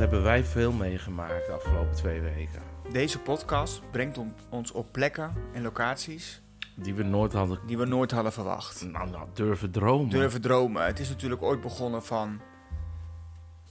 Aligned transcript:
hebben 0.00 0.22
wij 0.22 0.44
veel 0.44 0.72
meegemaakt 0.72 1.46
de 1.46 1.52
afgelopen 1.52 1.94
twee 1.94 2.20
weken. 2.20 2.62
Deze 2.92 3.18
podcast 3.18 3.82
brengt 3.90 4.18
on- 4.18 4.34
ons 4.48 4.72
op 4.72 4.92
plekken 4.92 5.32
en 5.52 5.62
locaties 5.62 6.42
Die 6.74 6.94
we 6.94 7.02
nooit 7.02 7.32
hadden 7.32 7.58
die 7.66 7.78
we 7.78 7.84
nooit 7.86 8.10
hadden 8.10 8.32
verwacht. 8.32 8.84
nou, 8.86 9.10
nou, 9.10 9.26
durven 9.34 9.70
dromen. 9.70 10.10
Durven 10.10 10.40
dromen. 10.40 10.84
Het 10.84 11.00
is 11.00 11.08
natuurlijk 11.08 11.42
ooit 11.42 11.60
begonnen 11.60 12.02
van... 12.04 12.40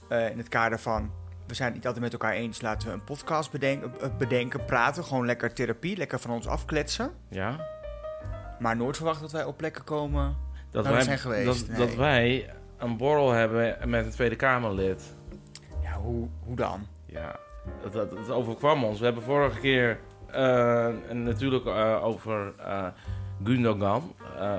eh, 0.08 0.30
in 0.30 0.38
het 0.38 0.48
kader 0.48 0.78
van... 0.78 1.10
We 1.46 1.54
zijn 1.56 1.68
het 1.68 1.76
niet 1.76 1.86
altijd 1.86 2.04
met 2.04 2.12
elkaar 2.12 2.32
eens. 2.32 2.60
Laten 2.60 2.88
we 2.88 2.94
een 2.94 3.04
podcast 3.04 3.50
bedenken, 3.50 4.00
eh, 4.00 4.08
bedenken 4.18 4.64
praten. 4.64 5.04
Gewoon 5.04 5.26
lekker 5.26 5.52
therapie. 5.52 5.96
Lekker 5.96 6.18
van 6.18 6.30
ons 6.30 6.46
afkletsen. 6.46 7.10
Ja? 7.28 7.66
Maar 8.58 8.76
nooit 8.76 8.96
verwacht 8.96 9.20
dat 9.20 9.32
wij 9.32 9.44
op 9.44 9.56
plekken 9.56 9.84
komen... 9.84 10.36
Dat, 10.70 10.86
wij, 10.86 11.02
zijn 11.02 11.18
geweest, 11.18 11.46
dat, 11.46 11.68
nee. 11.78 11.86
dat 11.86 11.94
wij 11.96 12.50
een 12.78 12.96
borrel 12.96 13.30
hebben 13.30 13.88
met 13.90 14.04
een 14.04 14.10
Tweede 14.10 14.36
Kamerlid. 14.36 15.16
Hoe, 16.02 16.28
hoe 16.44 16.56
dan? 16.56 16.86
Ja, 17.06 17.36
dat, 17.82 17.92
dat, 17.92 18.10
dat 18.10 18.30
overkwam 18.30 18.84
ons. 18.84 18.98
We 18.98 19.04
hebben 19.04 19.22
vorige 19.22 19.60
keer 19.60 19.98
eh, 20.32 20.88
natuurlijk 21.12 21.66
eh, 21.66 22.04
over 22.04 22.52
eh 22.58 22.86
Gundogan 23.44 24.14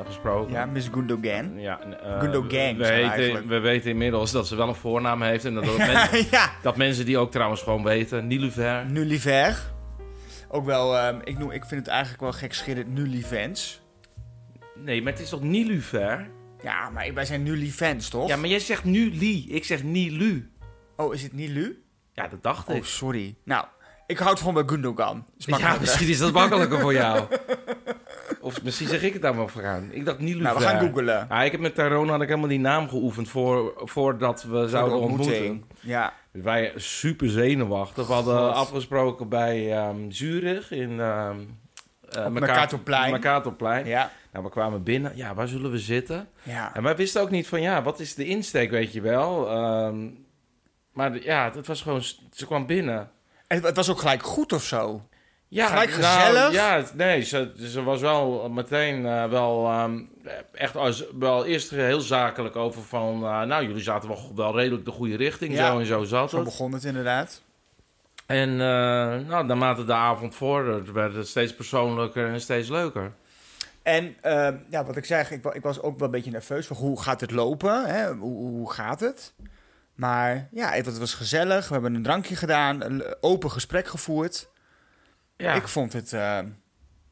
gesproken. 0.06 0.52
Ja, 0.54 0.66
Miss 0.66 0.88
Gundogan. 0.92 1.60
Ja, 1.60 1.80
Gundogan 2.20 2.78
we, 2.78 2.88
weten, 3.16 3.48
we 3.48 3.60
weten 3.60 3.90
inmiddels 3.90 4.32
dat 4.32 4.48
ze 4.48 4.56
wel 4.56 4.68
een 4.68 4.76
voornaam 4.76 5.22
heeft. 5.22 5.46
En 5.46 5.54
dat, 5.54 5.66
dat, 5.66 5.78
men- 5.90 6.26
ja, 6.32 6.52
dat 6.62 6.78
mensen 6.78 7.06
die 7.06 7.18
ook 7.18 7.32
trouwens 7.32 7.62
gewoon 7.62 7.84
weten. 7.84 8.28
Nilufer. 8.28 8.86
Nulliver. 8.86 9.72
Ook 10.50 10.66
wel, 10.66 10.98
ehm, 10.98 11.20
ik, 11.24 11.38
noem, 11.38 11.52
ik 11.52 11.66
vind 11.66 11.80
het 11.82 11.90
eigenlijk 11.90 12.22
wel 12.22 12.32
gek 12.32 12.54
schillend 12.54 12.94
Nullivens. 12.94 13.82
Nee, 14.76 15.02
maar 15.02 15.12
het 15.12 15.22
is 15.22 15.30
toch 15.30 15.42
Nilufer? 15.42 16.30
Ja, 16.64 16.90
maar 16.90 17.14
wij 17.14 17.26
zijn 17.26 17.44
Nullivens, 17.44 18.10
toch? 18.10 18.28
Ja, 18.28 18.36
maar 18.36 18.50
jij 18.50 18.60
zegt 18.60 18.84
Nuli. 18.84 19.46
Ik 19.50 19.64
zeg 19.66 19.84
Nilu. 19.84 20.51
Oh, 20.96 21.14
is 21.14 21.24
het 21.24 21.34
Nilu? 21.34 21.84
Ja, 22.14 22.28
dat 22.28 22.44
dacht 22.44 22.68
Oh, 22.70 22.76
ik. 22.76 22.84
sorry. 22.86 23.36
Nou, 23.44 23.66
ik 24.08 24.18
houd 24.18 24.40
gewoon 24.40 24.54
bij 24.54 24.64
Gundogan. 24.66 25.26
Is 25.38 25.46
Ja, 25.46 25.78
misschien 25.80 26.08
is 26.10 26.18
dat 26.18 26.32
makkelijker 26.34 26.80
voor 26.80 26.94
jou. 26.94 27.24
Of 28.42 28.64
misschien 28.64 28.88
zeg 28.88 29.02
ik 29.04 29.14
het 29.14 29.22
dan 29.22 29.36
wel 29.36 29.48
vooraan. 29.48 29.88
Ik 29.92 30.06
dacht 30.06 30.20
Nilufer. 30.20 30.44
Nou, 30.44 30.58
we 30.58 30.64
gaan 30.64 30.80
googlen. 30.80 31.26
Ja, 31.30 31.44
ik 31.44 31.52
heb 31.52 31.62
met 31.62 31.76
Tyrone 31.76 32.12
had 32.12 32.22
ik 32.22 32.28
helemaal 32.28 32.50
die 32.50 32.60
naam 32.60 32.90
geoefend 32.90 33.30
voor, 33.30 33.74
voordat 33.76 34.44
we 34.44 34.50
Voor 34.50 34.62
de 34.62 34.68
zouden 34.70 34.98
ontmoeten. 35.00 35.64
Ja. 35.80 36.14
Wij 36.32 36.72
super 36.76 37.30
zenuwachtig. 37.30 38.08
We 38.08 38.14
hadden 38.14 38.38
God. 38.38 38.54
afgesproken 38.56 39.30
bij 39.30 39.74
ehm, 39.78 40.10
Zurich 40.12 40.72
in 40.72 40.92
Op 40.92 40.98
Mercato- 41.00 42.30
Mercatorplein. 42.32 43.12
Mercatorplein. 43.12 43.86
Ja. 43.86 44.12
Nou, 44.32 44.46
we 44.46 44.52
kwamen 44.52 44.84
binnen. 44.84 45.12
Ja, 45.16 45.34
waar 45.34 45.48
zullen 45.48 45.72
we 45.72 45.80
zitten? 45.80 46.28
Ja. 46.44 46.76
En 46.76 46.84
wij 46.84 46.96
wisten 46.96 47.22
ook 47.22 47.30
niet 47.32 47.48
van, 47.48 47.62
ja, 47.62 47.84
wat 47.84 48.00
is 48.00 48.16
de 48.16 48.26
insteek, 48.26 48.72
weet 48.72 48.94
je 48.94 49.02
wel. 49.02 49.50
Ehm, 49.50 50.08
maar 50.94 51.12
de- 51.12 51.24
ja, 51.24 51.52
het 51.56 51.68
was 51.68 51.82
gewoon, 51.82 52.02
ze 52.34 52.46
kwam 52.46 52.66
binnen. 52.66 53.10
En 53.48 53.64
het 53.64 53.76
was 53.76 53.90
ook 53.90 54.00
gelijk 54.00 54.24
goed 54.24 54.54
of 54.54 54.64
zo. 54.64 55.06
Ja, 55.48 55.68
Gelijk 55.68 55.90
nou, 55.98 56.02
gezellig? 56.22 56.52
ja, 56.54 56.76
het- 56.78 56.96
nee, 56.96 57.22
ze, 57.22 57.52
ze 57.60 57.84
was 57.84 58.02
wel 58.02 58.50
meteen 58.50 59.06
eh, 59.06 59.30
wel 59.30 59.66
ehm, 59.68 60.00
echt 60.54 60.76
als, 60.76 61.04
wel 61.20 61.46
eerst 61.46 61.70
heel 61.70 62.00
zakelijk 62.02 62.56
over 62.56 62.82
van... 62.82 63.14
eh, 63.24 63.42
nou, 63.42 63.66
jullie 63.68 63.84
zaten 63.84 64.10
wel, 64.10 64.32
wel 64.36 64.56
redelijk 64.58 64.86
de 64.86 64.92
goede 64.92 65.16
richting, 65.16 65.54
Ja. 65.54 65.72
zo 65.72 65.80
en 65.80 65.86
zo 65.86 66.04
zat 66.04 66.30
Zo 66.30 66.36
het. 66.36 66.46
begon 66.46 66.72
het 66.74 66.84
inderdaad. 66.84 67.42
En 68.26 68.50
eh, 68.50 68.58
nou, 69.28 69.46
naarmate 69.46 69.86
de 69.86 69.94
avond 69.94 70.36
vorderde, 70.36 70.92
werd 70.92 71.14
het 71.16 71.28
steeds 71.28 71.56
persoonlijker 71.56 72.28
en 72.28 72.42
steeds 72.42 72.70
leuker. 72.70 73.12
En 73.84 74.16
ehm, 74.22 74.56
ja, 74.70 74.86
wat 74.86 74.98
ik 74.98 75.06
zeg, 75.06 75.32
ik, 75.32 75.44
wa- 75.44 75.54
ik 75.54 75.62
was 75.64 75.82
ook 75.82 75.98
wel 75.98 76.06
een 76.08 76.14
beetje 76.14 76.32
nerveus. 76.32 76.68
Van 76.68 76.78
hoe 76.78 77.02
gaat 77.02 77.22
het 77.22 77.32
lopen? 77.32 77.86
Hè? 77.86 78.14
Hoe, 78.14 78.38
hoe 78.38 78.72
gaat 78.72 79.00
het? 79.00 79.34
Maar 80.02 80.48
ja, 80.52 80.72
het 80.72 80.98
was 80.98 81.14
gezellig. 81.14 81.68
We 81.68 81.74
hebben 81.74 81.96
een 81.96 82.04
drankje 82.04 82.36
gedaan. 82.36 82.84
Een 82.84 83.04
open 83.20 83.52
gesprek 83.52 83.88
gevoerd. 83.88 84.50
Ja, 85.38 85.54
Ik 85.54 85.68
vond 85.68 85.94
het... 85.94 86.14
eh, 86.14 86.40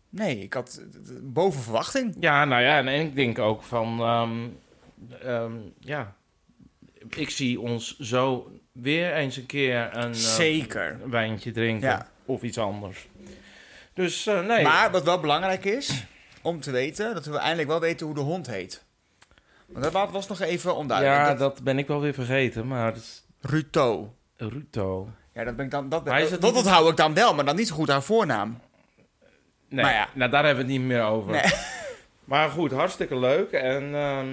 nee, 0.10 0.40
ik 0.40 0.54
had 0.54 0.82
boven 1.22 1.62
verwachting. 1.62 2.16
ja 2.20 2.46
nou 2.46 2.62
ja, 2.62 2.78
en, 2.78 2.88
en 2.88 3.00
ik 3.02 3.16
denk 3.16 3.40
ook 3.40 3.64
van... 3.64 4.00
ehm, 4.00 4.48
ehm, 5.28 5.54
ja, 5.80 6.16
ik 7.10 7.30
zie 7.30 7.60
ons 7.60 8.00
zo 8.00 8.52
weer 8.72 9.14
eens 9.14 9.38
een 9.38 9.46
keer 9.46 9.90
een, 9.98 10.12
eh, 10.14 10.18
Zeker. 10.20 11.10
wijntje 11.10 11.52
drinken. 11.52 11.90
Ja. 11.90 12.08
Of 12.26 12.42
iets 12.42 12.58
anders. 12.58 13.08
Dus 13.94 14.28
eh, 14.28 14.46
nee. 14.46 14.64
Maar 14.64 14.92
wat 14.92 15.04
wel 15.04 15.20
belangrijk 15.20 15.66
is, 15.66 16.06
om 16.42 16.62
te 16.62 16.72
weten, 16.72 17.14
dat 17.14 17.26
we 17.26 17.38
eindelijk 17.38 17.68
wel 17.70 17.80
weten 17.80 18.06
hoe 18.06 18.16
de 18.16 18.22
hond 18.22 18.48
heet. 18.48 18.88
Want 19.72 19.84
dat 19.84 19.94
wa- 19.94 20.10
was 20.12 20.28
nog 20.28 20.40
even 20.42 20.76
onduidelijk. 20.76 21.18
ja, 21.22 21.30
Dat- 21.30 21.40
dat 21.40 21.64
ben 21.64 21.78
ik 21.78 21.88
wel 21.88 22.02
weer 22.02 22.14
vergeten, 22.14 22.68
maar 22.68 22.96
is 22.96 23.24
Ruto. 23.42 24.14
Ruto. 24.38 25.10
Ja, 25.34 25.44
dat 25.44 25.56
ben 25.56 25.66
ik 25.66 25.72
dan. 25.72 25.90
Dat, 25.90 26.06
dat, 26.06 26.42
niet- 26.42 26.54
onthoud 26.56 26.90
ik 26.90 26.96
dan 26.98 27.14
wel, 27.14 27.34
maar 27.36 27.46
dan 27.46 27.56
niet 27.56 27.68
zo 27.68 27.76
goed 27.76 27.88
haar 27.90 28.04
voornaam. 28.04 28.60
Nee, 29.70 29.84
Maar 29.84 29.94
ja. 29.94 30.10
nou 30.14 30.32
daar 30.32 30.46
hebben 30.46 30.66
we 30.66 30.72
het 30.72 30.80
niet 30.82 30.90
meer 30.90 31.04
over. 31.04 31.32
Nee. 31.32 31.42
Maar 32.24 32.50
goed, 32.50 32.72
hartstikke 32.72 33.18
leuk. 33.20 33.52
En 33.52 33.96
ehm, 33.96 34.28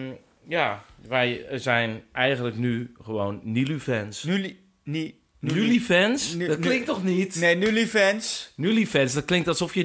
ja, 0.48 0.82
wij 1.08 1.46
zijn 1.52 2.02
eigenlijk 2.12 2.56
nu 2.56 2.92
gewoon 3.02 3.40
Nilu-fans. 3.42 4.22
Nuli. 4.22 4.60
Ni, 4.84 5.20
Nuli-fans? 5.40 6.34
Nu- 6.34 6.46
Dat 6.46 6.58
klinkt 6.58 6.86
toch 6.86 7.02
niet? 7.04 7.34
Nee, 7.34 7.56
Nuli-fans. 7.56 8.52
Nuli-fans, 8.56 9.12
dat 9.12 9.24
klinkt 9.24 9.48
alsof 9.48 9.74
je 9.74 9.84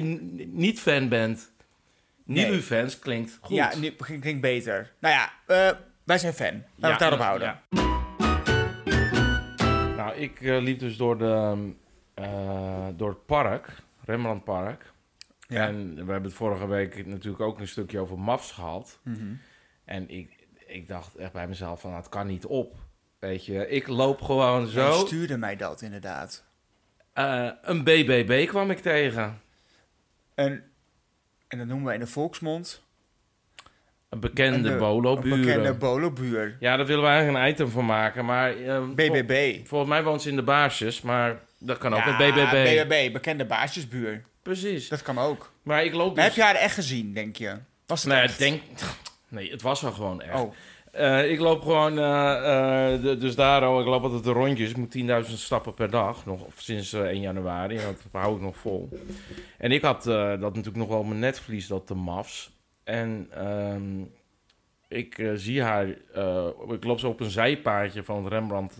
niet 0.52 0.80
fan 0.80 1.08
bent. 1.08 1.51
Nee. 2.32 2.44
Nilu-fans 2.44 2.98
klinkt 2.98 3.38
goed. 3.40 3.56
Ja, 3.56 3.76
nu 3.76 3.90
klinkt 3.90 4.40
beter. 4.40 4.92
Nou 4.98 5.14
ja, 5.14 5.32
eh, 5.46 5.76
wij 6.04 6.18
zijn 6.18 6.32
fan. 6.32 6.52
Laten 6.54 6.64
we 6.76 6.86
het 6.86 6.98
daarop 6.98 7.20
houden. 7.20 7.60
Nou, 9.96 10.14
ik 10.16 10.40
eh, 10.40 10.60
liep 10.60 10.78
dus 10.78 10.96
door, 10.96 11.18
de, 11.18 11.56
eh, 12.14 12.86
door 12.96 13.08
het 13.08 13.26
park, 13.26 13.68
Rembrandtpark. 14.04 14.92
Ja. 15.48 15.66
En 15.66 15.94
we 15.94 16.12
hebben 16.12 16.22
het 16.22 16.34
vorige 16.34 16.66
week 16.66 17.06
natuurlijk 17.06 17.42
ook 17.42 17.60
een 17.60 17.68
stukje 17.68 17.98
over 17.98 18.18
MAFs 18.18 18.50
gehad. 18.50 18.98
Mhm. 19.02 19.34
En 19.84 20.08
ik, 20.08 20.46
ik 20.66 20.88
dacht 20.88 21.16
echt 21.16 21.32
bij 21.32 21.48
mezelf 21.48 21.80
van, 21.80 21.90
nou, 21.90 22.02
het 22.02 22.12
kan 22.12 22.26
niet 22.26 22.46
op. 22.46 22.76
Weet 23.18 23.46
je, 23.46 23.68
ik 23.68 23.86
loop 23.86 24.22
gewoon 24.22 24.66
zo. 24.66 24.92
stuurde 24.92 25.36
mij 25.36 25.56
dat 25.56 25.82
inderdaad. 25.82 26.44
Een 27.62 27.84
BBB 27.84 28.46
kwam 28.46 28.70
ik 28.70 28.78
tegen. 28.78 29.40
En, 30.34 30.71
en 31.52 31.58
dat 31.58 31.66
noemen 31.66 31.86
we 31.86 31.94
in 31.94 32.00
de 32.00 32.06
volksmond. 32.06 32.82
Een 34.08 34.20
bekende 34.20 34.70
een, 34.70 34.78
bolo-buren. 34.78 35.38
Een 35.38 35.44
bekende 35.46 35.74
bolobuur. 35.74 36.56
Ja, 36.60 36.76
daar 36.76 36.86
willen 36.86 37.02
we 37.02 37.08
eigenlijk 37.08 37.44
een 37.44 37.50
item 37.50 37.68
van 37.70 37.84
maken. 37.86 38.24
Maar 38.24 38.52
vol- 38.54 38.94
BBB. 38.94 39.66
volgens 39.66 39.90
mij 39.90 40.02
woont 40.02 40.22
ze 40.22 40.28
in 40.28 40.36
de 40.36 40.42
baarsjes, 40.42 41.00
maar 41.00 41.40
dat 41.58 41.78
kan 41.78 41.94
ook 41.94 42.04
Ja, 42.04 42.16
BBB. 42.16 42.86
BBB, 42.86 43.12
bekende 43.12 43.44
baasjesbuur. 43.44 44.22
Precies. 44.42 44.88
Dat 44.88 45.02
kan 45.02 45.18
ook. 45.18 45.52
Maar 45.62 45.84
ik 45.84 45.92
loop 45.94 46.06
Maar 46.06 46.14
dus... 46.14 46.24
heb 46.24 46.34
je 46.34 46.42
haar 46.52 46.54
echt 46.62 46.74
gezien, 46.74 47.12
denk 47.14 47.36
je? 47.36 47.56
Was 47.86 48.02
het 48.02 48.12
Nee, 48.12 48.22
echt? 48.22 48.38
denk... 48.38 48.62
Nee, 49.28 49.50
het 49.50 49.62
was 49.62 49.80
wel 49.80 49.92
gewoon 49.92 50.22
echt. 50.22 50.40
Oh, 50.40 50.54
Eh, 50.92 51.30
ik 51.30 51.38
loop 51.38 51.62
gewoon, 51.62 51.98
eh, 51.98 52.94
eh, 52.94 53.20
dus 53.20 53.34
daarom, 53.34 53.80
ik 53.80 53.86
loop 53.86 54.02
altijd 54.02 54.24
de 54.24 54.32
rondjes. 54.32 54.70
Ik 54.70 54.76
moet 54.76 54.90
10.000 54.90 55.38
stappen 55.38 55.74
per 55.74 55.90
dag, 55.90 56.26
nog 56.26 56.46
sinds 56.56 56.92
eh, 56.92 57.00
1 57.02 57.20
januari. 57.20 57.76
Dat 57.76 58.04
hou 58.12 58.36
ik 58.36 58.42
nog 58.42 58.56
vol. 58.56 58.88
En 59.58 59.72
ik 59.72 59.82
had 59.82 60.04
dat 60.04 60.40
natuurlijk 60.40 60.76
nog 60.76 60.88
wel 60.88 60.98
op 60.98 61.06
mijn 61.06 61.18
netvlies, 61.18 61.66
dat 61.66 61.88
de 61.88 61.94
MAFs. 61.94 62.52
En 62.84 63.26
ehm, 63.30 64.02
ik 64.88 65.30
zie 65.34 65.62
haar, 65.62 65.86
ik 66.68 66.84
loop 66.84 66.98
zo 66.98 67.08
op 67.08 67.20
een 67.20 67.30
zijpaadje 67.30 68.04
van 68.04 68.24
het 68.24 68.32
Rembrandt, 68.32 68.78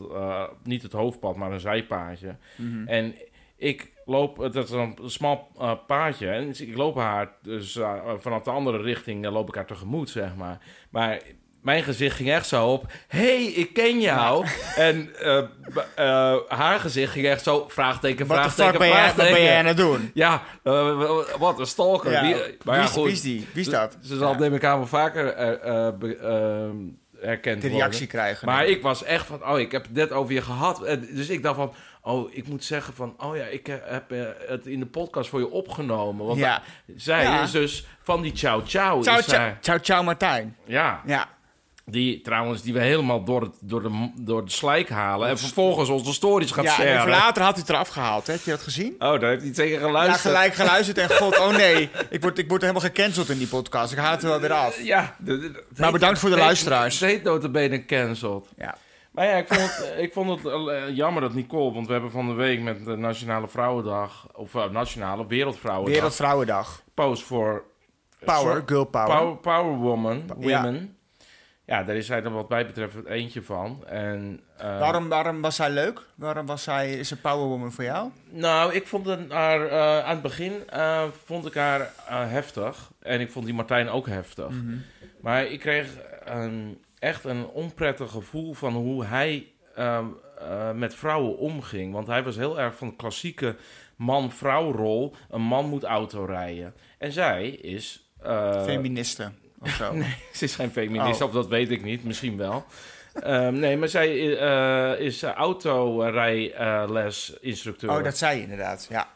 niet 0.64 0.82
het 0.82 0.92
hoofdpad, 0.92 1.36
maar 1.36 1.52
een 1.52 1.60
zijpaadje. 1.60 2.36
mhm. 2.56 2.88
En 2.88 3.14
ik 3.62 3.92
loop, 4.04 4.36
het 4.36 4.54
is 4.54 4.70
een 4.70 4.98
smal 5.04 5.48
eh, 5.58 5.72
paadje, 5.86 6.28
en 6.28 6.48
ik 6.48 6.76
loop 6.76 6.96
haar, 6.96 7.32
dus 7.42 7.76
eh, 7.76 8.14
vanaf 8.18 8.42
de 8.42 8.50
andere 8.50 8.82
richting 8.82 9.26
loop 9.26 9.48
ik 9.48 9.54
haar 9.54 9.66
tegemoet, 9.66 10.10
zeg 10.10 10.36
maar. 10.36 10.60
Maar 10.90 11.22
mijn 11.62 11.82
gezicht 11.82 12.16
ging 12.16 12.30
echt 12.30 12.46
zo 12.46 12.66
op, 12.66 12.92
hey, 13.08 13.44
ik 13.44 13.72
ken 13.72 14.00
jou. 14.00 14.46
En 14.76 15.10
eh, 15.20 15.38
eh, 15.94 16.36
haar 16.48 16.80
gezicht 16.80 17.12
ging 17.12 17.26
echt 17.26 17.42
zo, 17.42 17.64
vraagteken, 17.68 18.26
Wat 18.26 18.36
de 18.36 18.42
fuck 18.42 18.52
vraagteken, 18.52 18.78
ben 18.78 18.88
jij, 18.88 19.06
wat 19.06 19.14
ben 19.16 19.24
vraagteken. 19.24 19.44
jij 19.50 19.58
aan 19.58 19.66
het 19.66 19.76
doen? 19.76 20.10
Ja, 20.14 20.42
eh, 20.62 21.10
wat 21.38 21.58
een 21.58 21.66
stalker. 21.66 22.10
Ja. 22.12 22.22
Wie, 22.22 22.34
maar 22.64 22.74
ja, 22.76 22.80
wie, 22.80 22.82
is, 22.90 22.90
goed, 22.96 23.04
wie 23.04 23.12
is 23.12 23.20
die? 23.20 23.48
Wie 23.52 23.64
is 23.64 23.68
dat? 23.70 23.96
Ze 24.02 24.16
zal 24.16 24.34
neem 24.34 24.54
ik 24.54 24.64
aan 24.64 24.78
wel 24.78 24.86
vaker 24.86 25.24
be- 25.98 26.90
herkend 27.20 27.60
De 27.62 27.68
worden. 27.68 27.78
reactie 27.86 28.06
krijgen. 28.06 28.46
Maar 28.46 28.62
nee. 28.62 28.70
ik 28.70 28.82
was 28.82 29.04
echt 29.04 29.26
van, 29.26 29.46
oh, 29.48 29.58
ik 29.58 29.72
heb 29.72 29.82
het 29.82 29.92
net 29.94 30.12
over 30.12 30.32
je 30.34 30.42
gehad. 30.42 30.82
En 30.82 31.08
Dus 31.14 31.28
ik 31.28 31.42
dacht 31.42 31.56
van, 31.56 31.72
oh, 32.02 32.34
ik 32.34 32.48
moet 32.48 32.64
zeggen 32.64 32.94
van, 32.94 33.14
oh 33.18 33.36
ja, 33.36 33.44
ik 33.44 33.66
heb 33.66 34.10
het 34.46 34.66
in 34.66 34.78
de 34.80 34.86
podcast 34.86 35.28
voor 35.30 35.40
je 35.40 35.50
opgenomen. 35.50 36.26
Want 36.26 36.38
Ja. 36.38 36.62
zij 36.96 37.22
Ja. 37.22 37.42
is 37.42 37.50
dus 37.50 37.86
van 38.02 38.22
die 38.22 38.32
Ciao 38.36 38.62
Ciao. 38.66 39.02
Ciao, 39.02 39.18
is 39.18 39.24
ciao, 39.26 39.52
ciao, 39.60 39.78
ciao, 39.78 40.02
Martijn. 40.02 40.56
Ja, 40.66 41.02
Ja. 41.06 41.28
Die 41.84 42.20
trouwens, 42.20 42.62
die 42.62 42.72
we 42.72 42.80
helemaal 42.80 43.24
door, 43.24 43.40
het, 43.40 43.54
door, 43.60 43.82
de, 43.82 44.10
door 44.20 44.44
de 44.44 44.50
slijk 44.50 44.88
halen. 44.88 45.28
En 45.28 45.38
vervolgens 45.38 45.88
onze 45.88 46.12
stories 46.12 46.50
gaat 46.50 46.64
Ja, 46.64 46.78
en 46.84 47.08
later 47.08 47.42
had 47.42 47.52
hij 47.52 47.60
het 47.60 47.68
eraf 47.70 47.88
gehaald. 47.88 48.26
Hè? 48.26 48.32
Heb 48.32 48.42
je 48.42 48.50
dat 48.50 48.62
gezien? 48.62 48.92
Oh, 48.98 49.20
daar 49.20 49.30
heeft 49.30 49.56
hij 49.56 49.68
Ja, 49.68 49.78
geluisterd. 49.78 50.20
gelijk 50.20 50.54
geluisterd 50.54 50.98
en 50.98 51.10
god, 51.16 51.38
oh 51.38 51.56
nee. 51.56 51.90
Ik 52.10 52.22
word, 52.22 52.38
ik 52.38 52.48
word 52.48 52.60
helemaal 52.60 52.82
gecanceld 52.82 53.28
in 53.28 53.38
die 53.38 53.46
podcast. 53.48 53.92
Ik 53.92 53.98
haal 53.98 54.10
het 54.12 54.22
er 54.22 54.28
wel 54.28 54.40
weer 54.40 54.52
af. 54.52 54.82
Ja, 54.82 55.16
Maar 55.76 55.92
bedankt 55.92 56.18
voor 56.18 56.30
de 56.30 56.36
luisteraars. 56.36 57.00
Het 57.00 57.08
heet 57.10 57.22
notabene 57.22 57.84
cancelled. 57.84 58.44
Ja. 58.56 58.76
Maar 59.10 59.26
ja, 59.26 59.32
ik 59.36 59.46
vond 59.48 59.60
het, 59.76 59.94
ik 60.04 60.12
vond 60.12 60.42
het 60.42 60.52
eh, 60.68 60.96
jammer 60.96 61.22
dat 61.22 61.34
Nicole, 61.34 61.72
want 61.72 61.86
we 61.86 61.92
hebben 61.92 62.10
van 62.10 62.26
de 62.26 62.32
week 62.34 62.60
met 62.60 62.84
de 62.84 62.96
Nationale 62.96 63.48
Vrouwendag, 63.48 64.26
of 64.34 64.54
uh, 64.54 64.68
Nationale 64.70 65.26
Wereldvrouwendag, 65.26 65.94
Wereldvrouwendag. 65.94 66.82
post 66.94 67.22
voor 67.22 67.64
Power, 68.24 68.62
girl 68.66 68.84
power. 68.84 69.16
Power, 69.16 69.36
power 69.36 69.76
Woman, 69.76 70.22
Ja. 70.40 70.62
Women. 70.62 70.74
Ja. 70.74 71.00
Daar 71.66 71.96
is 71.96 72.06
zij 72.06 72.20
dan 72.20 72.32
wat 72.32 72.48
mij 72.48 72.66
betreft 72.66 72.94
het 72.94 73.06
eentje 73.06 73.42
van. 73.42 73.86
En, 73.86 74.40
eh, 74.56 74.78
Waarom, 74.78 75.08
waarom 75.08 75.40
was 75.40 75.56
zij 75.56 75.70
leuk? 75.70 76.06
Waarom 76.14 76.46
was 76.46 76.62
zij, 76.62 76.90
is 76.92 77.10
een 77.10 77.20
powerwoman 77.20 77.72
voor 77.72 77.84
jou? 77.84 78.10
Nou, 78.30 78.72
ik 78.74 78.86
vond 78.86 79.06
haar, 79.28 79.66
eh, 79.66 80.04
aan 80.04 80.10
het 80.10 80.22
begin 80.22 80.68
eh, 80.68 81.04
vond 81.24 81.46
ik 81.46 81.54
haar 81.54 81.80
eh, 81.80 82.30
heftig. 82.30 82.90
En 83.00 83.20
ik 83.20 83.30
vond 83.30 83.44
die 83.44 83.54
Martijn 83.54 83.88
ook 83.88 84.06
heftig. 84.06 84.48
Mhm. 84.48 84.76
Maar 85.20 85.44
ik 85.44 85.60
kreeg 85.60 85.86
een, 86.24 86.78
echt 86.98 87.24
een 87.24 87.46
onprettig 87.46 88.10
gevoel 88.10 88.52
van 88.52 88.72
hoe 88.74 89.04
hij 89.04 89.46
ehm, 89.74 90.06
eh, 90.38 90.72
met 90.72 90.94
vrouwen 90.94 91.38
omging. 91.38 91.92
Want 91.92 92.06
hij 92.06 92.22
was 92.22 92.36
heel 92.36 92.60
erg 92.60 92.76
van 92.76 92.88
de 92.88 92.96
klassieke 92.96 93.56
man-vrouw 93.96 94.72
rol. 94.72 95.14
Een 95.30 95.42
man 95.42 95.68
moet 95.68 95.84
auto 95.84 96.24
rijden. 96.24 96.74
En 96.98 97.12
zij 97.12 97.48
is... 97.48 98.10
Feministe 98.64 99.30
of 99.62 99.70
zo. 99.70 99.92
Nee, 100.02 100.14
ze 100.32 100.44
is 100.44 100.54
geen 100.54 100.70
feminist, 100.70 101.20
Oh. 101.20 101.26
of 101.28 101.34
dat 101.34 101.48
weet 101.48 101.70
ik 101.70 101.82
niet, 101.84 102.04
misschien 102.04 102.36
wel. 102.36 102.64
Ehm, 103.22 103.54
nee, 103.58 103.76
maar 103.76 103.88
zij 103.88 104.36
eh, 104.38 105.00
is 105.06 105.22
autorijlesinstructeur. 105.22 107.90
Oh, 107.90 108.04
dat 108.04 108.18
zei 108.18 108.36
je 108.36 108.42
inderdaad. 108.42 108.86
Ja. 108.90 109.08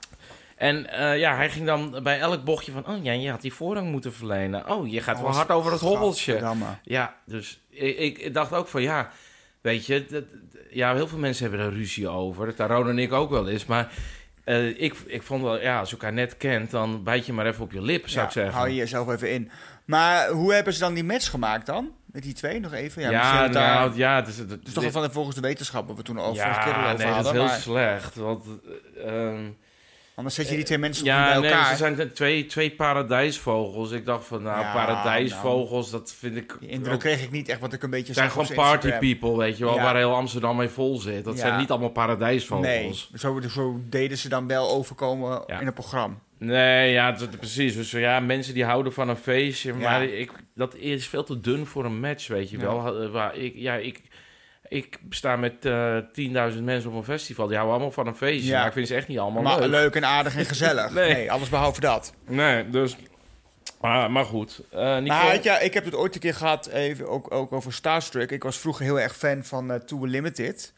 En 0.57 0.91
eh, 0.91 1.19
ja, 1.19 1.37
hij 1.37 1.51
ging 1.51 1.67
dan 1.67 2.01
bij 2.03 2.19
elk 2.19 2.45
bochtje 2.45 2.73
van... 2.73 2.87
Oh 2.87 3.05
ja, 3.05 3.13
je 3.13 3.31
had 3.31 3.41
die 3.41 3.53
voorrang 3.53 3.91
moeten 3.91 4.13
verlenen. 4.13 4.71
Oh, 4.71 4.91
je 4.91 5.01
gaat 5.01 5.21
wel 5.21 5.29
Oh, 5.29 5.35
hard 5.37 5.51
over 5.51 5.73
het 5.73 5.81
hobbeltje. 5.81 6.55
Ja, 6.83 7.15
dus 7.25 7.61
ik, 7.71 8.19
ik 8.19 8.35
dacht 8.35 8.53
ook 8.53 8.69
van 8.69 8.83
ja... 8.83 9.11
Weet 9.61 9.87
je, 9.87 10.07
dat, 10.07 10.25
ja, 10.71 10.95
heel 10.95 11.09
veel 11.09 11.19
mensen 11.19 11.49
hebben 11.49 11.67
er 11.67 11.73
ruzie 11.73 12.09
over. 12.09 12.57
Dat 12.57 12.71
Ron 12.71 12.89
en 12.89 12.99
ik 12.99 13.13
ook 13.13 13.31
wel 13.31 13.49
eens. 13.49 13.67
Maar 13.67 13.93
eh, 14.45 14.83
ik, 14.83 14.95
ik 15.07 15.23
vond 15.23 15.43
wel, 15.43 15.61
ja, 15.61 15.79
als 15.79 15.89
je 15.91 15.97
elkaar 15.97 16.13
net 16.13 16.37
kent... 16.37 16.71
dan 16.71 17.03
bijt 17.03 17.27
je 17.27 17.33
maar 17.33 17.47
even 17.47 17.63
op 17.65 17.73
je 17.73 17.83
lip, 17.83 18.09
zou 18.09 18.21
Ja, 18.21 18.27
ik 18.27 18.33
zeggen. 18.33 18.55
Hou 18.55 18.69
je 18.69 18.75
jezelf 18.75 19.09
even 19.09 19.31
in. 19.31 19.51
Maar 19.87 20.29
hoe 20.29 20.53
hebben 20.55 20.73
ze 20.73 20.79
dan 20.81 20.95
die 20.95 21.05
match 21.05 21.31
gemaakt 21.31 21.67
dan? 21.67 21.91
Met 22.13 22.23
die 22.23 22.33
twee 22.35 22.61
nog 22.61 22.73
even? 22.73 23.03
Ja, 23.03 23.11
Ja, 23.11 23.35
ja, 23.35 23.43
het 23.43 23.53
daar- 23.53 23.75
nou, 23.87 23.97
ja, 23.97 24.17
Het 24.17 24.29
is 24.29 24.73
toch 24.73 24.83
wel 24.83 24.93
van 24.93 25.13
volgens 25.13 25.35
de 25.37 25.41
wetenschap, 25.43 25.87
wat 25.89 25.97
we 25.97 26.03
toen 26.03 26.19
al 26.19 26.35
vorige 26.35 26.59
keer 26.61 26.73
ja, 26.73 26.93
over 26.93 27.05
nee, 27.05 27.15
dat 27.15 27.25
is 27.25 27.31
heel 27.31 27.45
Maar 27.45 27.59
slecht. 27.61 28.15
Want, 28.15 28.45
eh, 28.97 29.27
ehm, 29.29 29.45
anders 30.15 30.35
zet 30.35 30.49
je 30.49 30.55
die 30.57 30.65
twee 30.65 30.79
mensen 30.79 31.05
ja, 31.05 31.25
bij 31.33 31.41
nee, 31.41 31.51
elkaar. 31.51 31.71
ze 31.71 31.77
zijn 31.77 32.13
twee, 32.13 32.47
twee 32.47 32.71
paradijsvogels. 32.71 33.91
Ik 33.91 34.05
dacht 34.05 34.27
van, 34.27 34.43
nou, 34.43 34.61
Ja, 34.61 34.73
paradijsvogels, 34.73 35.91
dat 35.91 36.15
vind 36.19 36.37
ik... 36.37 36.57
Die 36.61 36.69
indruk 36.69 36.95
ook- 36.95 37.01
kreeg 37.01 37.23
ik 37.23 37.31
niet 37.31 37.49
echt, 37.49 37.61
wat 37.61 37.73
ik 37.73 37.83
een 37.83 37.91
beetje 37.91 38.07
Het 38.07 38.17
zijn 38.17 38.31
gewoon 38.31 38.55
party 38.55 38.91
people, 38.93 39.37
weet 39.37 39.59
je 39.59 39.65
wel, 39.65 39.75
Ja. 39.75 39.83
waar 39.83 39.97
heel 39.97 40.15
Amsterdam 40.15 40.57
mee 40.57 40.69
vol 40.69 40.99
zit. 40.99 41.25
Dat 41.25 41.35
Ja. 41.35 41.41
zijn 41.41 41.59
niet 41.59 41.71
allemaal 41.71 41.89
Nee, 41.95 41.97
paradijsvogels. 41.97 43.11
zo, 43.15 43.41
zo 43.49 43.81
deden 43.89 44.19
ze 44.19 44.29
dan 44.29 44.47
wel 44.47 44.71
overkomen 44.71 45.43
Ja. 45.47 45.61
in 45.61 45.67
het 45.67 45.75
programma. 45.75 46.17
Nee, 46.39 46.93
ja, 46.93 47.13
dat, 47.13 47.31
precies. 47.39 47.75
Dus 47.75 47.91
ja, 47.91 48.21
mensen 48.21 48.55
die 48.55 48.65
houden 48.65 48.93
van 48.93 49.09
een 49.09 49.17
feestje. 49.17 49.73
Ja. 49.73 49.79
Maar 49.79 50.05
ik, 50.05 50.31
dat 50.55 50.75
is 50.75 51.09
veel 51.09 51.25
te 51.25 51.41
dun 51.41 51.67
voor 51.67 51.85
een 51.85 52.01
match, 52.01 52.27
weet 52.29 52.51
je 52.51 52.59
Ja. 52.59 52.63
wel. 52.65 53.03
Eh, 53.03 53.11
Waar 53.11 53.37
ik, 53.37 53.53
ja, 53.57 53.75
ik, 53.75 54.01
ik 54.69 54.99
sta 55.11 55.37
met 55.37 55.65
eh 55.65 55.97
10.000 56.53 56.63
mensen 56.63 56.91
op 56.91 56.97
een 56.97 57.05
festival. 57.05 57.47
Die 57.47 57.55
houden 57.57 57.77
allemaal 57.77 57.95
van 57.95 58.07
een 58.07 58.17
feestje. 58.17 58.51
Ja. 58.51 58.59
Maar 58.59 58.67
ik 58.67 58.73
vind 58.73 58.89
ze 58.89 58.95
echt 58.95 59.09
niet 59.09 59.19
allemaal 59.19 59.43
Maar 59.43 59.59
leuk. 59.61 59.71
leuk 59.71 59.95
en 59.95 60.05
aardig 60.05 60.37
en 60.37 60.45
gezellig. 60.45 60.91
Nee. 60.95 61.13
nee. 61.15 61.33
alles 61.33 61.49
behalve 61.49 61.81
dat. 61.81 62.13
Nee, 62.29 62.71
dus... 62.71 62.97
Maar, 63.81 64.11
maar 64.11 64.25
goed. 64.25 64.61
Eh 64.71 64.79
Nicole, 64.81 65.01
Maar 65.03 65.31
had 65.35 65.45
je, 65.45 65.59
ik 65.63 65.75
heb 65.75 65.85
het 65.85 65.95
ooit 65.95 66.15
een 66.15 66.21
keer 66.21 66.35
gehad, 66.35 66.67
even 66.67 67.09
ook, 67.09 67.33
ook 67.35 67.53
over 67.53 67.73
Starstruck. 67.73 68.31
Ik 68.31 68.43
was 68.43 68.59
vroeger 68.59 68.85
heel 68.85 69.01
erg 69.01 69.17
fan 69.17 69.45
van 69.45 69.71
uh, 69.71 69.77
Too 69.77 70.05
Limited. 70.07 70.73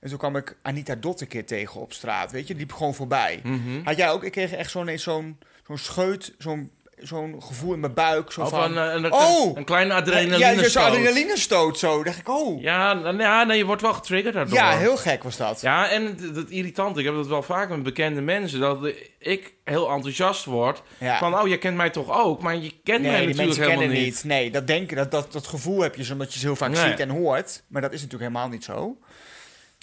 En 0.00 0.08
toen 0.08 0.18
kwam 0.18 0.36
ik 0.36 0.56
Anita 0.62 0.94
Dot 0.94 1.20
een 1.20 1.28
keer 1.28 1.46
tegen 1.46 1.80
op 1.80 1.92
straat, 1.92 2.32
weet 2.32 2.46
je. 2.48 2.54
Die 2.54 2.62
liep 2.66 2.72
gewoon 2.72 2.94
voorbij. 2.94 3.40
Mhm. 3.42 3.82
Had 3.84 3.96
jij 3.96 4.10
ook, 4.10 4.24
ik 4.24 4.32
kreeg 4.32 4.52
echt 4.52 4.70
zo'n 4.70 4.98
zo'n 4.98 5.38
zo'n 5.66 5.78
scheut, 5.78 6.34
zo'n 6.38 6.70
zo'n 6.98 7.42
gevoel 7.42 7.72
in 7.74 7.80
mijn 7.80 7.94
buik. 7.94 8.32
Zo 8.32 8.40
Of 8.42 8.48
van, 8.48 8.76
een, 8.76 8.88
eh, 8.88 9.02
een, 9.04 9.12
Oh! 9.12 9.56
een 9.56 9.64
kleine 9.64 9.92
ja, 9.92 9.98
adrenaline 9.98 10.68
zo'n 10.68 10.82
adrenalinestoot 10.82 11.78
zo. 11.78 12.02
dacht 12.02 12.18
ik, 12.18 12.28
oh. 12.28 12.62
Ja, 12.62 12.90
Ja, 12.90 12.94
nou, 12.94 13.18
ja, 13.18 13.44
nee, 13.44 13.58
je 13.58 13.64
wordt 13.64 13.82
wel 13.82 13.92
getriggerd 13.94 14.34
daardoor. 14.34 14.58
heel 14.60 14.96
gek 14.96 15.22
was 15.22 15.36
dat. 15.36 15.60
Ja, 15.60 15.88
en 15.90 16.16
het 16.34 16.50
irritante, 16.50 16.98
ik 17.00 17.04
heb 17.06 17.14
dat 17.14 17.26
wel 17.26 17.42
vaak 17.42 17.68
met 17.68 17.82
bekende 17.82 18.20
mensen, 18.20 18.60
dat 18.60 18.92
ik 19.18 19.54
heel 19.64 19.90
enthousiast 19.90 20.44
word. 20.44 20.82
Ja. 20.98 21.18
Van, 21.18 21.38
oh, 21.38 21.48
je 21.48 21.58
kent 21.58 21.76
mij 21.76 21.90
toch 21.90 22.24
ook? 22.24 22.42
Maar 22.42 22.56
je 22.56 22.72
kent 22.84 23.02
mij 23.02 23.10
Nee, 23.10 23.26
die 23.26 23.26
natuurlijk 23.26 23.36
mensen 23.46 23.62
helemaal 23.62 23.78
kennen 23.80 23.96
niet. 24.04 24.14
niet. 24.14 24.24
Nee, 24.24 24.50
dat 24.50 24.66
denken, 24.66 24.96
dat, 24.96 25.10
dat, 25.10 25.32
dat 25.32 25.46
gevoel 25.46 25.80
heb 25.80 25.94
je, 25.94 26.12
omdat 26.12 26.32
je 26.32 26.38
ze 26.38 26.46
heel 26.46 26.56
vaak 26.56 26.70
Nee. 26.70 26.90
ziet 26.90 27.00
en 27.00 27.08
hoort. 27.10 27.62
Maar 27.68 27.82
dat 27.82 27.92
is 27.92 28.02
natuurlijk 28.02 28.30
helemaal 28.30 28.50
niet 28.50 28.64
zo. 28.64 28.96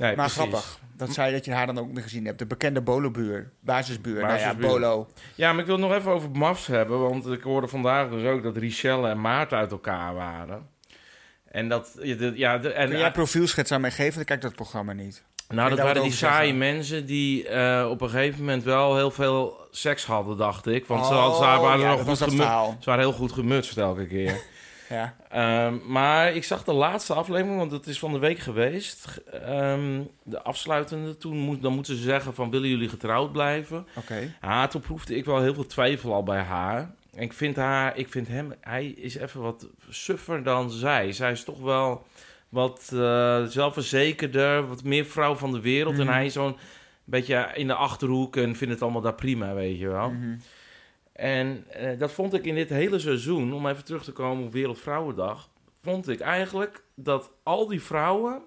Nee, 0.01 0.15
Maar 0.15 0.25
precies. 0.25 0.33
grappig. 0.49 0.79
Dat 0.97 1.13
zei 1.13 1.31
dat 1.31 1.45
je 1.45 1.51
haar 1.53 1.65
dan 1.65 1.79
ook 1.79 1.91
nog 1.91 2.03
gezien 2.03 2.25
hebt. 2.25 2.39
De 2.39 2.45
bekende 2.45 2.81
Bolo-buur. 2.81 3.51
Basisbuur. 3.59 4.15
Nou 4.21 4.27
Basisbuur. 4.27 4.65
ja, 4.65 4.71
Bolo. 4.71 5.07
Ja, 5.35 5.51
maar 5.51 5.61
ik 5.61 5.65
wil 5.65 5.77
nog 5.77 5.93
even 5.93 6.11
over 6.11 6.29
MAFs 6.31 6.67
hebben, 6.67 6.99
want 6.99 7.27
ik 7.27 7.41
hoorde 7.41 7.67
vandaag 7.67 8.09
dus 8.09 8.25
ook 8.25 8.43
dat 8.43 8.57
Richelle 8.57 9.09
en 9.09 9.21
Maarten 9.21 9.57
uit 9.57 9.71
elkaar 9.71 10.13
waren. 10.13 10.67
En 11.51 11.69
dat, 11.69 11.97
ja, 12.35 12.57
de- 12.57 12.71
en, 12.73 12.89
Kun 12.89 12.97
jij 12.97 13.11
profielschets 13.11 13.71
aan 13.71 13.81
mij 13.81 13.91
geven? 13.91 14.15
Dan 14.15 14.23
kijk 14.25 14.39
ik 14.39 14.45
dat 14.45 14.55
programma 14.55 14.93
niet. 14.93 15.23
nou, 15.49 15.69
dat 15.69 15.79
waren 15.79 16.01
die 16.01 16.11
saaie 16.11 16.35
zeggen? 16.37 16.57
mensen 16.57 17.05
die 17.05 17.47
eh, 17.47 17.87
op 17.89 18.01
een 18.01 18.09
gegeven 18.09 18.39
moment 18.39 18.63
wel 18.63 18.95
heel 18.95 19.11
veel 19.11 19.67
seks 19.71 20.05
hadden, 20.05 20.37
dacht 20.37 20.67
ik. 20.67 20.85
Want 20.85 21.05
ze, 21.05 21.13
Oh, 21.13 21.33
ze 21.35 21.39
waren, 21.41 21.79
ja, 21.79 21.91
nog 21.91 22.01
goed 22.01 22.17
ze 22.17 22.35
waren 22.85 22.99
heel 23.03 23.11
goed 23.13 23.31
gemutst 23.31 23.77
elke 23.77 24.07
keer. 24.07 24.41
Ja. 24.91 25.15
Ehm, 25.29 25.77
maar 25.87 26.33
ik 26.33 26.43
zag 26.43 26.63
de 26.63 26.73
laatste 26.73 27.13
aflevering, 27.13 27.57
want 27.57 27.71
het 27.71 27.87
is 27.87 27.99
van 27.99 28.13
de 28.13 28.19
week 28.19 28.39
geweest. 28.39 29.21
Ehm, 29.31 30.01
de 30.23 30.41
afsluitende, 30.41 31.17
toen 31.17 31.37
moet, 31.37 31.61
dan 31.61 31.73
moeten 31.73 31.95
ze 31.95 32.01
zeggen 32.01 32.33
van 32.33 32.49
willen 32.49 32.69
jullie 32.69 32.89
getrouwd 32.89 33.31
blijven? 33.31 33.87
Oké. 33.95 34.33
Ja, 34.41 34.67
toen 34.67 34.81
proefde 34.81 35.15
ik 35.15 35.25
wel 35.25 35.41
heel 35.41 35.53
veel 35.53 35.65
twijfel 35.65 36.13
al 36.13 36.23
bij 36.23 36.41
haar. 36.41 36.93
En 37.15 37.21
ik 37.21 37.33
vind 37.33 37.55
haar, 37.55 37.97
ik 37.97 38.09
vind 38.09 38.27
hem, 38.27 38.53
hij 38.61 38.85
is 38.85 39.15
even 39.15 39.41
wat 39.41 39.67
suffer 39.89 40.43
dan 40.43 40.71
zij. 40.71 41.11
Zij 41.11 41.31
is 41.31 41.43
toch 41.43 41.59
wel 41.59 42.05
wat 42.49 42.89
eh, 42.93 43.43
zelfverzekerder, 43.43 44.67
wat 44.67 44.83
meer 44.83 45.05
vrouw 45.05 45.35
van 45.35 45.51
de 45.51 45.61
wereld. 45.61 45.93
Mhm. 45.93 46.01
En 46.01 46.13
hij 46.13 46.25
is 46.25 46.33
zo'n 46.33 46.57
beetje 47.03 47.49
in 47.53 47.67
de 47.67 47.73
achterhoek 47.73 48.35
en 48.35 48.55
vindt 48.55 48.73
het 48.73 48.83
allemaal 48.83 49.01
daar 49.01 49.13
prima, 49.13 49.53
weet 49.53 49.79
je 49.79 49.87
wel. 49.87 50.09
Mhm. 50.09 50.35
En 51.21 51.65
eh, 51.69 51.99
dat 51.99 52.11
vond 52.11 52.33
ik 52.33 52.45
in 52.45 52.55
dit 52.55 52.69
hele 52.69 52.99
seizoen, 52.99 53.53
om 53.53 53.67
even 53.67 53.85
terug 53.85 54.03
te 54.03 54.11
komen 54.11 54.45
op 54.45 54.51
Wereldvrouwendag, 54.51 55.49
vond 55.83 56.09
ik 56.09 56.19
eigenlijk 56.19 56.83
dat 56.95 57.29
al 57.43 57.67
die 57.67 57.81
vrouwen 57.81 58.41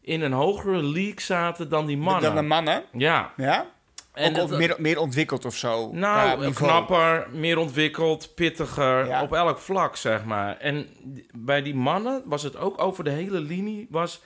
in 0.00 0.20
een 0.22 0.32
hogere 0.32 0.82
league 0.82 1.20
zaten 1.20 1.68
dan 1.68 1.86
die 1.86 1.96
mannen. 1.96 2.22
Dan 2.22 2.34
de 2.34 2.42
mannen. 2.48 2.82
Ja. 2.92 3.32
Ja? 3.36 3.66
En 4.12 4.40
ook, 4.40 4.48
dat- 4.48 4.58
meer, 4.58 4.74
meer 4.78 4.98
ontwikkeld 4.98 5.44
of 5.44 5.56
zo. 5.56 5.90
nou, 5.92 6.52
knapper, 6.52 7.26
meer 7.32 7.58
ontwikkeld, 7.58 8.34
pittiger, 8.34 9.06
Ja. 9.06 9.22
op 9.22 9.32
elk 9.32 9.58
vlak, 9.58 9.96
zeg 9.96 10.24
maar. 10.24 10.56
En 10.58 10.86
bij 11.34 11.62
die 11.62 11.74
mannen 11.74 12.22
was 12.24 12.42
het 12.42 12.56
ook 12.56 12.80
over 12.82 13.04
de 13.04 13.10
hele 13.10 13.40
linie, 13.40 13.86
was... 13.90 14.22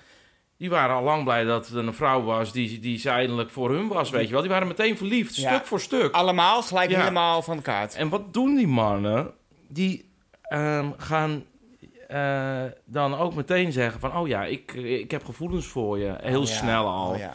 Die 0.61 0.71
waren 0.71 0.97
al 0.97 1.03
lang 1.03 1.25
blij 1.25 1.45
dat 1.45 1.69
er 1.69 1.77
een 1.77 1.95
vrouw 1.95 2.23
was 2.23 2.53
die, 2.53 2.79
die 2.79 2.99
ze 2.99 3.11
eindelijk 3.11 3.51
voor 3.51 3.71
hun 3.71 3.89
was, 3.89 4.11
weet 4.11 4.27
je 4.27 4.33
wel. 4.33 4.41
Die 4.41 4.51
waren 4.51 4.67
meteen 4.67 4.97
verliefd, 4.97 5.37
Ja. 5.37 5.53
stuk 5.55 5.67
voor 5.67 5.81
stuk. 5.81 6.15
Allemaal 6.15 6.63
gelijk 6.63 6.91
Ja. 6.91 6.99
helemaal 6.99 7.43
van 7.43 7.57
de 7.57 7.63
kaart. 7.63 7.95
En 7.95 8.09
wat 8.09 8.33
doen 8.33 8.55
die 8.55 8.67
mannen? 8.67 9.31
Die 9.69 10.11
ehm, 10.43 10.91
gaan 10.97 11.45
eh, 12.09 12.63
dan 12.85 13.15
ook 13.19 13.35
meteen 13.35 13.73
zeggen 13.73 14.01
van... 14.01 14.17
oh 14.17 14.29
ja, 14.29 14.45
ik, 14.45 14.73
ik 14.73 15.11
heb 15.11 15.25
gevoelens 15.25 15.67
voor 15.67 15.99
je. 15.99 16.15
Heel 16.23 16.41
Oh 16.41 16.47
ja. 16.49 16.55
snel 16.55 16.87
al. 16.87 17.11
Oh 17.13 17.19
ja. 17.19 17.33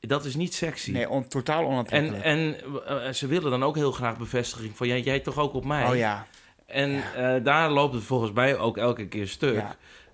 Dat 0.00 0.24
is 0.24 0.34
niet 0.34 0.54
sexy. 0.54 0.90
Nee, 0.90 1.08
on, 1.10 1.28
totaal 1.28 1.60
en 1.60 1.66
onaantrekkelijk. 1.66 2.24
en 2.24 2.56
eh, 2.86 3.12
ze 3.12 3.26
willen 3.26 3.50
dan 3.50 3.62
ook 3.62 3.76
heel 3.76 3.92
graag 3.92 4.18
bevestiging 4.18 4.76
van... 4.76 4.86
jij, 4.86 5.00
jij 5.00 5.20
toch 5.20 5.38
ook 5.38 5.54
op 5.54 5.64
mij? 5.64 5.86
oh 5.88 5.96
ja. 5.96 6.26
En 6.66 7.02
eh, 7.16 7.44
daar 7.44 7.70
loopt 7.70 7.94
het 7.94 8.04
volgens 8.04 8.32
mij 8.32 8.58
ook 8.58 8.76
elke 8.76 9.06
keer 9.08 9.28
stuk. 9.28 9.54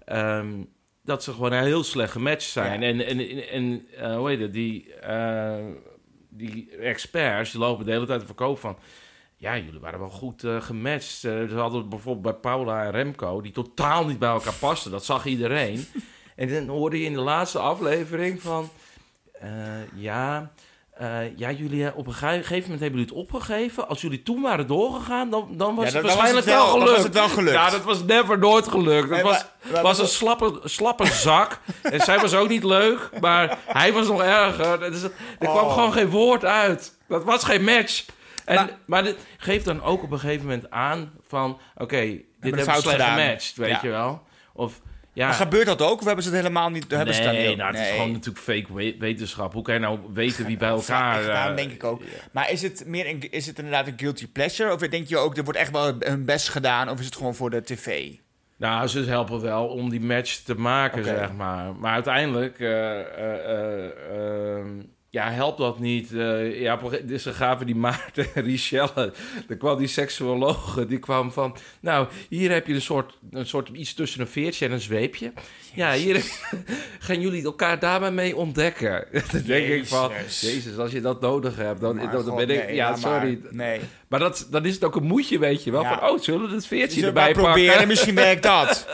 Ja. 0.07 0.43
Dat 1.07 1.23
ze 1.23 1.33
gewoon 1.33 1.53
een 1.53 1.65
heel 1.65 1.85
slecht 1.85 2.13
gematcht 2.13 2.51
zijn. 2.51 2.81
Ja. 2.81 2.87
En, 2.87 3.07
en, 3.07 3.49
en 3.49 3.87
eh, 3.97 4.17
hoe 4.17 4.29
heet 4.29 4.41
het, 4.41 4.53
die, 4.53 4.95
eh, 4.95 5.65
die 6.29 6.71
experts 6.71 7.51
die 7.51 7.61
lopen 7.61 7.85
de 7.85 7.91
hele 7.91 8.07
tijd 8.07 8.21
te 8.21 8.27
verkoop 8.27 8.59
van... 8.59 8.79
Ja, 9.37 9.59
jullie 9.59 9.81
waren 9.81 9.99
wel 9.99 10.09
goed 10.09 10.45
eh, 10.45 10.61
gematcht. 10.61 11.05
Ze 11.05 11.49
hadden 11.55 11.89
bijvoorbeeld 11.89 12.23
bij 12.23 12.53
Paula 12.53 12.85
en 12.85 12.91
Remco... 12.91 13.41
die 13.41 13.53
totaal 13.53 14.07
niet 14.07 14.19
bij 14.19 14.29
elkaar 14.29 14.55
pasten. 14.55 14.91
Dat 14.91 15.05
zag 15.05 15.27
iedereen. 15.27 15.87
en 16.37 16.49
dan 16.49 16.69
hoorde 16.69 16.99
je 16.99 17.05
in 17.05 17.13
de 17.13 17.21
laatste 17.21 17.59
aflevering 17.59 18.43
van... 18.43 18.71
ja... 19.95 20.53
eh, 20.99 21.37
ja, 21.37 21.51
jullie 21.51 21.87
eh, 21.87 21.97
op 21.97 22.07
een 22.07 22.13
ge- 22.13 22.27
gegeven 22.27 22.63
moment 22.63 22.81
hebben 22.81 23.01
jullie 23.01 23.15
het 23.15 23.25
opgegeven. 23.25 23.89
Als 23.89 24.01
jullie 24.01 24.23
toen 24.23 24.43
waren 24.43 24.67
doorgegaan, 24.67 25.31
dan, 25.31 25.49
dan 25.57 25.75
was 25.75 25.89
Ja, 25.89 25.93
het 25.93 26.03
waarschijnlijk 26.03 26.45
het 26.47 26.55
wel- 26.55 26.65
wel 26.65 26.73
dan 26.73 26.81
gelukt. 26.81 26.97
was 26.97 27.05
het 27.05 27.15
wel 27.15 27.29
gelukt. 27.29 27.57
Ja, 27.57 27.71
dat 27.71 27.85
was 27.85 28.05
never 28.05 28.39
nooit 28.39 28.69
gelukt. 28.69 29.09
Dat 29.09 29.11
Nee, 29.11 29.23
was, 29.23 29.45
maar- 29.63 29.73
maar- 29.73 29.83
was 29.83 29.99
een 29.99 30.07
slappe, 30.09 30.61
slappe 30.65 31.07
zak. 31.07 31.61
en 31.83 32.01
zij 32.01 32.19
was 32.21 32.35
ook 32.35 32.49
niet 32.49 32.65
leuk, 32.65 33.11
maar 33.21 33.59
hij 33.67 33.93
was 33.93 34.07
nog 34.07 34.23
erger. 34.23 34.79
Dus 34.91 35.03
het- 35.03 35.13
er 35.39 35.49
kwam 35.49 35.65
Oh. 35.67 35.73
gewoon 35.73 35.93
geen 35.93 36.11
woord 36.11 36.45
uit. 36.45 36.97
Dat 37.09 37.25
was 37.25 37.45
geen 37.45 37.65
match. 37.65 38.05
En, 38.45 38.55
maar, 38.55 38.69
Maar- 38.87 39.03
dit 39.03 39.17
geeft 39.37 39.65
dan 39.65 39.83
ook 39.83 40.03
op 40.03 40.11
een 40.11 40.19
gegeven 40.19 40.47
moment 40.47 40.71
aan 40.71 41.13
van... 41.29 41.59
Oké, 41.77 42.01
dit 42.01 42.25
hebben 42.41 42.65
we 42.65 42.81
slecht 42.81 43.03
gematcht, 43.03 43.57
weet 43.57 43.71
Ja. 43.71 43.79
je 43.83 43.89
wel. 43.89 44.23
Of 44.53 44.81
Ja, 45.17 45.27
Maar 45.27 45.35
gebeurt 45.35 45.67
dat 45.67 45.83
ook? 45.83 45.99
Of 46.01 46.07
hebben 46.07 46.25
ze 46.25 46.31
het 46.31 46.39
helemaal 46.39 46.71
niet? 46.71 46.91
Hebben 46.91 47.15
ze 47.15 47.23
het 47.23 47.33
nee, 47.33 47.49
niet? 47.49 47.57
nou, 47.57 47.77
het 47.77 47.87
is 47.87 47.91
gewoon 47.91 48.13
natuurlijk 48.13 48.45
fake 48.45 48.75
we- 48.75 48.97
wetenschap. 48.99 49.53
Hoe 49.53 49.63
kan 49.63 49.75
je 49.75 49.81
nou 49.81 49.99
weten 50.13 50.47
wie 50.47 50.57
bij 50.57 50.69
elkaar... 50.69 51.19
Echt, 51.19 51.27
daarom 51.27 51.57
eh, 51.57 51.57
denk 51.57 51.73
ik 51.73 51.85
ook. 51.85 52.03
Maar 52.33 52.51
is 52.51 52.63
het 52.63 52.83
meer 52.87 53.09
een, 53.09 53.31
is 53.31 53.47
het 53.47 53.59
inderdaad 53.59 53.87
een 53.87 53.95
guilty 53.97 54.27
pleasure? 54.27 54.73
Of 54.73 54.81
denk 54.81 55.09
je 55.09 55.17
ook, 55.17 55.37
er 55.37 55.45
wordt 55.45 55.59
echt 55.59 55.71
wel 55.71 55.95
hun 55.99 56.25
best 56.25 56.49
gedaan? 56.49 56.89
Of 56.91 56.99
is 56.99 57.05
het 57.05 57.17
gewoon 57.17 57.35
voor 57.35 57.51
de 57.51 57.63
tv? 57.63 58.13
Nou, 58.57 58.87
ze 58.87 59.01
helpen 59.01 59.41
wel 59.41 59.67
om 59.67 59.91
die 59.91 60.01
match 60.01 60.37
te 60.37 60.55
maken, 60.55 61.05
zeg 61.05 61.33
maar. 61.33 61.75
Maar 61.75 61.93
uiteindelijk 61.93 62.61
eh, 62.61 63.01
eh, 63.01 63.05
eh, 63.51 63.91
ehm, 64.11 64.69
ja, 65.17 65.31
helpt 65.31 65.59
dat 65.59 65.79
niet. 65.79 66.13
Eh, 66.13 66.61
ja, 66.61 66.79
dus 67.05 67.23
ze 67.23 67.33
gaven 67.33 67.67
die 67.67 67.75
Maarten 67.87 68.27
Richelle, 68.35 69.13
er 69.49 69.57
kwam 69.57 69.79
die 69.79 69.91
die 70.89 70.99
kwam 70.99 71.33
van... 71.33 71.57
Nou, 71.81 72.09
hier 72.29 72.53
heb 72.53 72.67
je 72.67 72.75
een 72.75 72.83
soort, 72.83 73.19
een 73.31 73.47
soort 73.47 73.69
iets 73.69 73.95
tussen 73.95 74.21
een 74.21 74.27
veertje 74.27 74.67
en 74.67 74.73
een 74.73 74.81
zweepje. 74.81 75.33
Ja, 75.75 75.93
hier 75.93 76.25
gaan 77.07 77.21
jullie 77.21 77.45
elkaar 77.45 77.79
daarbij 77.79 78.11
mee 78.11 78.37
ontdekken. 78.37 79.07
dan 79.33 79.43
denk 79.45 79.69
ik 79.69 79.87
van, 79.87 80.11
Jezus. 80.11 80.41
jezus, 80.41 80.79
als 80.79 80.93
je 80.93 81.01
dat 81.01 81.21
nodig 81.21 81.57
hebt, 81.57 81.81
dan, 81.81 81.97
dan 81.97 82.23
god, 82.23 82.37
ben 82.37 82.51
ik... 82.51 82.67
nee, 82.67 82.75
ja, 82.75 82.91
laat 82.91 83.01
maar. 83.01 83.21
sorry. 83.21 83.41
Nee. 83.51 83.81
Maar 84.09 84.21
dat, 84.21 84.47
dan 84.51 84.65
is 84.65 84.75
het 84.75 84.85
ook 84.85 84.97
een 84.97 85.07
moedje, 85.07 85.39
weet 85.39 85.65
je 85.65 85.71
wel. 85.71 85.83
Ja. 85.83 85.99
Van, 85.99 86.09
oh, 86.09 86.21
zullen 86.21 86.49
we 86.49 86.55
het 86.55 86.67
veertje 86.67 87.07
erbij 87.07 87.33
proberen, 87.33 87.89
misschien 87.89 88.15
werkt 88.15 88.43
dat. 88.43 88.87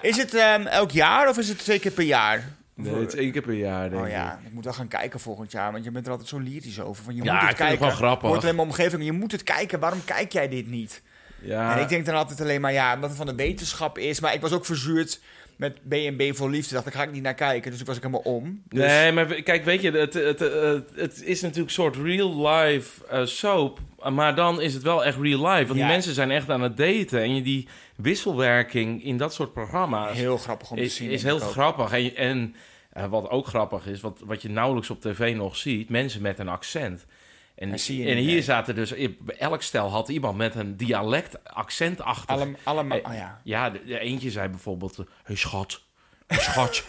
Is 0.00 0.16
het 0.16 0.34
ehm, 0.34 0.66
elk 0.66 0.90
jaar 0.90 1.28
of 1.28 1.38
is 1.38 1.48
het 1.48 1.58
twee 1.58 1.78
keer 1.78 1.92
per 1.92 2.04
jaar? 2.04 2.62
Nee, 2.76 2.94
het 2.94 3.12
is 3.12 3.18
één 3.20 3.32
keer 3.32 3.42
per 3.42 3.52
jaar, 3.54 3.90
denk 3.90 4.02
Oh 4.02 4.08
ik. 4.08 4.12
ja, 4.14 4.40
ik 4.46 4.52
moet 4.52 4.64
wel 4.64 4.72
gaan 4.72 4.88
kijken 4.88 5.20
volgend 5.20 5.52
jaar, 5.52 5.72
want 5.72 5.84
je 5.84 5.90
bent 5.90 6.04
er 6.04 6.10
altijd 6.10 6.28
zo 6.28 6.38
lyrisch 6.38 6.80
over. 6.80 7.04
Van, 7.04 7.14
je 7.16 7.22
Ja, 7.24 7.32
moet 7.32 7.40
het 7.42 7.50
ik 7.50 7.56
vind 7.56 7.68
het 7.68 7.78
kijken. 7.78 7.98
wel 7.98 8.08
grappig. 8.08 8.28
Hoort 8.28 8.42
alleen 8.42 8.54
maar 8.54 8.64
omgeving, 8.64 9.04
je 9.04 9.12
moet 9.12 9.32
het 9.32 9.42
kijken. 9.42 9.80
Waarom 9.80 10.04
kijk 10.04 10.32
jij 10.32 10.48
dit 10.48 10.66
niet? 10.66 11.02
Ja, 11.40 11.76
En 11.76 11.82
ik 11.82 11.88
denk 11.88 12.06
dan 12.06 12.14
altijd 12.14 12.40
alleen 12.40 12.60
maar, 12.60 12.72
ja, 12.72 12.94
omdat 12.94 13.08
het 13.08 13.18
van 13.18 13.26
de 13.26 13.34
wetenschap 13.34 13.98
is. 13.98 14.20
Maar 14.20 14.34
ik 14.34 14.40
was 14.40 14.52
ook 14.52 14.64
verzuurd 14.64 15.20
met 15.56 15.74
B&B 15.88 16.36
voor 16.36 16.50
liefde. 16.50 16.74
Dacht 16.74 16.86
ik, 16.86 16.92
ga 16.92 17.02
ik 17.02 17.12
niet 17.12 17.22
naar 17.22 17.34
kijken. 17.34 17.70
Dus 17.70 17.80
ik 17.80 17.86
was 17.86 17.96
ik 17.96 18.02
helemaal 18.02 18.32
om. 18.34 18.62
Dus, 18.68 18.80
Nee, 18.86 19.12
maar 19.12 19.26
kijk, 19.26 19.64
weet 19.64 19.80
je, 19.82 19.90
het, 19.90 20.14
het, 20.14 20.38
het, 20.38 20.84
het 20.94 21.22
is 21.22 21.40
natuurlijk 21.40 21.68
een 21.68 21.74
soort 21.74 21.96
real-life 21.96 23.04
eh, 23.06 23.24
soap. 23.24 23.78
Maar 24.12 24.34
dan 24.34 24.60
is 24.60 24.74
het 24.74 24.82
wel 24.82 25.04
echt 25.04 25.18
real 25.20 25.48
life. 25.48 25.66
Want 25.66 25.78
Ja. 25.78 25.84
die 25.84 25.84
mensen 25.94 26.14
zijn 26.14 26.30
echt 26.30 26.50
aan 26.50 26.60
het 26.62 26.76
daten. 26.76 27.20
En 27.22 27.34
je- 27.34 27.42
die 27.42 27.68
wisselwerking 27.96 29.04
in 29.04 29.16
dat 29.16 29.34
soort 29.34 29.52
programma's 29.52 30.16
Heel 30.16 30.36
grappig 30.38 30.70
om 30.70 30.76
te 30.76 30.82
is, 30.82 30.96
zien. 30.96 31.10
is 31.10 31.22
heel 31.22 31.38
grappig. 31.38 31.92
En, 31.92 32.16
en 32.16 32.54
eh, 32.90 33.06
wat 33.06 33.30
ook 33.30 33.46
grappig 33.46 33.86
is, 33.86 34.00
wat, 34.00 34.20
wat 34.24 34.42
je 34.42 34.50
nauwelijks 34.50 34.90
op 34.90 35.00
tv 35.00 35.34
nog 35.36 35.56
ziet, 35.56 35.88
mensen 35.88 36.22
met 36.22 36.38
een 36.38 36.48
accent. 36.48 37.06
En, 37.54 37.72
en 37.72 38.16
hier 38.16 38.42
zaten 38.42 38.74
dus, 38.74 38.94
elk 39.38 39.62
stel 39.62 39.90
had 39.90 40.08
iemand 40.08 40.36
met 40.36 40.54
een 40.54 40.76
dialect, 40.76 41.44
accentachtig. 41.44 42.28
Alle, 42.28 42.54
allemaal, 42.62 42.98
Eh, 42.98 43.10
oh 43.10 43.16
ja. 43.16 43.40
Ja, 43.44 43.70
de, 43.70 43.84
de 43.84 43.98
eentje 43.98 44.30
zei 44.30 44.48
bijvoorbeeld... 44.48 44.96
Hé, 44.96 45.04
hey, 45.24 45.36
schat. 45.36 45.82
Schat. 46.28 46.84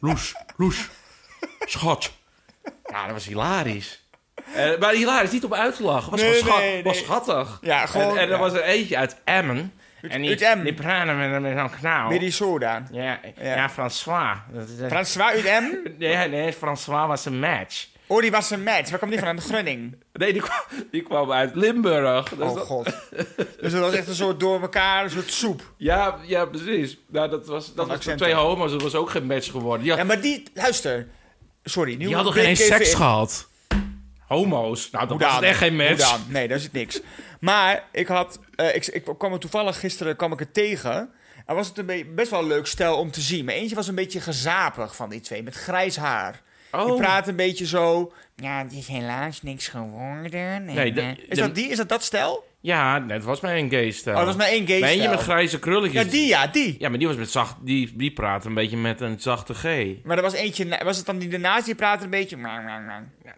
Loes, 0.00 0.34
Loes. 0.56 0.88
Schat. 1.60 2.12
Ja, 2.84 3.04
dat 3.04 3.12
was 3.12 3.26
hilarisch. 3.26 4.06
Eh, 4.54 4.78
maar 4.78 4.94
hilarisch, 4.94 5.32
niet 5.32 5.44
om 5.44 5.54
uit 5.54 5.76
te 5.76 5.82
lachen. 5.82 6.10
Was 6.10 6.20
Nee, 6.20 6.42
nee, 6.42 6.82
was 6.82 6.94
nee. 6.94 7.04
schattig. 7.04 7.58
Ja, 7.62 7.86
gewoon, 7.86 8.10
En, 8.10 8.16
en 8.16 8.22
er 8.22 8.28
ja. 8.28 8.38
was 8.38 8.52
er 8.52 8.62
eentje 8.62 8.96
uit 8.96 9.16
Emmen. 9.24 9.72
En 10.02 10.22
die, 10.22 10.36
die 10.62 10.74
praten 10.74 11.18
met, 11.30 11.40
met 11.40 11.58
zo'n 11.58 11.70
knauw. 11.78 12.08
Weer 12.08 12.18
die 12.18 12.30
soda. 12.30 12.82
Ja, 12.92 13.20
Ja. 13.42 13.54
ja. 13.54 13.68
François. 13.70 14.36
Dat 14.52 14.68
François 14.88 15.30
uit 15.32 15.44
M? 15.44 15.64
nee, 15.98 16.28
nee, 16.28 16.52
François 16.52 17.06
was 17.06 17.24
een 17.24 17.38
match. 17.38 17.86
Oh, 18.06 18.20
die 18.20 18.30
was 18.30 18.50
een 18.50 18.62
match. 18.62 18.88
Waar 18.90 18.98
kwam 18.98 19.10
die 19.10 19.18
van? 19.18 19.28
Aan 19.28 19.36
de 19.36 19.42
Grunning. 19.42 19.96
Nee, 20.12 20.32
die 20.32 20.42
kwam, 20.42 20.60
die 20.90 21.02
kwam 21.02 21.32
uit 21.32 21.54
Limburg. 21.54 22.28
Dus 22.28 22.48
Oh 22.48 22.54
dat- 22.54 22.64
god. 22.66 22.84
Dus 23.60 23.72
dat 23.72 23.80
was 23.80 23.92
echt 23.94 24.08
een 24.08 24.14
soort 24.14 24.40
door 24.40 24.60
elkaar, 24.60 25.04
een 25.04 25.10
soort 25.10 25.30
soep. 25.32 25.72
ja, 25.76 26.18
ja, 26.26 26.44
precies. 26.44 26.98
Nou, 27.08 27.30
dat 27.30 27.46
was, 27.46 27.74
dat 27.74 27.86
was 27.86 27.98
twee 27.98 28.34
homo's. 28.34 28.70
Dat 28.70 28.82
was 28.82 28.94
ook 28.94 29.10
geen 29.10 29.26
match 29.26 29.50
geworden. 29.50 29.86
Ja, 29.86 30.04
maar 30.04 30.20
die, 30.20 30.42
luister. 30.54 31.06
Sorry, 31.64 31.94
nu 31.94 32.06
Die 32.06 32.14
hadden 32.14 32.32
geen 32.32 32.56
seks 32.56 32.90
in. 32.90 32.96
gehad. 32.96 33.48
Homo's. 34.26 34.90
Nou, 34.90 35.06
dat 35.06 35.16
Hoe 35.16 35.26
was 35.26 35.34
dan? 35.34 35.44
echt 35.44 35.58
geen 35.58 35.76
match. 35.76 36.18
Nee, 36.28 36.48
daar 36.48 36.58
zit 36.58 36.72
niks. 36.72 37.00
Maar 37.40 37.84
ik 37.92 38.06
had, 38.06 38.38
eh, 38.54 38.74
ik, 38.74 38.86
ik 38.86 39.04
kwam 39.18 39.32
er 39.32 39.38
toevallig 39.38 39.78
gisteren 39.80 40.16
kwam 40.16 40.32
ik 40.32 40.38
het 40.38 40.54
tegen. 40.54 41.10
En 41.46 41.54
was 41.54 41.68
het 41.68 41.78
een 41.78 41.86
be- 41.86 42.06
best 42.14 42.30
wel 42.30 42.40
een 42.40 42.46
leuk 42.46 42.66
stel 42.66 42.96
om 42.98 43.10
te 43.10 43.20
zien. 43.20 43.44
Maar 43.44 43.54
eentje 43.54 43.74
was 43.76 43.88
een 43.88 43.94
beetje 43.94 44.20
gezapig 44.20 44.96
van 44.96 45.08
die 45.10 45.20
twee, 45.20 45.42
met 45.42 45.54
grijs 45.54 45.96
haar. 45.96 46.42
Die 46.70 46.80
Oh, 46.80 46.96
praat 46.96 47.28
een 47.28 47.36
beetje 47.36 47.66
zo. 47.66 48.12
Ja, 48.36 48.58
het 48.62 48.72
is 48.72 48.86
helaas 48.86 49.42
niks 49.42 49.68
geworden. 49.68 50.40
En, 50.40 50.64
Nee, 50.64 50.92
de- 50.92 51.00
eh, 51.00 51.08
is, 51.28 51.38
dat 51.38 51.54
die, 51.54 51.68
is 51.68 51.76
dat 51.76 51.88
dat 51.88 52.02
stel? 52.02 52.47
Ja, 52.60 52.98
nee, 52.98 53.16
het 53.16 53.24
was 53.24 53.40
maar 53.40 53.56
een 53.56 53.70
gay. 53.70 53.88
Oh, 54.06 54.14
dat 54.14 54.24
was 54.24 54.36
maar 54.36 54.46
één 54.46 54.66
gay 54.66 54.96
stel. 54.96 55.10
met 55.10 55.20
grijze 55.20 55.58
krulletjes. 55.58 56.02
Ja, 56.02 56.10
die 56.10 56.26
ja, 56.26 56.46
die. 56.46 56.76
Ja, 56.78 56.88
maar 56.88 56.98
die 56.98 57.06
was 57.06 57.16
met 57.16 57.30
zacht... 57.30 57.56
Die, 57.60 57.96
die 57.96 58.12
praatte 58.12 58.48
een 58.48 58.54
beetje 58.54 58.76
met 58.76 59.00
een 59.00 59.20
zachte 59.20 59.54
G. 59.54 59.64
Maar 60.04 60.16
er 60.16 60.22
was 60.22 60.32
eentje, 60.32 60.80
was 60.84 60.96
het 60.96 61.06
dan 61.06 61.18
die 61.18 61.28
daarnaast 61.28 61.64
die 61.64 61.74
praatte 61.74 62.04
een 62.04 62.10
beetje... 62.10 62.36
Nou, 62.36 62.62
Nou, 62.62 62.80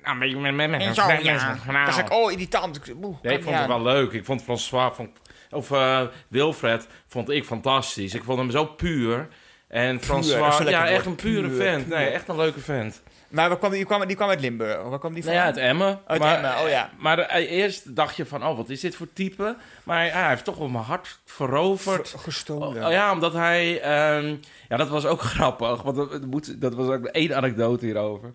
een 0.05 0.19
beetje 0.19 0.39
met, 0.39 0.55
met, 0.55 0.71
met 0.71 0.95
zo, 0.95 1.03
ja. 1.09 1.59
een 1.67 1.87
Dan 1.87 1.99
ik, 1.99 2.13
oh, 2.13 2.33
irritant. 2.33 2.81
Oeh, 3.03 3.17
Nee, 3.23 3.37
ik 3.37 3.43
vond 3.43 3.57
het 3.57 3.67
wel 3.67 3.83
leuk. 3.83 4.13
Ik 4.13 4.25
vond 4.25 4.43
François... 4.43 4.95
Vond, 4.95 5.11
of 5.51 5.71
eh, 5.71 6.03
Wilfred 6.29 6.87
vond 7.07 7.31
ik 7.31 7.45
fantastisch. 7.45 8.15
Ik 8.15 8.25
vond 8.25 8.39
hem 8.39 8.51
zo 8.51 8.65
puur. 8.65 9.29
En 9.69 10.01
François... 10.01 10.59
Ja, 10.69 10.89
echt 10.89 11.07
een 11.07 11.15
pure 11.15 11.49
Puur, 11.49 11.57
vent. 11.57 11.87
puur. 11.89 11.97
Nee, 11.97 12.07
echt 12.07 12.29
een 12.29 12.37
leuke 12.37 12.61
vent. 12.61 13.03
Maar 13.31 13.49
waar 13.49 13.59
kwam 13.59 13.71
die, 13.71 13.79
die, 13.79 13.87
kwam, 13.89 14.07
die 14.07 14.17
kwam 14.17 14.29
uit 14.29 14.41
Limburg. 14.41 14.83
Waar 14.83 14.99
kwam 14.99 15.15
die 15.15 15.23
van? 15.25 15.33
Nou 15.33 15.45
ja, 15.45 15.49
uit 15.51 15.57
Emmen. 15.61 16.01
Uit 16.07 16.21
maar, 16.21 16.35
Emmen, 16.37 16.63
oh 16.65 16.69
ja. 16.69 16.91
Maar 16.99 17.19
eh, 17.19 17.51
eerst 17.51 17.97
dacht 17.97 18.17
je 18.17 18.27
van, 18.27 18.47
oh, 18.47 18.57
wat 18.57 18.69
is 18.69 18.81
dit 18.81 18.97
voor 18.97 19.07
type? 19.13 19.57
Maar 19.85 19.97
hij, 19.99 20.09
hij 20.09 20.29
heeft 20.29 20.45
toch 20.45 20.57
wel 20.57 20.69
mijn 20.69 20.85
hart 20.85 21.19
veroverd. 21.25 22.09
Ver- 22.09 22.19
gestolen. 22.19 22.85
Oh, 22.85 22.91
ja, 22.93 23.13
omdat 23.13 23.33
hij... 23.33 23.81
ehm, 23.81 24.35
ja, 24.69 24.77
dat 24.77 24.89
was 24.89 25.07
ook 25.07 25.21
grappig. 25.35 25.83
Want 25.83 25.97
dat, 25.97 26.25
moet, 26.27 26.61
dat 26.61 26.75
was 26.75 26.89
ook 26.89 27.05
één 27.07 27.37
anekdote 27.37 27.85
hierover. 27.85 28.33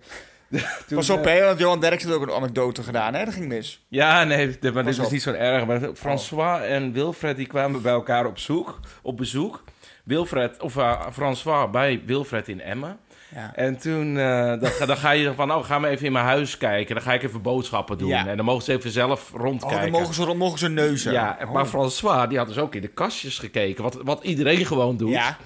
Toen, 0.87 0.97
Pas 0.97 1.09
op, 1.09 1.25
eh, 1.25 1.33
hè, 1.33 1.45
want 1.45 1.59
Johan 1.59 1.79
Derks 1.79 2.03
heeft 2.03 2.15
ook 2.15 2.21
een 2.27 2.33
anekdote 2.33 2.83
gedaan, 2.83 3.13
hè? 3.13 3.25
Dat 3.25 3.33
ging 3.33 3.47
mis. 3.47 3.85
Ja, 3.87 4.23
nee, 4.23 4.57
dit- 4.59 4.73
maar 4.73 4.83
dit 4.83 4.97
is 4.97 5.09
niet 5.09 5.21
zo 5.21 5.31
erg. 5.33 5.65
Maar 5.65 5.79
François 5.93 6.61
en 6.63 6.91
Wilfred 6.91 7.37
die 7.37 7.47
kwamen 7.47 7.81
bij 7.81 7.91
elkaar 7.93 8.25
op, 8.25 8.37
zoek, 8.37 8.79
op 9.01 9.17
bezoek. 9.17 9.63
Wilfred, 10.03 10.61
of 10.61 10.77
eh, 10.77 11.01
François 11.11 11.69
bij 11.71 12.01
Wilfred 12.05 12.47
in 12.47 12.61
Emmen. 12.61 12.97
Ja. 13.33 13.51
En 13.55 13.77
toen 13.77 14.17
eh, 14.17 14.47
dan, 14.59 14.65
ga- 14.69 14.85
dan 14.85 14.97
ga 14.97 15.11
je 15.11 15.33
van, 15.33 15.51
oh, 15.53 15.63
ga 15.65 15.79
maar 15.79 15.89
even 15.89 16.05
in 16.05 16.11
mijn 16.11 16.25
huis 16.25 16.57
kijken. 16.57 16.95
Dan 16.95 17.03
ga 17.03 17.13
ik 17.13 17.23
even 17.23 17.41
boodschappen 17.41 17.97
doen. 17.97 18.07
Ja. 18.07 18.27
En 18.27 18.35
dan 18.35 18.45
mogen 18.45 18.63
ze 18.63 18.71
even 18.73 18.91
zelf 18.91 19.33
Oh, 19.33 19.39
rondkijken. 19.41 19.81
dan 19.91 20.01
mogen 20.01 20.13
ze, 20.13 20.25
dan 20.25 20.37
mogen 20.37 20.59
ze 20.59 20.69
neuzen. 20.69 21.11
Ja, 21.11 21.37
Oh. 21.43 21.51
maar 21.53 21.65
François, 21.65 22.27
die 22.29 22.37
had 22.37 22.47
dus 22.47 22.57
ook 22.57 22.75
in 22.75 22.81
de 22.81 22.87
kastjes 22.87 23.39
gekeken. 23.39 23.83
Wat, 23.83 23.97
wat 24.03 24.23
iedereen 24.23 24.65
gewoon 24.65 24.97
doet. 24.97 25.09
Ja. 25.11 25.37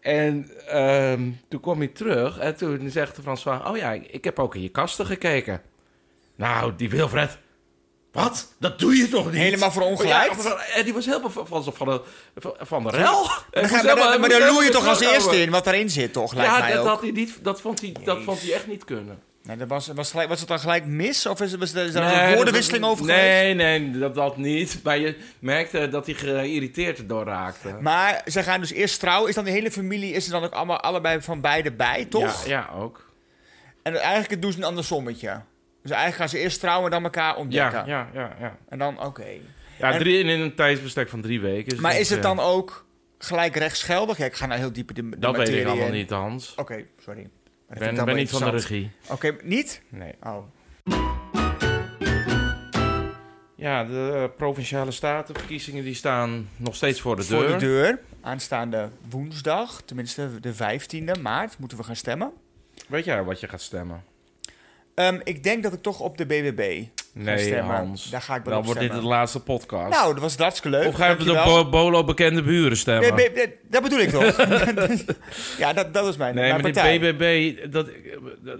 En 0.00 0.50
ehm, 0.68 1.30
toen 1.48 1.60
kwam 1.60 1.78
hij 1.78 1.88
terug 1.88 2.38
en 2.38 2.56
toen 2.56 2.90
zegt 2.90 3.18
François... 3.22 3.60
Oh 3.68 3.76
ja, 3.76 3.92
ik 3.92 4.24
heb 4.24 4.38
ook 4.38 4.54
in 4.54 4.62
je 4.62 4.68
kasten 4.68 5.06
gekeken. 5.06 5.60
Nou, 6.36 6.72
die 6.76 6.90
Wilfred... 6.90 7.38
Wat? 8.16 8.52
Dat 8.58 8.78
doe 8.78 8.96
je 8.96 9.08
toch 9.08 9.24
niet? 9.26 9.34
Helemaal 9.40 9.70
voor 9.70 9.82
ongelijk? 9.82 10.32
Ja, 10.42 10.56
en 10.74 10.84
die 10.84 10.94
was 10.94 11.06
helemaal 11.06 11.30
van, 11.30 11.46
van, 11.46 11.64
van, 11.74 11.86
de, 11.86 12.00
van 12.58 12.82
de 12.82 12.90
rel. 12.90 13.24
Ga- 13.24 13.94
maar, 13.94 14.18
moest 14.18 14.30
daar 14.30 14.50
loer 14.52 14.64
je 14.64 14.70
toch 14.70 14.86
als 14.88 15.00
eerste 15.00 15.40
in 15.42 15.50
wat 15.50 15.64
daarin 15.64 15.90
zit, 15.90 16.12
toch? 16.12 16.34
Lijkt 16.34 16.52
Ja, 16.52 16.58
mij 16.58 16.72
dat, 16.72 16.80
ook. 16.80 16.86
had 16.86 17.00
hij 17.00 17.10
niet, 17.10 17.38
dat, 17.42 17.60
vond 17.60 17.80
hij, 17.80 17.94
dat 18.04 18.22
vond 18.22 18.40
hij 18.40 18.52
echt 18.52 18.66
niet 18.66 18.84
kunnen. 18.84 19.18
Nee, 19.42 19.56
dat 19.56 19.68
was, 19.68 19.86
was, 19.94 20.10
gelijk, 20.10 20.28
was 20.28 20.38
het 20.38 20.48
dan 20.48 20.58
gelijk 20.60 20.84
mis? 20.86 21.26
Of 21.26 21.40
is, 21.40 21.54
was, 21.54 21.72
is 21.72 21.94
er 21.94 22.02
een 22.02 22.34
woordenwisseling 22.34 22.84
over 22.84 23.04
geweest? 23.04 23.20
Nee, 23.22 23.54
nee, 23.54 23.98
dat, 23.98 24.14
dat 24.14 24.36
niet. 24.36 24.80
Maar 24.82 24.98
je 24.98 25.16
merkte 25.38 25.88
dat 25.88 26.06
hij 26.06 26.14
geïrriteerd 26.14 26.98
erdoor 26.98 27.24
raakte. 27.24 27.76
Maar 27.80 28.22
ze 28.26 28.42
gaan 28.42 28.60
dus 28.60 28.72
eerst 28.72 29.00
trouwen. 29.00 29.28
Is 29.28 29.34
dan 29.34 29.44
de 29.44 29.50
hele 29.50 29.70
familie, 29.70 30.12
is 30.12 30.26
er 30.26 30.32
dan 30.32 30.44
ook 30.44 30.52
allemaal, 30.52 30.80
allebei 30.80 31.20
van 31.22 31.40
beide 31.40 31.72
bij, 31.72 32.04
toch? 32.04 32.46
Ja, 32.46 32.50
ja 32.50 32.78
ook. 32.80 33.04
En 33.82 33.96
eigenlijk 33.96 34.42
doen 34.42 34.52
ze 34.52 34.58
een 34.58 34.64
ander 34.64 34.84
sommetje. 34.84 35.40
Dus 35.86 35.96
eigenlijk 35.96 36.16
gaan 36.16 36.38
ze 36.38 36.44
eerst 36.44 36.60
trouwen 36.60 36.84
en 36.84 36.90
dan 36.90 37.04
elkaar 37.04 37.36
ontdekken. 37.36 37.86
Ja, 37.86 38.08
ja, 38.14 38.20
ja. 38.22 38.36
ja. 38.40 38.56
En 38.68 38.78
dan, 38.78 39.00
oké. 39.04 39.26
Ja, 39.78 39.92
En- 39.92 39.98
drie, 39.98 40.18
in 40.18 40.40
een 40.40 40.54
tijdsbestek 40.54 41.08
van 41.08 41.20
drie 41.20 41.40
weken. 41.40 41.68
Dus 41.68 41.78
Maar 41.78 41.92
dat, 41.92 42.00
is 42.00 42.08
het 42.08 42.18
eh, 42.18 42.24
dan 42.24 42.40
ook 42.40 42.86
gelijk 43.18 43.56
rechtsgeldig? 43.56 44.16
Ja, 44.16 44.24
ik 44.24 44.34
ga 44.34 44.46
nou 44.46 44.60
heel 44.60 44.72
diep 44.72 44.88
in 44.88 44.94
de, 44.94 45.10
de 45.10 45.18
Dat 45.18 45.36
weet 45.36 45.48
ik 45.48 45.66
allemaal 45.66 45.86
in. 45.86 45.92
niet, 45.92 46.10
Hans. 46.10 46.54
Oké, 46.56 46.84
sorry. 47.02 47.20
Maar 47.68 47.78
dat 47.78 47.88
Ik 47.88 47.94
ben, 47.94 48.04
ben 48.04 48.14
niet 48.16 48.30
van 48.30 48.40
de 48.44 48.50
regie. 48.50 48.90
Oké, 49.10 49.36
niet? 49.42 49.82
Nee. 49.88 50.12
Oh. 50.22 50.36
Ja, 53.56 53.84
de 53.84 54.12
eh, 54.14 54.36
provinciale 54.36 54.90
statenverkiezingen 54.90 55.84
die 55.84 55.94
staan 55.94 56.48
nog 56.56 56.74
steeds 56.74 57.00
voor 57.00 57.16
de 57.16 57.22
Voor 57.22 57.38
deur. 57.38 57.50
de 57.50 57.56
deur. 57.58 57.98
Aanstaande 58.20 58.88
woensdag, 59.10 59.82
tenminste 59.84 60.40
de 60.40 60.54
15e 60.54 61.20
maart, 61.22 61.58
moeten 61.58 61.78
we 61.78 61.84
gaan 61.84 61.96
stemmen. 61.96 62.32
Weet 62.88 63.04
jij 63.04 63.22
wat 63.24 63.40
je 63.40 63.48
gaat 63.48 63.60
stemmen? 63.60 64.04
Ehm, 64.96 65.18
ik 65.24 65.42
denk 65.42 65.62
dat 65.62 65.72
ik 65.72 65.82
toch 65.82 66.00
op 66.00 66.18
de 66.18 66.26
BBB. 66.26 66.82
Nee, 67.12 67.38
stemmen. 67.38 67.74
Hans. 67.76 68.10
Daar 68.10 68.22
ga 68.22 68.34
ik 68.36 68.42
wel 68.44 68.50
Dan 68.52 68.58
op 68.60 68.64
wordt 68.66 68.80
dit 68.80 68.92
de 68.92 69.06
laatste 69.06 69.40
podcast. 69.40 69.90
Nou, 69.90 70.12
dat 70.12 70.22
was 70.22 70.36
hartstikke 70.36 70.76
leuk. 70.78 70.86
of 70.86 70.94
ga 70.94 71.06
je 71.06 71.12
op 71.12 71.18
de. 71.18 71.42
Bo- 71.44 71.68
Bolo 71.68 72.04
bekende 72.04 72.42
buren 72.42 72.76
stemmen? 72.76 73.14
Nee, 73.14 73.28
nee, 73.28 73.36
nee, 73.46 73.54
dat 73.70 73.82
bedoel 73.82 73.98
ik 73.98 74.10
toch? 74.10 74.36
ja, 75.58 75.72
dat, 75.72 75.94
dat 75.94 76.04
was 76.04 76.16
mijn, 76.16 76.34
Nee, 76.34 76.50
mijn 76.50 76.62
maar 76.62 76.72
partij. 76.72 76.98
BBB, 76.98 77.54
dat, 77.72 77.86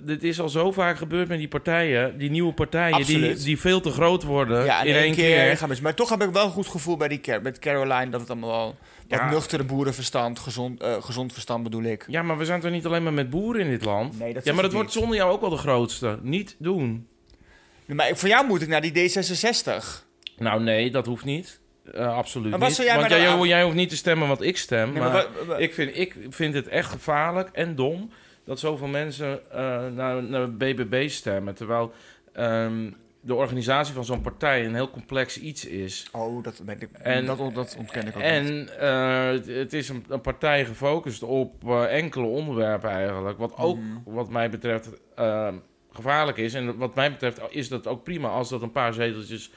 dit 0.02 0.22
is 0.22 0.40
al 0.40 0.48
zo 0.48 0.72
vaak 0.72 0.96
gebeurd 0.96 1.28
met 1.28 1.38
die 1.38 1.48
partijen, 1.48 2.18
die 2.18 2.30
nieuwe 2.30 2.52
partijen, 2.52 2.96
die, 2.96 3.16
Absoluut. 3.16 3.44
die 3.44 3.60
veel 3.60 3.80
te 3.80 3.90
groot 3.90 4.22
worden 4.22 4.64
ja, 4.64 4.82
in 4.82 4.94
één 4.94 5.14
keer. 5.14 5.58
Maar 5.82 5.94
toch 5.94 6.08
heb 6.08 6.22
ik 6.22 6.30
wel 6.30 6.44
een 6.44 6.50
goed 6.50 6.68
gevoel 6.68 6.96
bij 6.96 7.08
die 7.08 7.20
met 7.42 7.58
Caroline 7.58 8.08
dat 8.08 8.20
het 8.20 8.30
allemaal 8.30 8.50
wel 8.50 8.76
Ja. 9.08 9.30
nuchtere 9.30 9.64
boerenverstand, 9.64 10.38
gezond, 10.38 10.80
eh, 10.82 11.02
gezond 11.02 11.32
verstand 11.32 11.62
bedoel 11.62 11.82
ik. 11.82 12.04
Ja, 12.08 12.22
maar 12.22 12.38
we 12.38 12.44
zijn 12.44 12.60
toch 12.60 12.70
niet 12.70 12.86
alleen 12.86 13.02
maar 13.02 13.12
met 13.12 13.30
boeren 13.30 13.60
in 13.62 13.68
dit 13.70 13.84
land? 13.84 14.18
Nee, 14.18 14.34
dat 14.34 14.44
ja, 14.44 14.52
maar 14.52 14.62
dat 14.62 14.72
wordt 14.72 14.92
zonder 14.92 15.16
jou 15.16 15.32
ook 15.32 15.40
wel 15.40 15.50
de 15.50 15.56
grootste. 15.56 16.18
Niet 16.22 16.56
doen. 16.58 17.08
Maar 17.86 18.16
voor 18.16 18.28
jou 18.28 18.46
moet 18.46 18.62
ik 18.62 18.68
naar 18.68 18.80
die 18.80 18.92
D66. 19.10 20.04
Nou, 20.38 20.62
nee, 20.62 20.90
dat 20.90 21.06
hoeft 21.06 21.24
niet. 21.24 21.60
Eh, 21.94 22.16
absoluut 22.16 22.50
Maar 22.50 22.58
wat 22.58 22.68
niet. 22.68 22.76
zou 22.76 22.88
jij 22.88 22.96
Want 22.96 23.10
jij, 23.10 23.28
aan- 23.28 23.48
jij 23.48 23.62
hoeft 23.62 23.74
niet 23.76 23.88
te 23.88 23.96
stemmen 23.96 24.28
wat 24.28 24.42
ik 24.42 24.56
stem. 24.56 24.92
Nee, 24.92 25.02
maar 25.02 25.26
ik, 25.58 25.74
vind, 25.74 25.96
ik 25.96 26.16
vind 26.30 26.54
het 26.54 26.68
echt 26.68 26.90
gevaarlijk 26.90 27.48
en 27.52 27.74
dom 27.74 28.10
dat 28.44 28.58
zoveel 28.58 28.86
mensen 28.86 29.50
eh, 29.52 29.58
naar, 29.94 30.22
naar 30.22 30.52
BBB 30.52 31.08
stemmen. 31.08 31.54
Terwijl 31.54 31.92
ehm, 32.32 32.90
de 33.26 33.34
organisatie 33.34 33.94
van 33.94 34.04
zo'n 34.04 34.20
partij 34.20 34.64
een 34.66 34.74
heel 34.74 34.90
complex 34.90 35.40
iets 35.40 35.64
is. 35.64 36.08
Oh, 36.12 36.42
dat, 36.44 36.60
ben 36.64 36.80
ik, 36.80 36.88
En- 36.92 37.26
dat, 37.26 37.38
dat 37.54 37.76
ontken 37.78 38.00
ik 38.06 38.08
ook 38.08 38.14
niet. 38.14 38.22
En 38.22 38.68
eh, 38.80 39.56
het- 39.56 39.72
is 39.72 39.88
een, 39.88 40.04
een 40.08 40.20
partij 40.20 40.64
gefocust 40.64 41.22
op 41.22 41.68
eh, 41.68 41.96
enkele 41.96 42.26
onderwerpen 42.26 42.90
eigenlijk. 42.90 43.38
Wat 43.38 43.56
ook, 43.56 43.76
Mhm. 43.78 43.86
wat 44.04 44.30
mij 44.30 44.50
betreft, 44.50 44.88
eh, 45.14 45.54
gevaarlijk 45.90 46.36
is. 46.38 46.54
En 46.54 46.76
wat 46.76 46.94
mij 46.94 47.10
betreft 47.10 47.40
is 47.50 47.68
dat 47.68 47.86
ook 47.86 48.04
prima 48.04 48.28
als 48.28 48.48
dat 48.48 48.62
een 48.62 48.72
paar 48.72 48.92
zeteltjes 48.94 49.50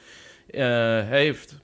heeft. 1.08 1.58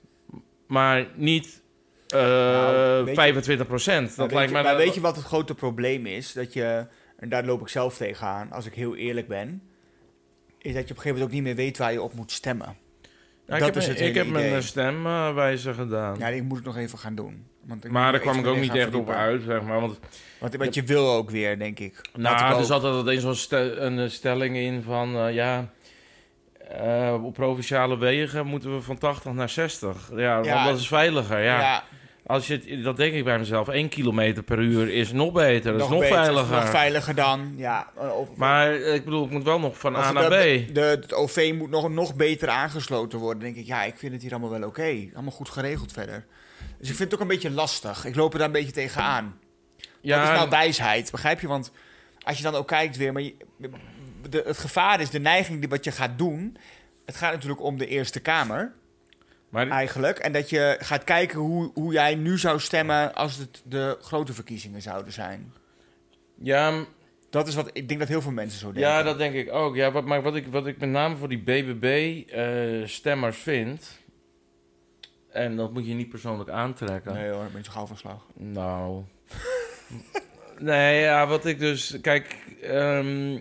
Maar 0.67 1.07
niet 1.15 1.63
eh, 2.07 2.21
Nou, 2.21 3.05
weet 3.05 3.09
je- 3.15 3.21
25 3.21 3.67
procent. 3.67 4.09
Dat 4.09 4.27
weet 4.27 4.35
lijkt 4.35 4.49
je, 4.49 4.55
mij... 4.57 4.65
maar 4.65 4.77
weet 4.77 4.95
je 4.95 5.01
wat 5.01 5.17
het 5.17 5.25
grote 5.25 5.55
probleem 5.55 6.07
is? 6.07 6.33
Dat 6.33 6.53
je, 6.53 6.87
en 7.17 7.29
daar 7.29 7.45
loop 7.45 7.61
ik 7.61 7.69
zelf 7.69 7.97
tegenaan, 7.97 8.53
als 8.53 8.67
ik 8.67 8.75
heel 8.75 8.97
eerlijk 8.97 9.29
ben, 9.29 9.63
is 10.67 10.75
dat 10.75 10.89
je 10.89 10.91
op 10.91 10.97
een 10.97 11.03
gegeven 11.03 11.09
moment 11.13 11.23
ook 11.29 11.33
niet 11.33 11.43
meer 11.43 11.55
weet 11.55 11.79
waar 11.79 11.93
je 11.93 12.03
op 12.03 12.15
moet 12.15 12.33
stemmen. 12.33 12.67
Nou, 13.47 13.61
dat 13.61 13.69
ik 13.69 13.75
heb, 13.75 13.77
is 13.83 13.89
het 13.89 14.01
ik 14.01 14.15
heb 14.15 14.27
mijn 14.27 14.63
stemwijzer 14.63 15.75
gedaan. 15.75 16.19
Ja, 16.19 16.31
die 16.31 16.43
moet 16.43 16.59
ik 16.59 16.65
nog 16.65 16.77
even 16.77 16.99
gaan 16.99 17.15
doen. 17.15 17.47
Want 17.65 17.85
ik 17.85 17.91
maar 17.91 18.13
daar 18.13 18.21
kwam 18.21 18.39
ik 18.39 18.47
ook 18.47 18.59
niet 18.61 18.75
echt 18.75 18.95
op 18.95 19.11
uit, 19.11 19.43
zeg 19.43 19.63
maar. 19.63 19.81
Want 19.81 19.99
Want, 20.41 20.57
want 20.57 20.75
je 20.75 20.83
wil 20.83 21.13
ook 21.13 21.31
weer, 21.31 21.59
denk 21.59 21.79
ik. 21.79 22.01
Nou, 22.15 22.35
ik 22.37 22.41
er 22.41 22.55
ook- 22.57 22.65
zat 22.65 22.85
altijd 22.85 23.21
zo'n 23.21 23.59
een 23.87 24.11
stelling 24.11 24.57
in 24.57 24.83
van, 24.83 25.17
eh, 25.17 25.35
ja, 25.35 25.71
eh, 26.71 27.21
op 27.25 27.35
provinciale 27.35 27.99
wegen 27.99 28.47
moeten 28.47 28.75
we 28.75 28.83
van 28.83 28.99
80 28.99 29.33
naar 29.33 29.49
60. 29.49 30.11
Ja, 30.11 30.17
Ja. 30.17 30.55
want 30.55 30.67
dat 30.69 30.79
is 30.79 30.89
veiliger. 30.89 31.43
Ja. 31.43 31.61
ja, 31.61 31.85
Als 32.27 32.47
je 32.47 32.81
dat 32.83 32.97
denk 32.97 33.15
ik 33.15 33.25
bij 33.25 33.39
mezelf, 33.39 33.69
1 33.69 33.89
kilometer 33.89 34.43
per 34.43 34.59
uur 34.59 34.89
is 34.89 35.13
nog 35.13 35.33
beter, 35.33 35.73
dat 35.73 35.81
is 35.83 35.89
nog 35.89 36.01
beter, 36.01 36.17
veiliger. 36.17 36.55
Nog 36.57 36.69
veiliger 36.69 37.15
dan, 37.15 37.53
ja. 37.57 37.91
Maar 38.37 38.75
eh, 38.75 38.95
ik 38.95 39.05
bedoel, 39.05 39.25
ik 39.25 39.31
moet 39.31 39.43
wel 39.45 39.59
nog 39.61 39.79
van 39.79 39.97
A 39.97 40.13
naar 40.13 40.27
B. 40.29 40.31
De, 40.31 40.69
de- 40.73 40.81
het 40.81 41.15
OV 41.15 41.53
moet 41.57 41.71
nog, 41.71 41.89
nog 41.91 42.15
beter 42.15 42.49
aangesloten 42.49 43.19
worden. 43.19 43.43
denk 43.43 43.57
ik, 43.57 43.67
ja, 43.67 43.83
ik 43.85 43.97
vind 43.99 44.13
het 44.13 44.23
hier 44.23 44.31
allemaal 44.31 44.51
wel 44.51 44.63
oké. 44.69 45.09
Allemaal 45.15 45.33
goed 45.33 45.49
geregeld 45.49 45.93
verder. 45.93 46.27
Dus 46.79 46.89
ik 46.91 46.97
vind 46.97 47.11
het 47.11 47.15
ook 47.15 47.21
een 47.21 47.35
beetje 47.35 47.51
lastig. 47.51 48.05
Ik 48.05 48.15
loop 48.15 48.33
er 48.33 48.39
daar 48.39 48.47
een 48.47 48.53
beetje 48.53 48.73
tegenaan. 48.73 49.39
ja, 50.01 50.19
Wat 50.21 50.29
is 50.29 50.35
nou 50.37 50.49
wijsheid? 50.51 51.11
Begrijp 51.11 51.41
je? 51.41 51.47
Want 51.49 51.71
als 52.23 52.37
je 52.37 52.43
dan 52.43 52.55
ook 52.55 52.67
kijkt 52.69 52.97
weer... 52.97 53.13
Maar 53.13 53.23
je- 53.23 53.37
de, 54.29 54.43
het 54.47 54.59
gevaar 54.59 55.01
is 55.01 55.11
de 55.11 55.21
neiging 55.21 55.59
die 55.61 55.69
wat 55.69 55.85
je 55.85 55.93
gaat 55.93 56.19
doen. 56.19 56.57
Het 57.05 57.17
gaat 57.17 57.33
natuurlijk 57.33 57.63
om 57.63 57.79
de 57.79 57.87
Eerste 57.87 58.21
Kamer, 58.21 58.73
maar 59.49 59.69
eigenlijk. 59.69 60.19
En 60.19 60.33
dat 60.33 60.51
je 60.51 60.77
gaat 60.81 61.05
kijken 61.05 61.39
hoe, 61.39 61.71
hoe 61.75 61.93
jij 61.93 62.15
nu 62.15 62.39
zou 62.39 62.61
stemmen... 62.61 63.15
als 63.15 63.37
het 63.37 63.63
de 63.65 63.99
grote 64.01 64.33
verkiezingen 64.33 64.83
zouden 64.83 65.13
zijn. 65.13 65.53
ja, 66.43 66.85
Dat 67.31 67.49
is 67.49 67.55
wat 67.55 67.71
ik 67.73 67.89
denk 67.89 68.01
dat 68.01 68.09
heel 68.09 68.23
veel 68.23 68.33
mensen 68.33 68.59
zo 68.59 68.73
denken. 68.73 68.91
ja, 68.91 69.03
dat 69.03 69.19
denk 69.19 69.35
ik 69.35 69.53
ook. 69.53 69.77
Ja, 69.77 69.93
wat, 69.93 70.05
maar 70.05 70.23
wat 70.23 70.37
ik, 70.37 70.47
wat 70.47 70.67
ik 70.67 70.79
met 70.79 70.89
name 70.89 71.17
voor 71.17 71.29
die 71.29 71.43
BBB-stemmers 71.43 73.39
vind... 73.39 74.05
En 75.37 75.57
dat 75.57 75.73
moet 75.73 75.87
je 75.87 75.95
niet 75.95 76.09
persoonlijk 76.09 76.51
aantrekken. 76.51 77.15
Nee 77.15 77.31
hoor, 77.31 77.45
ben 77.53 77.65
zo 77.65 77.73
gauw 77.73 77.87
van 77.87 77.97
slag. 77.97 78.27
Nou. 78.35 79.03
nee, 80.59 81.01
ja, 81.01 81.27
wat 81.27 81.47
ik 81.47 81.59
dus. 81.59 81.99
Kijk, 82.01 82.37
ehm, 82.63 83.39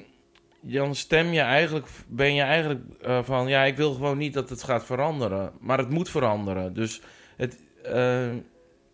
dan 0.67 0.95
stem 0.95 1.27
je 1.33 1.39
eigenlijk. 1.39 1.87
Ben 2.07 2.33
je 2.33 2.41
eigenlijk 2.41 2.81
eh, 3.01 3.23
van. 3.23 3.47
Ja, 3.47 3.63
ik 3.63 3.75
wil 3.75 3.93
gewoon 3.93 4.17
niet 4.17 4.33
dat 4.33 4.49
het 4.49 4.63
gaat 4.63 4.85
veranderen. 4.85 5.51
Maar 5.59 5.77
het 5.77 5.89
moet 5.89 6.09
veranderen. 6.09 6.73
Dus 6.73 7.01
het. 7.37 7.57
eh, 7.83 8.27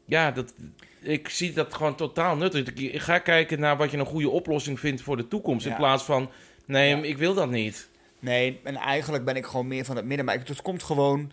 ja, 0.05 0.31
dat. 0.31 0.53
Ik 0.99 1.29
zie 1.29 1.53
dat 1.53 1.73
gewoon 1.73 1.95
totaal 1.95 2.36
nuttig. 2.36 2.67
Ik, 2.67 2.79
ik 2.79 2.99
ga 3.01 3.19
kijken 3.19 3.60
naar 3.60 3.77
wat 3.77 3.91
je 3.91 3.97
een 3.97 4.05
goede 4.05 4.29
oplossing 4.29 4.79
vindt 4.79 5.01
voor 5.01 5.17
de 5.17 5.27
toekomst. 5.27 5.65
Ja. 5.65 5.71
In 5.71 5.77
plaats 5.77 6.03
van. 6.03 6.29
Nee, 6.65 6.95
Ja. 6.95 7.03
ik 7.03 7.17
wil 7.17 7.34
dat 7.34 7.49
niet. 7.49 7.89
Nee, 8.19 8.60
en 8.63 8.75
eigenlijk 8.75 9.25
ben 9.25 9.36
ik 9.36 9.45
gewoon 9.45 9.67
meer 9.67 9.86
van 9.86 9.95
het 9.95 10.05
midden. 10.05 10.25
Maar 10.25 10.36
het 10.45 10.62
komt 10.62 10.84
gewoon 10.84 11.31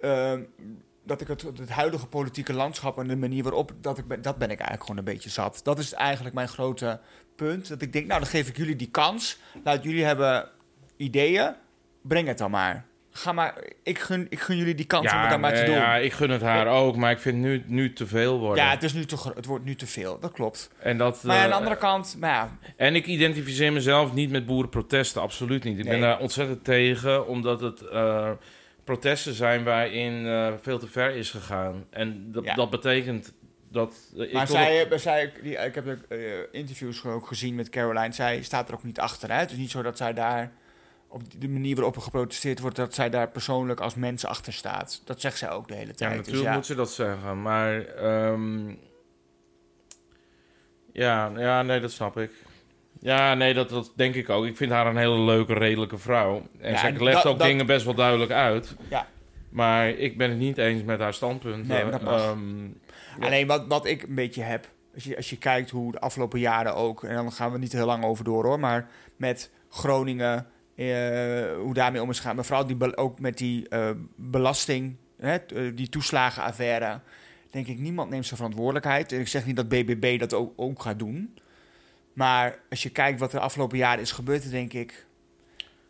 ehm, 0.00 0.42
dat 1.04 1.20
ik 1.20 1.28
het, 1.28 1.42
het 1.42 1.68
huidige 1.70 2.06
politieke 2.06 2.52
landschap 2.52 2.98
en 2.98 3.08
de 3.08 3.16
manier 3.16 3.42
waarop 3.42 3.72
dat 3.80 3.98
ik 3.98 4.06
ben, 4.08 4.22
dat 4.22 4.38
ben 4.38 4.50
ik 4.50 4.58
eigenlijk 4.58 4.80
gewoon 4.82 4.98
een 4.98 5.12
beetje 5.14 5.30
zat. 5.30 5.60
Dat 5.62 5.78
is 5.78 5.92
eigenlijk 5.92 6.34
mijn 6.34 6.48
grote 6.48 7.00
punt. 7.36 7.68
Dat 7.68 7.82
ik 7.82 7.92
denk, 7.92 8.06
nou 8.06 8.20
dan 8.20 8.28
geef 8.28 8.48
ik 8.48 8.56
jullie 8.56 8.76
die 8.76 8.90
kans. 8.90 9.38
Laat 9.64 9.82
jullie 9.84 10.04
hebben 10.04 10.48
ideeën. 10.96 11.54
Breng 12.02 12.28
het 12.28 12.38
dan 12.38 12.50
maar. 12.50 12.84
Ga 13.10 13.32
maar. 13.32 13.54
Ik 13.82 13.98
gun, 13.98 14.26
ik 14.30 14.40
gun 14.40 14.56
jullie 14.56 14.74
die 14.74 14.86
kans 14.86 15.12
om 15.12 15.18
het 15.18 15.30
dan 15.30 15.40
maar 15.40 15.54
te 15.54 15.64
doen. 15.64 15.74
ja, 15.74 15.96
Ja, 15.96 16.02
ik 16.02 16.12
gun 16.12 16.30
het 16.30 16.40
haar 16.42 16.66
ook. 16.66 16.96
Maar 16.96 17.10
ik 17.10 17.18
vind 17.18 17.38
nu, 17.38 17.62
nu 17.66 17.92
te 17.92 18.06
veel 18.06 18.38
worden. 18.38 18.68
het, 18.68 18.82
is 18.82 18.92
nu 18.92 19.04
te, 19.04 19.16
het 19.34 19.46
wordt 19.46 19.64
nu 19.64 19.74
te 19.74 19.86
veel. 19.86 20.18
Dat 20.18 20.32
klopt. 20.32 20.70
en 20.78 20.98
dat, 20.98 21.22
Maar 21.22 21.36
aan 21.36 21.42
de 21.44 21.50
eh, 21.50 21.56
andere 21.56 21.76
kant, 21.76 22.16
maar 22.20 22.30
ja, 22.30 22.58
En 22.76 22.94
ik 22.94 23.06
identificeer 23.06 23.72
mezelf 23.72 24.12
niet 24.12 24.30
met 24.30 24.46
boerenprotesten, 24.46 25.22
absoluut 25.22 25.64
niet. 25.64 25.78
Ik 25.78 25.84
ben 25.84 26.00
daar 26.00 26.18
ontzettend 26.20 26.64
tegen, 26.64 27.26
omdat 27.28 27.60
het 27.60 27.80
eh, 27.80 28.30
protesten 28.84 29.34
zijn 29.34 29.64
waarin 29.64 30.26
eh, 30.26 30.52
veel 30.60 30.78
te 30.78 30.86
ver 30.88 31.10
is 31.10 31.30
gegaan. 31.30 31.84
En 31.90 32.32
dat, 32.32 32.44
Ja. 32.44 32.54
dat 32.54 32.70
betekent 32.70 33.32
dat... 33.74 33.94
eh, 34.16 34.22
ik 34.22 34.32
Maar 34.32 34.46
wil 34.46 34.56
zij, 34.56 34.98
zij, 34.98 35.32
die, 35.42 35.56
ik 35.56 35.74
heb 35.74 35.86
eh, 36.08 36.18
interviews 36.52 37.04
ook 37.04 37.26
gezien 37.26 37.54
met 37.54 37.68
Caroline. 37.68 38.12
Zij 38.12 38.42
staat 38.42 38.68
er 38.68 38.74
ook 38.74 38.84
niet 38.84 39.00
achter. 39.00 39.30
Hè? 39.32 39.38
Het 39.38 39.50
is 39.50 39.56
niet 39.56 39.70
zo 39.70 39.82
dat 39.82 39.96
zij 39.96 40.12
daar, 40.12 40.52
op 41.08 41.22
de 41.40 41.48
manier 41.48 41.74
waarop 41.74 41.96
er 41.96 42.02
geprotesteerd 42.02 42.60
wordt, 42.60 42.76
dat 42.76 42.94
zij 42.94 43.10
daar 43.10 43.28
persoonlijk 43.28 43.80
als 43.80 43.94
mens 43.94 44.24
achter 44.26 44.52
staat. 44.52 45.02
Dat 45.04 45.20
zegt 45.20 45.38
zij 45.38 45.50
ook 45.50 45.68
de 45.68 45.74
hele 45.74 45.86
Ja, 45.86 45.94
tijd. 45.94 46.10
natuurlijk 46.10 46.36
dus 46.36 46.46
ja, 46.46 46.54
moet 46.54 46.66
ze 46.66 46.74
dat 46.74 46.90
zeggen, 46.92 47.42
maar... 47.42 47.80
ehm, 47.84 48.68
ja, 50.92 51.32
ja, 51.36 51.62
nee, 51.62 51.80
dat 51.80 51.92
snap 51.92 52.18
ik. 52.18 52.30
Ja, 53.00 53.34
nee, 53.34 53.54
dat, 53.54 53.68
dat 53.68 53.92
denk 53.96 54.14
ik 54.14 54.28
ook. 54.28 54.44
Ik 54.46 54.56
vind 54.56 54.70
haar 54.72 54.86
een 54.86 54.96
hele 54.96 55.18
leuke, 55.20 55.52
redelijke 55.54 55.98
vrouw. 55.98 56.46
En 56.60 56.70
Ja, 56.72 56.78
zij 56.78 56.92
legt 56.92 57.26
ook 57.26 57.38
dat- 57.38 57.46
dingen 57.46 57.66
best 57.66 57.84
wel 57.84 57.94
duidelijk 57.94 58.30
uit. 58.30 58.74
Ja. 58.90 59.06
Maar 59.54 59.88
ik 59.88 60.18
ben 60.18 60.30
het 60.30 60.38
niet 60.38 60.58
eens 60.58 60.82
met 60.82 61.00
haar 61.00 61.14
standpunt. 61.14 61.68
Nee, 61.68 61.82
maar 61.82 61.92
dat 61.92 62.02
mag. 62.02 62.22
Ehm, 62.22 62.64
Ja. 63.18 63.26
Alleen 63.26 63.46
wat, 63.46 63.66
wat 63.66 63.86
ik 63.86 64.02
een 64.02 64.14
beetje 64.14 64.42
heb, 64.42 64.70
als 64.94 65.04
je, 65.04 65.16
als 65.16 65.30
je 65.30 65.38
kijkt 65.38 65.70
hoe 65.70 65.92
de 65.92 66.00
afgelopen 66.00 66.40
jaren 66.40 66.74
ook, 66.74 67.04
en 67.04 67.14
dan 67.14 67.32
gaan 67.32 67.52
we 67.52 67.58
niet 67.58 67.72
heel 67.72 67.86
lang 67.86 68.04
over 68.04 68.24
door 68.24 68.44
hoor, 68.44 68.60
maar 68.60 68.88
met 69.16 69.50
Groningen, 69.68 70.46
eh, 70.76 70.86
hoe 71.56 71.74
daarmee 71.74 72.02
om 72.02 72.10
is 72.10 72.16
gegaan. 72.16 72.34
Maar 72.34 72.44
vooral 72.44 72.66
die, 72.66 72.96
ook 72.96 73.20
met 73.20 73.38
die 73.38 73.68
eh, 73.68 73.90
belasting, 74.16 74.96
hè, 75.16 75.36
eh, 75.36 75.76
die 75.76 75.88
toeslagenaffaire, 75.88 77.00
denk 77.50 77.66
ik, 77.66 77.78
niemand 77.78 78.10
neemt 78.10 78.26
zijn 78.26 78.36
verantwoordelijkheid. 78.36 79.12
En 79.12 79.20
ik 79.20 79.28
zeg 79.28 79.46
niet 79.46 79.56
dat 79.56 79.68
BBB 79.68 80.18
dat 80.18 80.34
ook, 80.34 80.52
ook 80.56 80.82
gaat 80.82 80.98
doen. 80.98 81.38
Maar 82.12 82.58
als 82.70 82.82
je 82.82 82.90
kijkt 82.90 83.20
wat 83.20 83.32
er 83.32 83.38
de 83.38 83.44
afgelopen 83.44 83.78
jaren 83.78 84.02
is 84.02 84.12
gebeurd, 84.12 84.42
dan 84.42 84.50
denk 84.50 84.72
ik... 84.72 85.06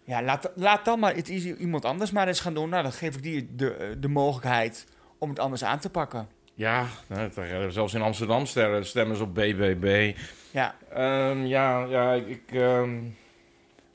Ja, 0.05 0.23
laat, 0.23 0.51
laat 0.55 0.85
dan 0.85 0.99
maar 0.99 1.15
het 1.15 1.29
is 1.29 1.45
iemand 1.45 1.85
anders 1.85 2.11
maar 2.11 2.29
eens 2.29 2.41
gaan 2.41 2.55
doen. 2.55 2.69
Nou, 2.69 2.83
dan 2.83 2.93
geef 2.93 3.17
ik 3.17 3.23
die 3.23 3.55
de, 3.55 3.97
de 3.99 4.09
mogelijkheid 4.09 4.87
om 5.19 5.29
het 5.29 5.39
anders 5.39 5.65
aan 5.65 5.79
te 5.79 5.91
pakken. 5.91 6.29
Ja, 6.55 6.87
nou, 7.07 7.31
zelfs 7.73 7.95
in 7.95 8.03
Amsterdam 8.03 8.47
stemmen 8.47 9.17
ze 9.17 9.23
op 9.23 9.35
BBB. 9.35 10.17
Ja, 10.51 10.75
Ehm, 10.95 11.45
ja, 11.45 11.85
ja, 11.85 12.13
ik... 12.13 12.43
ehm, 12.53 13.03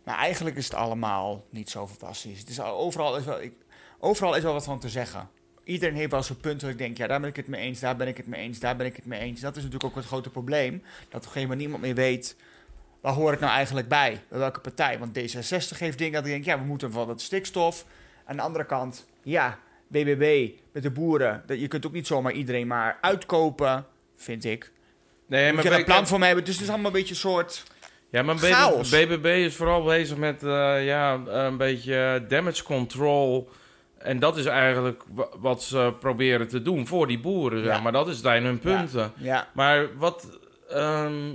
maar 0.04 0.18
eigenlijk 0.18 0.56
is 0.56 0.64
het 0.66 0.74
allemaal 0.74 1.46
niet 1.50 1.70
zo 1.70 1.88
fantastisch. 1.88 2.40
Het 2.40 2.50
is 2.50 2.60
al, 2.60 2.78
overal, 2.78 3.18
is 3.18 3.26
wel, 3.26 3.42
ik, 3.42 3.54
overal 4.00 4.36
is 4.36 4.44
wel 4.44 4.54
wat 4.54 4.64
van 4.64 4.80
te 4.80 4.90
zeggen. 4.90 5.30
Iedereen 5.64 5.96
heeft 5.96 6.12
wel 6.12 6.24
zijn 6.24 6.40
punt 6.40 6.62
dat 6.62 6.70
ik 6.70 6.78
denk, 6.78 6.98
ja, 6.98 7.08
daar 7.08 7.20
ben 7.20 7.30
ik 7.30 7.36
het 7.36 7.48
mee 7.48 7.62
eens, 7.62 7.80
daar 7.80 7.96
ben 7.96 8.08
ik 8.08 8.18
het 8.18 8.28
mee 8.28 8.42
eens, 8.42 8.60
daar 8.60 8.76
ben 8.76 8.86
ik 8.86 8.96
het 8.96 9.06
mee 9.06 9.20
eens. 9.20 9.42
Dat 9.42 9.56
is 9.56 9.64
natuurlijk 9.64 9.90
ook 9.90 9.96
het 9.96 10.06
grote 10.06 10.30
probleem. 10.30 10.82
Dat 10.82 11.06
op 11.08 11.14
een 11.14 11.22
gegeven 11.22 11.42
moment 11.42 11.60
niemand 11.60 11.82
meer 11.82 11.96
weet, 11.96 12.36
waar 13.02 13.14
hoor 13.14 13.34
ik 13.34 13.40
nou 13.40 13.52
eigenlijk 13.52 13.88
bij? 13.88 14.22
Bij 14.30 14.40
welke 14.40 14.60
partij? 14.60 15.00
Want 15.00 15.20
D66 15.20 15.78
heeft 15.78 15.98
dingen 15.98 16.14
dat 16.14 16.26
ik 16.26 16.32
denk, 16.32 16.46
ja, 16.46 16.60
we 16.60 16.66
moeten 16.66 16.92
van 16.92 17.08
dat 17.08 17.22
stikstof. 17.22 17.86
Aan 18.26 18.36
de 18.36 18.42
andere 18.42 18.66
kant, 18.66 19.06
ja, 19.24 19.58
BBB 19.88 20.50
met 20.74 20.84
de 20.84 20.92
boeren. 20.92 21.44
Dat, 21.46 21.60
je 21.60 21.68
kunt 21.68 21.86
ook 21.86 21.92
niet 21.94 22.08
zomaar 22.08 22.32
iedereen 22.32 22.68
maar 22.68 22.98
uitkopen, 23.02 23.86
vind 24.16 24.46
ik. 24.46 24.72
nee, 25.28 25.54
maar 25.54 25.64
je 25.64 25.72
een 25.72 25.84
plan 25.84 26.08
voor 26.08 26.20
me 26.20 26.26
hebben. 26.26 26.44
Dus 26.46 26.54
het 26.54 26.64
is 26.64 26.70
allemaal 26.70 26.88
een 26.88 26.94
beetje 26.98 27.10
een 27.14 27.20
soort... 27.20 27.64
Ja, 28.12 28.22
maar 28.22 28.38
Chaos. 28.38 28.90
BBB 28.90 29.26
is 29.26 29.56
vooral 29.56 29.84
bezig 29.84 30.18
met 30.18 30.44
eh, 30.44 30.86
ja, 30.86 31.14
een 31.26 31.58
beetje 31.58 32.26
damage 32.28 32.64
control. 32.64 33.50
En 33.98 34.20
dat 34.20 34.38
is 34.38 34.46
eigenlijk 34.46 35.04
wa- 35.14 35.30
wat 35.38 35.64
ze 35.64 35.94
proberen 36.00 36.48
te 36.48 36.62
doen 36.62 36.88
voor 36.88 37.08
die 37.08 37.20
boeren. 37.20 37.60
Ja. 37.60 37.66
Zeg. 37.74 37.82
Maar 37.82 37.92
dat 37.92 38.08
is 38.08 38.22
zijn 38.22 38.44
hun 38.44 38.60
punten. 38.60 39.12
Ja, 39.18 39.48
Maar 39.54 39.98
wat... 39.98 40.40
ehm, 40.70 41.32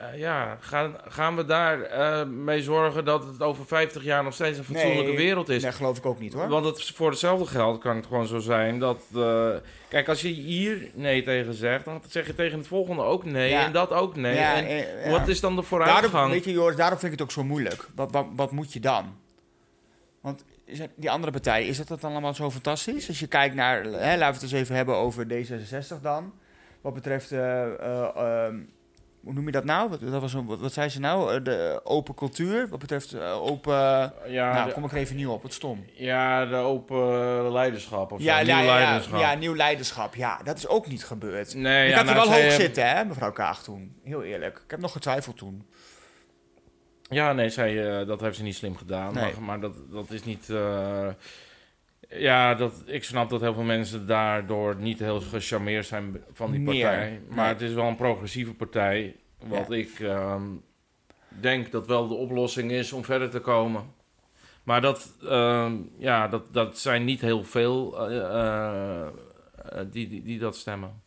eh, 0.00 0.18
ja, 0.18 0.56
gaan, 0.60 0.96
gaan 1.08 1.36
we 1.36 1.44
daar 1.44 1.82
eh, 1.82 2.26
mee 2.26 2.62
zorgen 2.62 3.04
dat 3.04 3.26
het 3.26 3.42
over 3.42 3.66
50 3.66 4.02
jaar 4.02 4.24
nog 4.24 4.34
steeds 4.34 4.58
een 4.58 4.64
fatsoenlijke 4.64 5.04
Nee, 5.04 5.16
wereld 5.16 5.48
is? 5.48 5.62
dat 5.62 5.74
geloof 5.74 5.98
ik 5.98 6.06
ook 6.06 6.18
niet 6.20 6.32
hoor. 6.32 6.48
Want 6.48 6.64
het, 6.64 6.84
voor 6.84 7.10
hetzelfde 7.10 7.46
geld 7.46 7.78
kan 7.78 7.96
het 7.96 8.06
gewoon 8.06 8.26
zo 8.26 8.38
zijn 8.38 8.78
dat... 8.78 9.02
eh, 9.14 9.50
kijk, 9.88 10.08
als 10.08 10.22
je 10.22 10.28
hier 10.28 10.90
nee 10.94 11.22
tegen 11.22 11.54
zegt, 11.54 11.84
dan 11.84 12.02
zeg 12.08 12.26
je 12.26 12.34
tegen 12.34 12.58
het 12.58 12.66
volgende 12.66 13.02
ook 13.02 13.24
nee 13.24 13.50
Ja. 13.50 13.64
en 13.64 13.72
dat 13.72 13.90
ook 13.92 14.16
nee. 14.16 14.34
Ja, 14.34 14.54
en 14.54 14.76
ja. 14.76 15.10
wat 15.10 15.28
is 15.28 15.40
dan 15.40 15.56
de 15.56 15.62
vooruitgang? 15.62 16.12
Daarom, 16.12 16.30
weet 16.30 16.44
je, 16.44 16.52
Joris, 16.52 16.76
daarom 16.76 16.98
vind 16.98 17.12
ik 17.12 17.18
het 17.18 17.28
ook 17.28 17.34
zo 17.34 17.44
moeilijk. 17.44 17.88
Wat, 17.94 18.10
wat, 18.12 18.26
wat 18.36 18.50
moet 18.50 18.72
je 18.72 18.80
dan? 18.80 19.16
Want 20.20 20.44
die 20.96 21.10
andere 21.10 21.32
partij, 21.32 21.66
is 21.66 21.76
dat 21.76 21.88
dat 21.88 22.00
dan 22.00 22.10
allemaal 22.12 22.34
zo 22.34 22.50
fantastisch? 22.50 23.08
Als 23.08 23.20
je 23.20 23.26
kijkt 23.26 23.54
naar, 23.54 23.82
hè, 23.84 24.16
laten 24.16 24.18
we 24.18 24.24
het 24.24 24.42
eens 24.42 24.52
even 24.52 24.74
hebben 24.76 24.94
over 24.94 25.26
D66 25.26 26.00
dan. 26.02 26.32
Wat 26.80 26.94
betreft, 26.94 27.32
eh, 27.32 27.62
eh, 27.64 28.16
ehm, 28.16 28.56
hoe 29.20 29.32
noem 29.32 29.46
je 29.46 29.52
dat 29.52 29.64
nou? 29.64 29.88
Wat, 29.88 30.00
dat 30.00 30.20
was 30.20 30.34
een, 30.34 30.46
wat, 30.46 30.60
wat 30.60 30.72
zei 30.72 30.88
ze 30.88 31.00
nou? 31.00 31.34
Eh, 31.34 31.44
de 31.44 31.80
open 31.84 32.14
cultuur. 32.14 32.68
Wat 32.68 32.78
betreft 32.78 33.12
eh, 33.12 33.42
open... 33.42 33.74
ja, 34.26 34.52
nou, 34.52 34.66
de, 34.66 34.72
kom 34.72 34.84
ik 34.84 34.90
er 34.90 34.96
even 34.96 35.16
niet 35.16 35.26
op, 35.26 35.42
het 35.42 35.52
stom. 35.52 35.84
ja, 35.94 36.46
de 36.46 36.56
open 36.56 37.52
leiderschap 37.52 38.12
of 38.12 38.20
Ja, 38.20 38.38
ja, 38.38 38.56
nieuw 38.56 38.66
ja, 38.66 38.78
leiderschap. 38.78 39.20
ja, 39.20 39.34
nieuw 39.34 39.54
leiderschap. 39.54 40.14
Ja, 40.14 40.40
dat 40.44 40.56
is 40.56 40.68
ook 40.68 40.86
niet 40.86 41.04
gebeurd. 41.04 41.54
Nee, 41.54 41.88
ik 41.88 41.94
had 41.94 42.08
er 42.08 42.14
wel 42.14 42.32
hoog 42.32 42.52
zitten, 42.52 42.88
hè, 42.88 43.04
mevrouw 43.04 43.32
Kaag 43.32 43.62
toen. 43.62 43.94
Heel 44.04 44.22
eerlijk. 44.22 44.60
Ik 44.64 44.70
heb 44.70 44.80
nog 44.80 44.92
getwijfeld 44.92 45.36
toen. 45.36 45.66
Ja, 47.08 47.32
nee, 47.32 47.48
zij, 47.48 48.00
eh, 48.00 48.06
dat 48.06 48.20
heeft 48.20 48.36
ze 48.36 48.42
niet 48.42 48.56
slim 48.56 48.76
gedaan. 48.76 49.14
Nee. 49.14 49.32
Maar, 49.32 49.42
maar 49.42 49.60
dat, 49.60 49.74
dat 49.90 50.10
is 50.10 50.24
niet... 50.24 50.48
ja, 52.10 52.54
dat, 52.54 52.82
ik 52.86 53.04
snap 53.04 53.30
dat 53.30 53.40
heel 53.40 53.54
veel 53.54 53.62
mensen 53.62 54.06
daardoor 54.06 54.76
niet 54.76 54.98
heel 54.98 55.20
gecharmeerd 55.20 55.86
zijn 55.86 56.16
van 56.30 56.50
die 56.50 56.60
Meer. 56.60 56.82
partij. 56.86 57.20
Maar 57.28 57.36
Nee. 57.44 57.46
het 57.46 57.60
is 57.60 57.72
wel 57.72 57.86
een 57.86 57.96
progressieve 57.96 58.54
partij. 58.54 59.16
Wat 59.46 59.66
Ja. 59.68 59.74
ik 59.76 60.00
ehm, 60.00 60.42
denk 61.28 61.70
dat 61.70 61.86
wel 61.86 62.08
de 62.08 62.14
oplossing 62.14 62.70
is 62.70 62.92
om 62.92 63.04
verder 63.04 63.30
te 63.30 63.40
komen. 63.40 63.84
Maar 64.62 64.80
dat, 64.80 65.12
ehm, 65.28 65.76
ja, 65.98 66.28
dat, 66.28 66.52
dat 66.52 66.78
zijn 66.78 67.04
niet 67.04 67.20
heel 67.20 67.44
veel 67.44 68.08
eh, 68.08 68.16
eh, 68.18 69.06
eh, 69.06 69.10
die, 69.90 70.08
die, 70.08 70.22
die 70.22 70.38
dat 70.38 70.56
stemmen. 70.56 71.02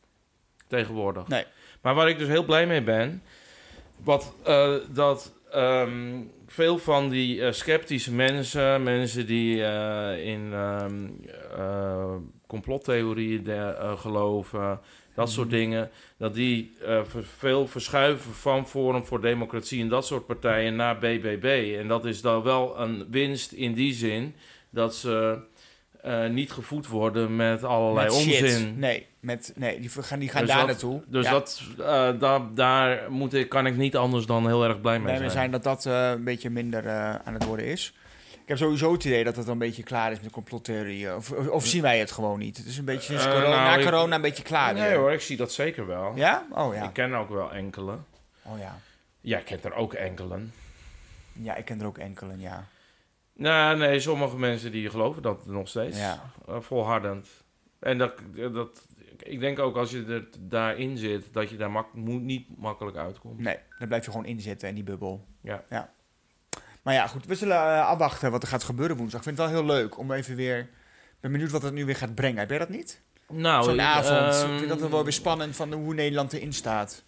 Tegenwoordig. 0.67 1.27
Nee. 1.27 1.45
Maar 1.81 1.95
waar 1.95 2.09
ik 2.09 2.17
dus 2.17 2.27
heel 2.27 2.45
blij 2.45 2.67
mee 2.67 2.81
ben, 2.83 3.23
wat, 3.97 4.33
dat 4.89 5.33
ehm, 5.53 6.21
veel 6.47 6.77
van 6.77 7.09
die 7.09 7.41
eh, 7.45 7.51
sceptische 7.51 8.13
mensen, 8.13 8.83
mensen 8.83 9.25
die 9.25 9.63
eh, 9.63 10.25
in 10.27 10.49
ehm, 10.53 11.07
eh, 11.57 12.15
complottheorieën 12.47 13.43
de- 13.43 13.93
geloven, 13.97 14.79
dat 15.15 15.29
soort 15.31 15.47
Mhm. 15.47 15.55
dingen, 15.57 15.89
dat 16.17 16.33
die 16.33 16.73
veel 17.21 17.67
verschuiven 17.67 18.33
van 18.33 18.67
Forum 18.67 19.05
voor 19.05 19.21
Democratie 19.21 19.81
en 19.81 19.87
dat 19.89 20.05
soort 20.05 20.25
partijen 20.25 20.75
naar 20.75 20.97
BBB. 20.97 21.75
En 21.79 21.87
dat 21.87 22.05
is 22.05 22.21
dan 22.21 22.43
wel 22.43 22.79
een 22.79 23.05
winst 23.09 23.51
in 23.51 23.73
die 23.73 23.93
zin 23.93 24.35
dat 24.69 24.95
ze 24.95 25.37
eh, 26.03 26.27
niet 26.27 26.51
gevoed 26.51 26.87
worden 26.87 27.35
met 27.35 27.63
allerlei 27.63 28.05
Met 28.07 28.15
shit. 28.15 28.41
onzin. 28.43 28.79
Nee, 28.79 29.07
met, 29.19 29.53
nee 29.55 29.79
die 29.79 29.89
gaan, 29.89 30.19
die 30.19 30.29
gaan 30.29 30.41
Dus 30.41 30.49
daar 30.49 30.57
dat- 30.59 30.67
naartoe. 30.67 31.01
Dus 31.07 31.25
Ja. 31.25 31.31
dat, 31.31 31.61
eh, 31.79 32.09
da- 32.19 32.47
daar 32.53 33.11
moet 33.11 33.33
ik, 33.33 33.49
kan 33.49 33.65
ik 33.65 33.75
niet 33.75 33.95
anders 33.95 34.25
dan 34.25 34.45
heel 34.47 34.63
erg 34.63 34.81
blij 34.81 34.93
mee 34.93 35.01
Blij 35.03 35.13
zijn. 35.15 35.27
mee 35.27 35.35
zijn 35.37 35.51
dat 35.51 35.63
dat 35.63 35.85
eh, 35.85 36.09
een 36.09 36.23
beetje 36.23 36.49
minder 36.49 36.89
aan 37.25 37.33
het 37.33 37.45
worden 37.45 37.65
is. 37.65 37.93
Ik 38.31 38.49
heb 38.49 38.57
sowieso 38.57 38.91
het 38.91 39.03
idee 39.03 39.23
dat 39.23 39.35
het 39.35 39.47
een 39.47 39.57
beetje 39.57 39.83
klaar 39.83 40.11
is 40.11 40.19
met 40.21 40.31
complottheorieën. 40.31 41.15
Of, 41.15 41.31
of, 41.31 41.47
of 41.47 41.65
zien 41.65 41.81
wij 41.81 41.99
het 41.99 42.11
gewoon 42.11 42.39
niet? 42.39 42.57
Het 42.57 42.65
is 42.65 42.77
een 42.77 42.85
beetje 42.85 43.03
sinds 43.17 43.23
corona, 43.27 43.47
nou, 43.49 43.55
na 43.69 43.75
ik- 43.77 43.83
corona 43.85 44.15
een 44.15 44.21
beetje 44.21 44.43
klaar 44.43 44.73
Nee 44.73 44.83
weer. 44.89 44.97
hoor, 44.97 45.11
ik 45.11 45.21
zie 45.21 45.37
dat 45.37 45.51
zeker 45.53 45.87
wel. 45.87 46.11
Ja? 46.15 46.45
Oh 46.51 46.75
ja. 46.75 46.83
Ik 46.83 46.93
ken 46.93 47.13
ook 47.13 47.29
wel 47.29 47.51
enkele. 47.51 47.97
Oh 48.41 48.59
ja. 48.59 48.77
Jij 49.21 49.41
kent 49.41 49.65
er 49.65 49.73
ook 49.73 49.93
enkelen. 49.93 50.53
Ja, 51.33 51.55
ik 51.55 51.65
ken 51.65 51.79
er 51.79 51.85
ook 51.85 51.97
enkele, 51.97 52.33
ja. 52.37 52.65
Nou, 53.35 53.77
nee, 53.77 53.99
sommige 53.99 54.37
mensen 54.37 54.71
die 54.71 54.89
geloven 54.89 55.21
dat 55.21 55.45
nog 55.45 55.67
steeds. 55.67 55.97
Ja. 55.97 56.31
Eh, 56.47 56.55
volhardend. 56.59 57.27
En 57.79 57.97
dat, 57.97 58.13
dat, 58.53 58.87
ik 59.17 59.39
denk 59.39 59.59
ook 59.59 59.75
als 59.75 59.91
je 59.91 60.05
er 60.05 60.27
daarin 60.39 60.97
zit, 60.97 61.33
dat 61.33 61.49
je 61.49 61.55
daar 61.55 61.71
mak, 61.71 61.93
moet 61.93 62.21
niet 62.21 62.57
makkelijk 62.57 62.97
uitkomt. 62.97 63.39
Nee, 63.39 63.57
daar 63.79 63.87
blijf 63.87 64.05
je 64.05 64.11
gewoon 64.11 64.25
in 64.25 64.41
zitten 64.41 64.69
in 64.69 64.75
die 64.75 64.83
bubbel. 64.83 65.25
Ja. 65.41 65.63
ja. 65.69 65.93
Maar 66.81 66.93
ja, 66.93 67.07
goed. 67.07 67.25
We 67.25 67.35
zullen 67.35 67.55
eh, 67.55 67.87
afwachten 67.87 68.31
wat 68.31 68.41
er 68.41 68.47
gaat 68.47 68.63
gebeuren 68.63 68.97
woensdag. 68.97 69.19
Ik 69.19 69.25
vind 69.25 69.37
het 69.37 69.47
wel 69.49 69.57
heel 69.57 69.67
leuk 69.67 69.97
om 69.97 70.11
even 70.11 70.35
weer... 70.35 70.59
Ik 70.59 71.19
ben 71.19 71.31
benieuwd 71.31 71.51
wat 71.51 71.61
het 71.61 71.73
nu 71.73 71.85
weer 71.85 71.95
gaat 71.95 72.15
brengen. 72.15 72.39
Heb 72.39 72.49
jij 72.49 72.59
dat 72.59 72.69
niet? 72.69 73.01
Nou, 73.29 73.63
Zo'n 73.63 73.73
ik, 73.73 73.79
avond. 73.79 74.35
ehm, 74.43 74.51
ik 74.53 74.57
vind 74.57 74.79
dat 74.79 74.89
wel 74.89 75.03
weer 75.03 75.13
spannend 75.13 75.55
van 75.55 75.73
hoe 75.73 75.93
Nederland 75.93 76.33
erin 76.33 76.53
staat. 76.53 77.03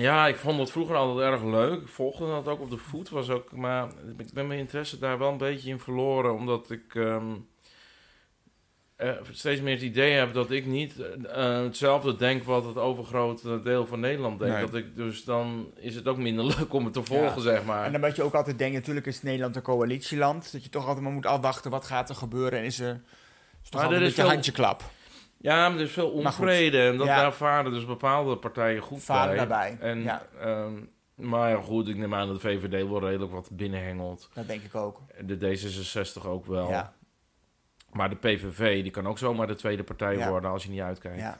Ja, 0.00 0.26
ik 0.26 0.36
vond 0.36 0.58
dat 0.58 0.70
vroeger 0.70 0.96
altijd 0.96 1.32
erg 1.32 1.42
leuk. 1.44 1.80
Ik 1.82 1.88
volgde 1.88 2.26
dat 2.26 2.48
ook 2.48 2.60
op 2.60 2.70
de 2.70 2.76
voet. 2.76 3.08
Was 3.08 3.30
ook, 3.30 3.52
maar 3.52 3.88
ik 4.18 4.32
ben 4.32 4.46
mijn 4.46 4.58
interesse 4.58 4.98
daar 4.98 5.18
wel 5.18 5.30
een 5.30 5.36
beetje 5.38 5.70
in 5.70 5.78
verloren. 5.78 6.34
Omdat 6.34 6.70
ik 6.70 6.94
ehm, 6.94 7.24
eh, 8.96 9.10
steeds 9.30 9.60
meer 9.60 9.74
het 9.74 9.82
idee 9.82 10.12
heb 10.12 10.32
dat 10.34 10.50
ik 10.50 10.66
niet 10.66 11.00
eh, 11.26 11.62
hetzelfde 11.62 12.16
denk 12.16 12.42
wat 12.44 12.64
het 12.64 12.76
overgrote 12.76 13.60
deel 13.62 13.86
van 13.86 14.00
Nederland 14.00 14.38
denkt. 14.38 14.54
Nee. 14.54 14.64
Dat 14.64 14.74
ik, 14.74 14.96
dus 14.96 15.24
dan 15.24 15.70
is 15.76 15.94
het 15.94 16.08
ook 16.08 16.16
minder 16.18 16.44
leuk 16.58 16.72
om 16.72 16.84
het 16.84 16.92
te 16.94 17.04
volgen, 17.04 17.42
zeg 17.42 17.64
maar. 17.64 17.84
En 17.84 17.92
dan 17.92 18.00
moet 18.00 18.16
je 18.16 18.22
ook 18.22 18.34
altijd 18.34 18.58
denken, 18.58 18.78
natuurlijk 18.78 19.06
is 19.06 19.22
Nederland 19.22 19.56
een 19.56 19.62
coalitieland. 19.62 20.52
Dat 20.52 20.64
je 20.64 20.70
toch 20.70 20.86
altijd 20.86 21.04
maar 21.04 21.12
moet 21.12 21.26
afwachten, 21.26 21.70
wat 21.70 21.84
gaat 21.84 22.08
er 22.08 22.14
gebeuren? 22.14 22.58
En 22.58 22.64
is 22.64 22.80
er 22.80 23.00
is 23.62 23.68
toch 23.70 23.80
Maar 23.80 23.82
altijd 23.82 24.00
er 24.00 24.06
een 24.06 24.10
is 24.12 24.16
wel- 24.16 24.28
handjeklap. 24.28 24.82
Ja, 25.40 25.68
maar 25.68 25.78
er 25.78 25.84
is 25.84 25.92
veel 25.92 26.10
onvrede. 26.10 26.80
En 26.82 26.96
dat, 26.96 27.06
Ja. 27.06 27.16
daar 27.20 27.32
varen 27.32 27.72
dus 27.72 27.86
bepaalde 27.86 28.36
partijen 28.36 28.82
goed 28.82 29.02
Varen 29.04 29.26
bij. 29.28 29.36
daarbij, 29.36 29.76
En, 29.80 30.02
ja. 30.02 30.22
ehm, 30.40 30.72
maar 31.14 31.50
ja, 31.50 31.60
goed, 31.60 31.88
ik 31.88 31.96
neem 31.96 32.14
aan 32.14 32.26
dat 32.26 32.40
de 32.40 32.48
VVD 32.48 32.88
wel 32.88 33.00
redelijk 33.00 33.32
wat 33.32 33.48
binnenhengelt. 33.52 34.28
Dat 34.34 34.46
denk 34.46 34.62
ik 34.62 34.74
ook. 34.74 35.00
De 35.24 35.36
D66 35.38 36.26
ook 36.26 36.46
wel. 36.46 36.70
Ja, 36.70 36.92
Maar 37.92 38.10
de 38.10 38.16
PVV, 38.16 38.82
die 38.82 38.90
kan 38.90 39.06
ook 39.08 39.18
zomaar 39.18 39.46
de 39.46 39.54
tweede 39.54 39.84
partij 39.84 40.16
Ja. 40.16 40.28
worden 40.30 40.50
als 40.50 40.62
je 40.64 40.70
niet 40.70 40.80
uitkijkt. 40.80 41.18
ja. 41.20 41.36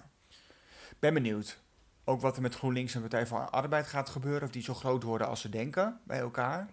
Ben 0.99 1.15
benieuwd. 1.15 1.59
Ook 2.05 2.21
wat 2.21 2.37
er 2.37 2.43
met 2.43 2.55
GroenLinks 2.55 2.95
en 2.95 3.01
Partij 3.01 3.27
van 3.27 3.51
Arbeid 3.51 3.87
gaat 3.87 4.09
gebeuren. 4.09 4.43
Of 4.43 4.51
die 4.51 4.63
zo 4.63 4.75
groot 4.75 5.03
worden 5.03 5.27
als 5.29 5.41
ze 5.41 5.49
denken 5.49 6.01
bij 6.05 6.19
elkaar. 6.19 6.69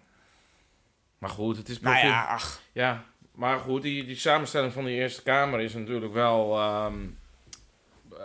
Maar 1.18 1.30
goed, 1.30 1.56
het 1.56 1.68
is... 1.68 1.80
Nou 1.80 1.96
ja, 1.96 2.24
ach. 2.24 2.60
Ja, 2.72 3.04
maar 3.36 3.58
goed, 3.58 3.82
die, 3.82 4.04
die 4.04 4.16
samenstelling 4.16 4.72
van 4.72 4.84
de 4.84 4.90
Eerste 4.90 5.22
Kamer 5.22 5.60
is 5.60 5.74
natuurlijk 5.74 6.12
wel 6.12 6.58
ehm, 6.58 6.94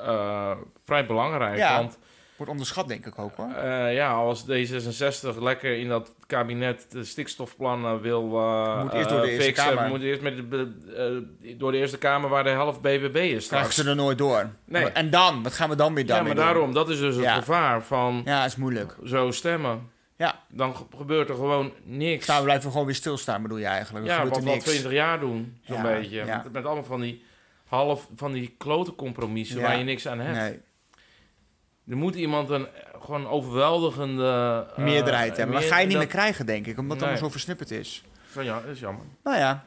eh, 0.06 0.52
vrij 0.86 1.06
belangrijk. 1.06 1.58
Ja. 1.58 1.78
Want 1.78 1.98
Wordt 2.36 2.52
onderschat 2.52 2.88
denk 2.88 3.06
ik 3.06 3.20
ook 3.20 3.36
hoor. 3.36 3.52
eh, 3.54 3.94
ja, 3.94 4.12
als 4.14 4.46
D66 4.50 5.38
lekker 5.40 5.78
in 5.78 5.88
dat 5.88 6.14
kabinet 6.28 6.86
de 6.92 7.04
stikstofplannen 7.04 8.02
wil 8.02 8.24
eh, 8.40 8.82
Moet 8.84 8.94
eerst 8.94 9.10
door 9.10 9.22
de 9.22 9.28
Eerste 9.30 9.44
fixen, 9.44 9.74
Kamer. 9.76 9.90
moet 9.90 10.02
eerst 10.02 10.22
met 10.22 10.52
de, 10.52 11.56
door 11.58 11.72
de 11.72 11.78
Eerste 11.78 11.98
Kamer 11.98 12.30
waar 12.30 12.44
de 12.44 12.50
helft 12.50 12.82
BBB 12.82 12.96
is 13.06 13.12
Krijgen 13.12 13.42
straks. 13.42 13.76
ze 13.76 13.90
er 13.90 13.96
nooit 13.96 14.18
door. 14.18 14.50
Nee. 14.66 14.86
En 14.86 15.10
dan? 15.10 15.44
Wat 15.44 15.54
gaan 15.54 15.70
we 15.70 15.76
dan 15.76 15.94
weer 15.94 16.06
dan 16.06 16.16
Ja, 16.18 16.24
maar 16.24 16.36
doen? 16.36 16.44
daarom, 16.44 16.74
dat 16.74 16.90
is 16.90 17.00
dus 17.00 17.16
het 17.16 17.28
gevaar 17.28 17.84
van 17.84 18.22
Ja, 18.26 18.46
is 18.46 18.56
moeilijk. 18.56 18.96
zo 19.06 19.32
stemmen. 19.32 19.90
Ja. 20.22 20.40
Dan 20.50 20.76
ge- 20.76 20.86
gebeurt 20.98 21.30
er 21.30 21.36
gewoon 21.36 21.72
niks. 21.84 22.24
Staan 22.24 22.38
we 22.38 22.44
blijven 22.44 22.72
gewoon 22.72 22.86
weer 22.86 22.96
stilstaan 22.96 23.42
bedoel 23.42 23.58
je 23.58 23.66
eigenlijk. 23.66 24.06
Ja, 24.06 24.18
wat 24.28 24.38
we 24.38 24.46
al 24.46 24.52
niks. 24.54 24.64
20 24.66 24.92
jaar 24.92 25.20
doen, 25.20 25.58
zo'n 25.64 25.76
Ja, 25.78 25.82
beetje. 25.84 26.16
ja. 26.26 26.38
Met, 26.44 26.52
met 26.54 26.66
allemaal 26.66 26.84
van 26.84 27.02
die 27.02 27.24
half 27.66 28.08
van 28.16 28.32
die 28.32 28.56
klote 28.58 28.96
compromissen 28.96 29.58
Ja. 29.60 29.64
waar 29.64 29.78
je 29.78 29.84
niks 29.84 30.08
aan 30.08 30.20
hebt. 30.20 30.38
Nee. 30.38 30.60
Er 31.88 31.98
moet 31.98 32.16
iemand 32.16 32.50
een 32.50 32.68
gewoon 33.02 33.28
overweldigende 33.28 34.68
eh, 34.78 34.84
meerderheid 34.84 35.38
hebben. 35.38 35.56
Maar 35.56 35.64
ga 35.64 35.78
je 35.80 35.84
niet 35.86 35.96
dat- 35.96 36.04
meer 36.04 36.12
krijgen, 36.12 36.46
denk 36.46 36.68
ik, 36.68 36.78
omdat 36.78 36.92
het 36.98 37.02
allemaal 37.06 37.24
zo 37.24 37.30
versnipperd 37.30 37.72
is. 37.72 38.04
Van, 38.26 38.44
ja, 38.46 38.60
dat 38.60 38.70
is 38.70 38.80
jammer. 38.80 39.06
Nou 39.24 39.38
ja, 39.38 39.66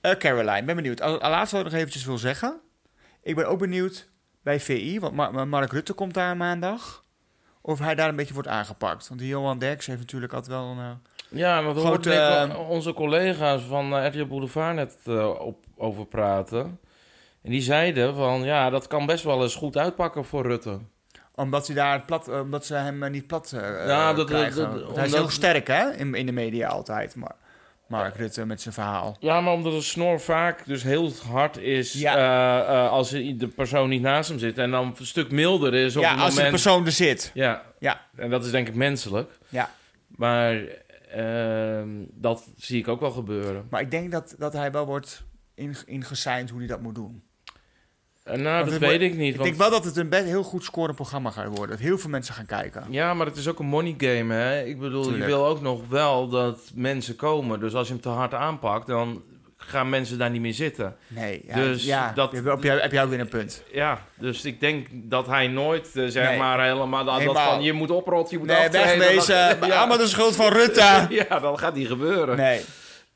Eh, 0.00 0.14
Caroline, 0.16 0.62
ben 0.64 0.76
benieuwd. 0.76 1.00
Al, 1.00 1.20
al 1.20 1.30
laatst 1.30 1.52
wat 1.52 1.60
ik 1.64 1.66
nog 1.70 1.76
eventjes 1.80 2.04
wil 2.04 2.18
zeggen. 2.18 2.60
Ik 3.22 3.34
ben 3.36 3.48
ook 3.48 3.58
benieuwd 3.58 4.08
bij 4.42 4.60
VI, 4.60 5.00
want 5.00 5.14
Ma- 5.14 5.44
Mark 5.44 5.72
Rutte 5.72 5.92
komt 5.92 6.14
daar 6.14 6.36
maandag. 6.36 7.03
Of 7.66 7.78
hij 7.78 7.94
daar 7.94 8.08
een 8.08 8.16
beetje 8.16 8.34
wordt 8.34 8.48
aangepakt. 8.48 9.08
Want 9.08 9.20
die 9.20 9.28
Johan 9.28 9.58
Derks 9.58 9.86
heeft 9.86 9.98
natuurlijk 10.00 10.32
altijd 10.32 10.52
wel 10.52 10.64
een... 10.64 10.78
eh, 10.78 10.90
Ja, 11.28 11.62
want 11.62 11.74
we 11.76 11.80
hoorden 11.86 12.50
eh, 12.50 12.70
onze 12.70 12.92
collega's 12.92 13.62
van 13.62 13.94
uh, 13.94 14.06
RTL 14.06 14.24
Boulevard 14.26 14.74
net 14.74 14.96
eh, 15.06 15.28
op, 15.40 15.64
over 15.76 16.06
praten. 16.06 16.78
En 17.42 17.50
die 17.50 17.60
zeiden 17.62 18.14
van, 18.14 18.42
ja, 18.42 18.70
dat 18.70 18.86
kan 18.86 19.06
best 19.06 19.24
wel 19.24 19.42
eens 19.42 19.54
goed 19.54 19.76
uitpakken 19.76 20.24
voor 20.24 20.42
Rutte. 20.46 20.78
omdat, 21.34 21.66
hij 21.66 21.76
daar 21.76 22.00
plat, 22.02 22.28
eh, 22.28 22.40
omdat 22.40 22.66
ze 22.66 22.74
hem 22.74 23.02
eh, 23.02 23.10
niet 23.10 23.26
plat 23.26 23.52
eh 23.52 23.86
Ja, 23.86 24.12
dat- 24.12 24.28
hij 24.28 24.46
is 25.06 25.12
heel 25.12 25.28
sterk, 25.30 25.66
hè? 25.66 25.90
In, 25.92 26.14
in 26.14 26.26
de 26.26 26.32
media 26.32 26.68
altijd. 26.68 27.14
Maar 27.16 27.34
Mark 27.88 28.16
Rutte 28.16 28.46
met 28.46 28.60
zijn 28.60 28.74
verhaal. 28.74 29.16
Ja, 29.20 29.40
maar 29.40 29.52
omdat 29.52 29.72
de 29.72 29.80
snor 29.80 30.20
vaak 30.20 30.66
dus 30.66 30.82
heel 30.82 31.12
hard 31.28 31.56
is 31.56 31.92
Ja. 31.92 32.16
eh, 32.16 32.74
eh, 32.84 32.90
als 32.90 33.10
de 33.10 33.48
persoon 33.56 33.88
niet 33.88 34.02
naast 34.02 34.28
hem 34.28 34.38
zit. 34.38 34.58
En 34.58 34.70
dan 34.70 34.94
een 34.98 35.06
stuk 35.06 35.30
milder 35.30 35.74
is 35.74 35.96
op 35.96 36.02
ja, 36.02 36.10
het 36.10 36.18
als 36.20 36.28
moment... 36.28 36.44
de 36.46 36.50
persoon 36.62 36.86
er 36.86 36.92
zit. 36.92 37.30
Ja. 37.34 37.62
Ja. 37.78 38.00
en 38.16 38.30
dat 38.30 38.44
is 38.44 38.50
denk 38.50 38.68
ik 38.68 38.74
menselijk. 38.74 39.30
Ja. 39.48 39.70
Maar 40.08 40.60
ehm, 41.10 41.88
dat 42.10 42.48
zie 42.56 42.78
ik 42.78 42.88
ook 42.88 43.00
wel 43.00 43.10
gebeuren. 43.10 43.66
Maar 43.70 43.80
ik 43.80 43.90
denk 43.90 44.12
dat, 44.12 44.34
dat 44.38 44.52
hij 44.52 44.70
wel 44.72 44.86
wordt 44.86 45.24
in- 45.54 45.76
ingesigned 45.86 46.50
hoe 46.50 46.58
hij 46.58 46.68
dat 46.68 46.80
moet 46.80 46.94
doen. 46.94 47.22
Eh, 48.24 48.36
nou, 48.36 48.58
Want 48.58 48.70
dat 48.80 48.90
weet 48.90 49.00
ik 49.00 49.16
niet. 49.16 49.28
Ik 49.30 49.36
want- 49.36 49.44
denk 49.44 49.56
wel 49.60 49.70
dat 49.70 49.84
het 49.84 49.96
een 49.96 50.08
best 50.08 50.24
heel 50.24 50.42
goed 50.42 50.64
scorend 50.64 50.96
programma 50.96 51.30
gaat 51.30 51.46
worden. 51.48 51.68
Dat 51.68 51.78
heel 51.78 51.98
veel 51.98 52.10
mensen 52.10 52.34
gaan 52.34 52.46
kijken. 52.46 52.84
Ja, 52.90 53.14
maar 53.14 53.26
het 53.26 53.36
is 53.36 53.48
ook 53.48 53.58
een 53.58 53.66
money 53.66 53.94
game, 53.98 54.34
hè? 54.34 54.62
Ik 54.64 54.78
bedoel, 54.78 55.02
Tuurlijk. 55.02 55.22
je 55.22 55.28
wil 55.30 55.46
ook 55.46 55.60
nog 55.60 55.80
wel 55.88 56.28
dat 56.28 56.58
mensen 56.74 57.16
komen. 57.16 57.60
Dus 57.60 57.74
als 57.74 57.86
je 57.86 57.92
hem 57.92 58.02
te 58.02 58.08
hard 58.08 58.34
aanpakt, 58.34 58.86
dan 58.86 59.22
gaan 59.56 59.88
mensen 59.88 60.18
daar 60.18 60.30
niet 60.30 60.40
meer 60.40 60.54
zitten. 60.54 60.96
Nee, 61.08 61.42
ja, 61.46 61.54
Dus 61.54 61.84
ja, 61.84 62.12
dat- 62.14 62.32
heb, 62.32 62.62
je, 62.62 62.70
heb, 62.70 62.92
jij, 62.92 63.08
weer 63.08 63.20
een 63.20 63.28
punt. 63.28 63.62
Ja, 63.72 64.00
dus 64.18 64.44
ik 64.44 64.60
denk 64.60 64.86
dat 64.92 65.26
hij 65.26 65.46
nooit, 65.48 65.86
eh, 65.94 66.06
zeg 66.06 66.28
Nee. 66.28 66.38
maar, 66.38 66.62
helemaal 66.64 67.04
dat, 67.04 67.22
dat 67.24 67.40
van 67.40 67.62
je 67.62 67.72
moet 67.72 67.90
oprotten, 67.90 68.32
je 68.32 68.38
moet 68.38 68.46
Nee, 68.56 68.56
aftreden. 68.66 68.98
wegwezen. 68.98 69.60
Dat- 69.60 69.70
Allemaal 69.78 69.98
de 69.98 70.06
schuld 70.06 70.36
van 70.36 70.52
Rutte. 70.52 71.06
ja, 71.28 71.38
dat 71.40 71.58
gaat 71.58 71.74
niet 71.74 71.86
gebeuren. 71.88 72.36
Nee, 72.36 72.60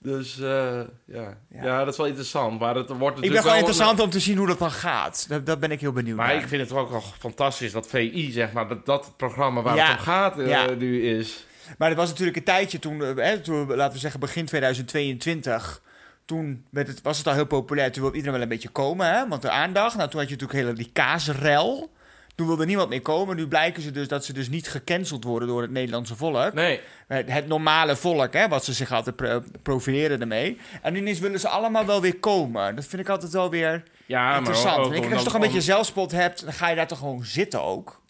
Dus 0.01 0.41
eh, 0.41 0.81
ja. 1.05 1.37
Ja. 1.51 1.63
Ja. 1.63 1.79
dat 1.79 1.89
is 1.93 1.97
wel 1.97 2.07
interessant. 2.07 2.61
Maar 2.61 2.75
het 2.75 2.89
wordt 2.89 2.99
ik 2.99 3.01
ben 3.01 3.05
natuurlijk 3.05 3.37
gewoon 3.41 3.45
wel 3.45 3.57
interessant 3.69 4.01
om 4.01 4.11
te 4.11 4.21
zien 4.21 4.37
hoe 4.37 4.47
dat 4.47 4.59
dan 4.59 4.71
gaat. 4.71 5.29
Dat 5.45 5.61
ben 5.61 5.71
ik 5.71 5.81
heel 5.81 5.93
benieuwd 5.93 6.17
Maar 6.17 6.27
naar. 6.27 6.43
ik 6.43 6.49
vind 6.49 6.63
het 6.63 6.73
ook 6.79 6.91
wel 6.91 7.03
fantastisch 7.19 7.73
dat 7.73 7.87
VI, 7.87 8.31
zeg 8.33 8.53
maar, 8.53 8.69
dat 8.69 8.87
dat 8.87 9.13
programma 9.17 9.63
waar 9.63 9.77
Ja. 9.77 9.87
het 9.89 9.99
om 9.99 10.05
gaat 10.05 10.39
eh, 10.39 10.49
Ja. 10.49 10.71
nu 10.75 11.03
is. 11.19 11.47
Maar 11.79 11.89
het 11.89 11.99
was 11.99 12.09
natuurlijk 12.09 12.37
een 12.37 12.45
tijdje 12.45 12.79
toen, 12.79 13.05
eh, 13.05 13.25
hè, 13.25 13.41
toen 13.41 13.75
laten 13.75 13.93
we 13.93 13.99
zeggen 13.99 14.21
begin 14.21 14.45
2022... 14.47 15.83
Toen 16.25 16.65
werd 16.71 16.89
het, 16.89 17.03
was 17.03 17.19
het 17.19 17.27
al 17.27 17.33
heel 17.35 17.47
populair. 17.47 17.93
Toen 17.93 18.03
wilde 18.03 18.17
iedereen 18.17 18.35
wel 18.39 18.43
een 18.49 18.53
beetje 18.55 18.69
komen, 18.69 19.07
hè? 19.07 19.29
want 19.29 19.43
de 19.43 19.51
aandacht. 19.51 19.97
Nou, 19.97 20.09
toen 20.11 20.21
had 20.21 20.29
je 20.29 20.35
natuurlijk 20.35 20.61
hele 20.61 20.73
die 20.73 20.91
kaasrel. 20.93 21.91
Toen 22.39 22.47
wilde 22.47 22.65
niemand 22.67 22.89
meer 22.89 23.03
komen. 23.03 23.37
Nu 23.37 23.47
blijken 23.49 23.83
ze 23.83 23.91
dus 23.91 24.09
dat 24.09 24.25
ze 24.25 24.33
dus 24.33 24.49
niet 24.49 24.69
gecanceld 24.69 25.25
worden 25.25 25.49
door 25.49 25.63
het 25.63 25.71
Nederlandse 25.71 26.17
volk. 26.17 26.53
Nee, 26.53 26.81
Het, 27.07 27.31
het 27.33 27.47
normale 27.47 27.97
volk, 27.97 28.33
hè, 28.33 28.49
wat 28.49 28.65
ze 28.65 28.73
zich 28.73 28.93
altijd 28.93 29.17
pro- 29.17 29.43
profileren 29.63 30.21
ermee. 30.21 30.59
En 30.83 30.95
ineens 30.95 31.19
willen 31.19 31.41
ze 31.41 31.49
allemaal 31.49 31.85
wel 31.87 32.01
weer 32.01 32.19
komen. 32.19 32.77
Dat 32.77 32.85
vind 32.87 33.03
ik 33.03 33.09
altijd 33.09 33.33
wel 33.33 33.51
weer 33.51 33.83
ja, 34.07 34.37
interessant. 34.37 34.77
maar 34.77 34.85
ook, 34.87 34.93
ik, 34.93 35.03
als 35.13 35.19
je 35.19 35.25
toch 35.25 35.35
een 35.35 35.41
om- 35.41 35.47
beetje 35.47 35.61
zelfspot 35.61 36.13
hebt, 36.13 36.45
dan 36.45 36.53
ga 36.53 36.69
je 36.69 36.77
daar 36.77 36.87
toch 36.87 36.99
gewoon 36.99 37.25
zitten 37.25 37.63
ook. 37.63 38.01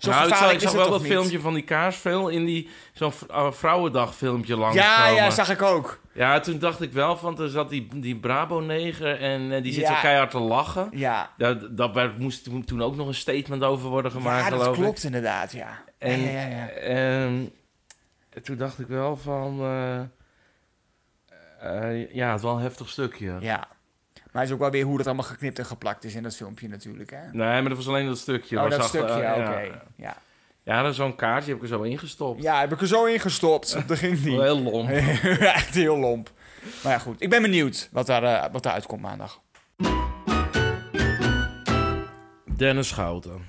Zo 0.00 0.10
nou, 0.10 0.28
ik 0.28 0.34
zag, 0.34 0.52
ik 0.52 0.68
wel 0.68 0.90
dat 0.90 1.00
niet? 1.02 1.10
filmpje 1.10 1.40
van 1.40 1.54
die 1.54 1.62
kaarsveel 1.62 2.28
in 2.28 2.44
die 2.44 2.68
zo'n 2.92 3.12
uh, 3.30 3.50
vrouwendag 3.52 4.14
filmpje 4.14 4.56
langs 4.56 4.76
Ja, 4.76 5.08
ja, 5.08 5.30
zag 5.30 5.50
ik 5.50 5.62
ook. 5.62 6.00
Ja, 6.12 6.40
toen 6.40 6.58
dacht 6.58 6.80
ik 6.80 6.92
wel 6.92 7.16
van, 7.16 7.40
er 7.40 7.48
zat 7.48 7.68
die, 7.70 7.88
die 7.94 8.16
Brabo-neger 8.16 9.20
en 9.20 9.52
eh, 9.52 9.62
die 9.62 9.72
zit 9.72 9.82
Ja. 9.82 9.94
zo 9.94 10.00
keihard 10.00 10.30
te 10.30 10.38
lachen. 10.38 10.88
Ja, 10.92 11.30
Ja, 11.36 11.54
dat 11.70 11.94
werd- 11.94 12.18
moest 12.18 12.44
toen- 12.66 12.82
ook 12.82 12.96
nog 12.96 13.06
een 13.06 13.14
statement 13.14 13.62
over 13.62 13.88
worden 13.88 14.10
gemaakt, 14.10 14.44
ja 14.44 14.50
dat 14.50 14.60
geloof 14.60 14.76
ik. 14.76 14.82
klopt 14.82 15.04
inderdaad, 15.04 15.52
ja. 15.52 15.82
En, 15.98 16.20
ja, 16.20 16.30
ja, 16.40 16.48
ja. 16.48 16.68
ehm, 16.68 17.44
toen 18.42 18.56
dacht 18.56 18.78
ik 18.78 18.86
wel 18.86 19.16
van... 19.16 19.60
eh, 19.60 20.00
eh, 21.60 22.14
ja, 22.14 22.28
het 22.28 22.36
is 22.38 22.42
wel 22.44 22.54
een 22.56 22.62
heftig 22.62 22.88
stukje. 22.88 23.36
Ja. 23.40 23.68
Maar 24.32 24.42
het 24.42 24.50
is 24.50 24.52
ook 24.56 24.60
wel 24.60 24.70
weer 24.70 24.84
hoe 24.84 24.96
dat 24.96 25.06
allemaal 25.06 25.24
geknipt 25.24 25.58
en 25.58 25.66
geplakt 25.66 26.04
is 26.04 26.14
in 26.14 26.22
dat 26.22 26.36
filmpje 26.36 26.68
natuurlijk, 26.68 27.10
hè. 27.10 27.22
Nee, 27.32 27.60
maar 27.60 27.68
dat 27.68 27.76
was 27.76 27.88
alleen 27.88 28.06
dat 28.06 28.18
stukje. 28.18 28.60
oh, 28.62 28.70
dat 28.70 28.84
stukje, 28.84 29.20
eh, 29.22 29.38
oké. 29.40 29.60
ja. 29.60 29.82
Ja. 29.96 30.16
Ja, 30.62 30.82
dat 30.82 30.90
is 30.90 30.96
zo'n 30.96 31.16
kaartje, 31.16 31.48
heb 31.48 31.56
ik 31.56 31.62
er 31.62 31.68
zo 31.68 31.82
ingestopt. 31.82 32.42
ja, 32.42 32.60
heb 32.60 32.72
ik 32.72 32.80
er 32.80 32.86
zo 32.86 33.04
in 33.04 33.20
gestopt. 33.20 33.76
Dat 33.88 33.98
ging 33.98 34.24
niet. 34.24 34.40
Heel 34.40 34.60
lomp. 34.62 34.88
Echt 35.40 35.74
heel 35.74 35.96
lomp. 35.98 36.30
Maar 36.82 36.92
ja, 36.92 36.98
goed. 36.98 37.22
Ik 37.22 37.30
ben 37.30 37.42
benieuwd 37.42 37.88
wat 37.92 38.06
daar, 38.06 38.22
eh, 38.22 38.52
wat 38.52 38.62
daar 38.62 38.72
uitkomt 38.72 39.00
maandag. 39.02 39.40
Dennis 42.56 42.88
Schouten. 42.88 43.46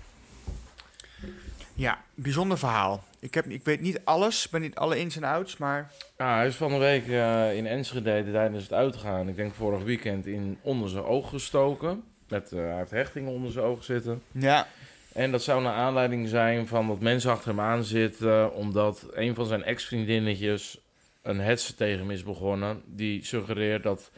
Ja, 1.74 2.02
bijzonder 2.16 2.58
verhaal. 2.58 3.04
Ik, 3.22 3.34
heb, 3.34 3.46
ik 3.46 3.64
weet 3.64 3.82
niet 3.82 4.02
alles, 4.04 4.46
ik 4.46 4.52
ben 4.52 4.62
niet 4.62 4.76
alle 4.76 5.00
ins 5.00 5.16
en 5.16 5.24
outs, 5.24 5.58
maar... 5.58 5.92
Ja, 6.18 6.36
hij 6.36 6.48
is 6.48 6.56
van 6.56 6.72
de 6.72 6.78
week 6.78 7.08
eh, 7.08 7.56
in 7.58 7.68
Enschede 7.68 8.32
tijdens 8.32 8.64
het 8.64 8.74
uitgaan, 8.74 9.28
ik 9.30 9.36
denk 9.36 9.54
vorig 9.54 9.84
weekend, 9.84 10.26
in 10.26 10.58
onder 10.62 10.90
zijn 10.90 11.04
oog 11.04 11.30
gestoken. 11.30 12.04
Met, 12.28 12.52
eh, 12.52 12.60
hij 12.60 12.78
heeft 12.78 12.92
hechtingen 12.92 13.32
onder 13.32 13.52
zijn 13.52 13.66
oog 13.66 13.84
zitten. 13.84 14.22
Ja, 14.32 14.68
En 15.14 15.32
dat 15.32 15.44
zou 15.44 15.62
naar 15.62 15.74
aanleiding 15.74 16.28
zijn 16.28 16.68
van 16.68 16.88
dat 16.88 17.00
mensen 17.00 17.32
achter 17.32 17.50
hem 17.50 17.60
aan 17.60 17.84
zitten, 17.84 18.54
omdat 18.54 19.08
een 19.14 19.36
van 19.36 19.46
zijn 19.46 19.64
ex-vriendinnetjes 19.64 20.80
een 21.22 21.40
hetze 21.40 21.76
tegen 21.76 22.00
hem 22.00 22.12
is 22.12 22.24
begonnen. 22.24 22.82
Die 22.86 23.26
suggereert 23.26 23.84
dat 23.84 24.12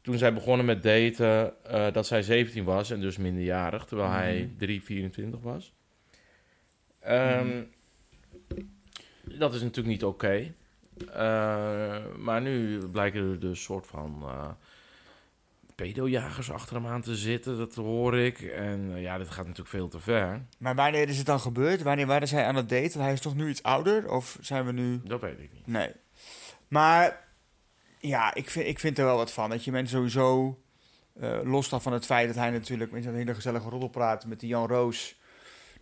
toen 0.00 0.18
zij 0.18 0.32
begonnen 0.34 0.66
met 0.66 0.82
daten, 0.82 1.52
eh, 1.64 1.92
dat 1.92 2.06
zij 2.06 2.22
17 2.22 2.64
was 2.64 2.90
en 2.90 3.00
dus 3.00 3.16
minderjarig, 3.16 3.84
terwijl 3.84 4.10
hij 4.10 4.34
Mhm. 4.36 4.58
3, 4.58 4.82
24 4.82 5.40
was. 5.40 5.72
Ehm, 7.00 7.62
Dat 9.38 9.54
is 9.54 9.60
natuurlijk 9.60 9.88
niet 9.88 10.04
oké. 10.04 10.54
Eh, 11.12 12.04
maar 12.18 12.40
nu 12.40 12.78
blijken 12.86 13.30
er 13.30 13.40
dus 13.40 13.62
soort 13.62 13.86
van 13.86 14.22
eh 14.22 14.48
pedojagers 15.74 16.50
achter 16.50 16.76
hem 16.76 16.86
aan 16.86 17.02
te 17.02 17.16
zitten, 17.16 17.58
dat 17.58 17.74
hoor 17.74 18.18
ik. 18.18 18.40
En 18.40 18.90
eh, 18.94 19.02
ja, 19.02 19.18
dit 19.18 19.30
gaat 19.30 19.46
natuurlijk 19.46 19.68
veel 19.68 19.88
te 19.88 20.00
ver. 20.00 20.42
maar 20.58 20.74
wanneer 20.74 21.08
is 21.08 21.16
het 21.16 21.26
dan 21.26 21.40
gebeurd? 21.40 21.82
Wanneer 21.82 22.06
waren 22.06 22.28
zij 22.28 22.44
aan 22.44 22.56
het 22.56 22.68
daten? 22.68 23.00
Hij 23.00 23.12
is 23.12 23.20
toch 23.20 23.34
nu 23.34 23.48
iets 23.48 23.62
ouder? 23.62 24.10
Of 24.10 24.38
zijn 24.40 24.66
we 24.66 24.72
nu... 24.72 25.00
Dat 25.04 25.20
weet 25.20 25.38
ik 25.38 25.52
niet. 25.52 25.66
Nee. 25.66 25.90
Maar 26.68 27.28
ja, 27.98 28.34
ik 28.34 28.50
vind, 28.50 28.66
ik 28.66 28.78
vind 28.78 28.98
er 28.98 29.04
wel 29.04 29.16
wat 29.16 29.32
van. 29.32 29.50
Dat 29.50 29.64
je 29.64 29.70
mensen 29.70 29.96
sowieso, 29.96 30.58
los 31.42 31.68
dan 31.68 31.82
van 31.82 31.92
het 31.92 32.06
feit 32.06 32.26
dat 32.26 32.36
hij 32.36 32.50
natuurlijk 32.50 32.92
met 32.92 33.04
een 33.04 33.14
hele 33.14 33.34
gezellige 33.34 33.68
roddel 33.68 33.88
praat 33.88 34.26
met 34.26 34.40
die 34.40 34.48
Jan 34.48 34.68
Roos. 34.68 35.20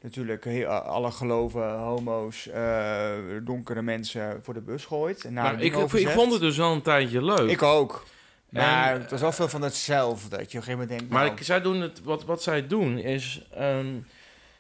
Natuurlijk 0.03 0.47
alle 0.67 1.11
geloven, 1.11 1.79
homo's, 1.79 2.49
eh, 2.49 3.13
donkere 3.43 3.83
mensen 3.83 4.41
voor 4.43 4.55
de 4.55 4.61
bus 4.61 4.85
gooit. 4.85 5.25
En 5.25 5.33
Nou, 5.33 5.59
ik, 5.59 5.77
ik, 5.93 6.09
vond 6.09 6.33
het 6.33 6.41
dus 6.41 6.57
wel 6.57 6.73
een 6.73 6.83
tijdje 6.83 7.25
leuk. 7.25 7.51
Ik 7.51 7.63
ook. 7.63 8.07
Maar 8.49 8.95
En, 8.95 9.01
het 9.01 9.11
was 9.11 9.21
wel 9.21 9.33
veel 9.33 9.49
van 9.49 9.63
hetzelfde. 9.63 10.29
Dat 10.29 10.39
je 10.39 10.45
op 10.45 10.47
een 10.47 10.51
gegeven 10.51 10.73
moment 10.73 10.89
denkt, 10.89 11.13
Maar 11.13 11.25
nou, 11.25 11.37
ik, 11.37 11.45
zij 11.45 11.61
doen 11.61 11.81
het, 11.81 12.03
wat, 12.03 12.25
wat 12.25 12.43
zij 12.43 12.67
doen 12.67 12.99
is... 12.99 13.47
ehm, 13.51 13.87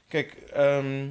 kijk, 0.09 0.33
ehm, 0.53 1.09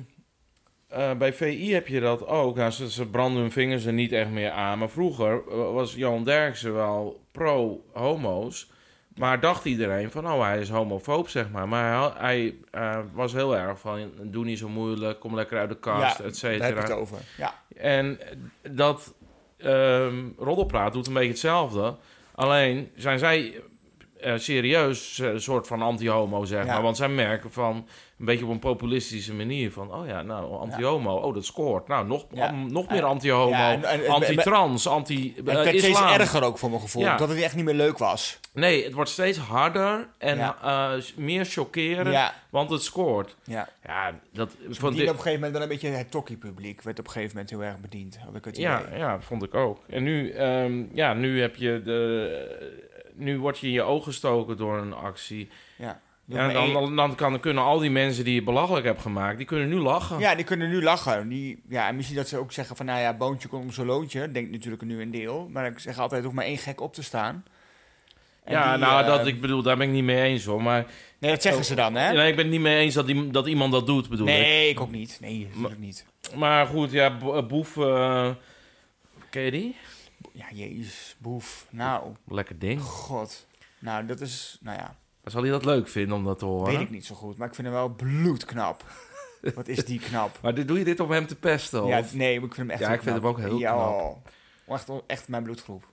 eh, 0.88 1.14
bij 1.14 1.34
VI 1.34 1.74
heb 1.74 1.88
je 1.88 2.00
dat 2.00 2.28
ook. 2.28 2.56
Nou, 2.56 2.72
ze, 2.72 2.92
ze 2.92 3.06
branden 3.06 3.42
hun 3.42 3.52
vingers 3.52 3.86
er 3.86 3.94
niet 3.94 4.12
echt 4.12 4.30
meer 4.30 4.52
aan. 4.52 4.80
Maar 4.80 4.90
vroeger 4.90 5.42
eh, 5.50 5.74
was 5.74 5.94
Johan 5.94 6.24
Derksen 6.24 6.74
wel 6.74 7.26
pro-homo's. 7.32 8.72
Maar 9.20 9.40
dacht 9.40 9.66
iedereen 9.66 10.12
van, 10.12 10.32
oh, 10.32 10.42
hij 10.42 10.60
is 10.60 10.70
homofoob, 10.70 11.30
zeg 11.30 11.50
maar. 11.50 11.68
Maar 11.68 12.02
hij, 12.02 12.12
hij 12.18 12.56
eh, 12.72 13.00
was 13.14 13.34
heel 13.34 13.58
erg 13.58 13.80
van, 13.80 14.12
doe 14.22 14.46
niet 14.46 14.58
zo 14.58 14.70
moeilijk, 14.70 15.20
kom 15.20 15.36
lekker 15.36 15.60
uit 15.60 15.70
de 15.70 15.80
kast, 15.80 16.18
ja, 16.18 16.24
et 16.24 16.42
daar 16.42 16.52
heb 16.52 16.62
het 16.62 16.86
cetera. 16.86 16.94
over. 16.94 17.18
Ja. 17.38 17.54
En 17.76 18.20
dat 18.72 19.14
ehm 19.58 20.28
roddelpraat 20.38 20.94
doet 20.94 21.08
een 21.08 21.14
beetje 21.14 21.30
hetzelfde. 21.30 21.96
Alleen 22.36 22.92
zijn 22.96 23.20
zij 23.20 23.62
eh, 24.22 24.34
serieus 24.38 25.20
eh, 25.20 25.30
soort 25.36 25.68
van 25.68 25.82
anti-homo, 25.82 26.46
zeg 26.46 26.66
Ja. 26.66 26.74
maar. 26.74 26.82
Want 26.82 26.98
zij 26.98 27.10
merken 27.10 27.52
van 27.52 27.88
een 28.20 28.26
beetje 28.26 28.46
op 28.46 28.52
een 28.52 28.60
populistische 28.60 29.34
manier 29.34 29.72
van... 29.72 29.94
oh 29.94 30.08
ja, 30.08 30.22
nou, 30.22 30.54
anti-homo, 30.60 31.16
oh, 31.16 31.34
dat 31.34 31.46
scoort. 31.46 31.88
Nou, 31.88 32.08
nog, 32.08 32.26
Ja. 32.32 32.52
nog 32.52 32.90
meer 32.90 33.04
anti-homo, 33.04 33.50
Ja, 33.50 33.72
en- 33.72 33.84
en- 33.84 34.04
en- 34.06 34.10
anti-trans, 34.12 34.84
Het 34.84 34.94
werd 35.44 35.60
steeds 35.60 35.84
anti-islam. 35.86 36.20
erger 36.20 36.44
ook 36.44 36.58
voor 36.58 36.70
mijn 36.70 36.82
gevoel. 36.82 37.04
Dat 37.18 37.30
het 37.30 37.42
echt 37.42 37.56
niet 37.56 37.66
meer 37.66 37.74
leuk 37.74 37.98
was. 37.98 38.40
nee, 38.54 38.84
het 38.84 38.94
wordt 38.94 39.10
steeds 39.10 39.38
harder 39.38 40.08
en 40.18 40.40
eh, 40.40 40.92
meer 41.16 41.46
chockerend, 41.46 42.32
want 42.50 42.70
het 42.70 42.82
scoort. 42.84 43.36
ja. 43.44 43.70
Ja, 43.86 44.20
dat... 44.34 44.50
Van 44.52 44.60
bedienen 44.68 44.92
dit- 44.98 45.02
op 45.10 45.16
een 45.16 45.16
gegeven 45.16 45.34
moment 45.34 45.52
wel 45.54 45.62
een 45.62 45.68
beetje 45.68 45.88
het 45.90 46.12
tokkie-publiek. 46.12 46.82
Werd 46.82 47.00
op 47.00 47.06
een 47.06 47.12
gegeven 47.12 47.34
moment 47.36 47.50
heel 47.54 47.64
erg 47.64 47.80
bediend. 47.80 48.18
Had 48.26 48.36
ik 48.36 48.46
het 48.46 48.58
Ja, 48.58 48.82
idee. 48.88 49.00
ja, 49.00 49.22
vond 49.22 49.44
ik 49.44 49.54
ook. 49.54 49.80
En 49.90 50.04
nu, 50.04 50.30
ehm, 50.32 50.84
ja, 50.94 51.14
nu 51.14 51.42
heb 51.42 51.56
je 51.56 51.82
de. 51.84 52.88
Nu 53.20 53.40
word 53.40 53.60
je 53.60 53.68
in 53.68 53.74
je 53.74 53.82
ogen 53.82 54.04
gestoken 54.04 54.58
door 54.58 54.78
een 54.78 54.94
actie. 54.94 55.50
Ja. 55.76 56.00
Ja, 56.26 56.48
en 56.48 56.54
dan, 56.54 56.74
dan, 56.74 56.96
dan 56.96 57.16
kan, 57.16 57.40
kunnen 57.40 57.64
al 57.64 57.80
die 57.80 57.90
mensen 57.90 58.24
die 58.24 58.34
je 58.34 58.44
belachelijk 58.44 58.86
hebt 58.86 59.02
gemaakt, 59.02 59.38
die 59.38 59.46
kunnen 59.46 59.70
nu 59.70 59.76
lachen. 59.76 60.20
Ja, 60.20 60.36
die 60.36 60.46
kunnen 60.46 60.70
nu 60.70 60.82
lachen. 60.84 61.28
Die, 61.30 61.62
ja, 61.70 61.88
en 61.88 61.96
misschien 61.96 62.18
dat 62.18 62.28
ze 62.28 62.38
ook 62.38 62.52
zeggen 62.52 62.76
van, 62.76 62.86
nou 62.86 63.00
ja, 63.00 63.14
boontje 63.14 63.48
komt 63.48 63.64
om 63.64 63.72
zo'n 63.72 63.86
loontje. 63.86 64.32
Denkt 64.32 64.52
natuurlijk 64.52 64.82
nu 64.82 65.02
een 65.02 65.12
deel. 65.12 65.48
Maar 65.52 65.66
ik 65.66 65.80
zeg 65.80 65.98
altijd, 66.00 66.24
hoeft 66.24 66.36
maar 66.36 66.46
één 66.46 66.58
gek 66.58 66.82
op 66.82 66.94
te 66.94 67.04
staan. 67.04 67.46
En 68.44 68.52
Ja, 68.54 68.72
die, 68.76 68.86
nou, 68.86 69.06
dat, 69.06 69.28
ik 69.28 69.42
bedoel, 69.42 69.62
daar 69.62 69.78
ben 69.78 69.88
ik 69.88 69.94
niet 69.94 70.04
mee 70.04 70.22
eens 70.22 70.46
hoor. 70.46 70.62
Maar 70.64 70.86
Nee, 71.20 71.32
dat 71.32 71.42
zeggen 71.42 71.66
ze 71.66 71.76
dan, 71.76 71.96
hè? 71.96 72.14
nee, 72.14 72.30
ik 72.30 72.36
ben 72.36 72.44
het 72.46 72.54
niet 72.54 72.62
mee 72.64 72.78
eens 72.78 72.94
dat, 72.94 73.06
die, 73.08 73.30
dat 73.32 73.48
iemand 73.48 73.72
dat 73.72 73.86
doet, 73.86 74.10
bedoel 74.10 74.28
ik. 74.28 74.34
Nee, 74.34 74.70
ik 74.70 74.80
ook 74.80 74.92
niet. 74.92 75.18
Nee, 75.22 75.48
natuurlijk 75.54 75.80
niet. 75.80 76.06
Maar 76.36 76.66
goed, 76.66 76.92
ja, 76.92 77.18
Bo- 77.18 77.44
Boef, 77.46 77.74
ken 79.30 79.42
je 79.42 79.52
die? 79.52 79.76
Ja, 80.40 80.46
jezus, 80.54 81.16
boef. 81.20 81.66
Nou, 81.70 82.14
Lekker 82.28 82.60
ding. 82.60 82.82
god. 82.82 83.48
Nou, 83.80 84.06
dat 84.06 84.22
is, 84.22 84.58
nou 84.62 84.78
ja, 84.78 84.96
Zal 85.24 85.42
hij 85.42 85.52
dat 85.52 85.66
leuk 85.66 85.88
vinden 85.88 86.16
om 86.18 86.24
dat 86.26 86.40
te 86.40 86.46
horen? 86.46 86.72
weet 86.72 86.82
ik 86.82 86.90
niet 86.90 87.06
zo 87.06 87.16
goed. 87.16 87.38
Maar 87.38 87.48
ik 87.48 87.56
vind 87.56 87.68
hem 87.68 87.76
wel 87.76 87.90
bloedknap. 87.90 88.84
Wat 89.56 89.68
is 89.68 89.86
die 89.86 90.00
knap. 90.00 90.40
Maar 90.42 90.66
doe 90.66 90.78
je 90.78 90.84
dit 90.84 91.00
om 91.00 91.12
hem 91.12 91.28
te 91.28 91.36
pesten? 91.36 91.86
Ja, 91.86 92.00
of? 92.00 92.14
nee, 92.14 92.40
maar 92.40 92.50
ik 92.50 92.56
vind 92.56 92.68
hem 92.68 92.70
echt 92.70 92.80
Ja, 92.90 92.94
ik 92.96 93.02
vind 93.02 93.16
hem 93.16 93.26
ook 93.26 93.38
heel 93.38 93.58
ja, 93.58 93.74
knap. 93.74 94.32
Echt, 94.68 94.90
echt 95.08 95.28
mijn 95.28 95.44
bloedgroep. 95.44 95.88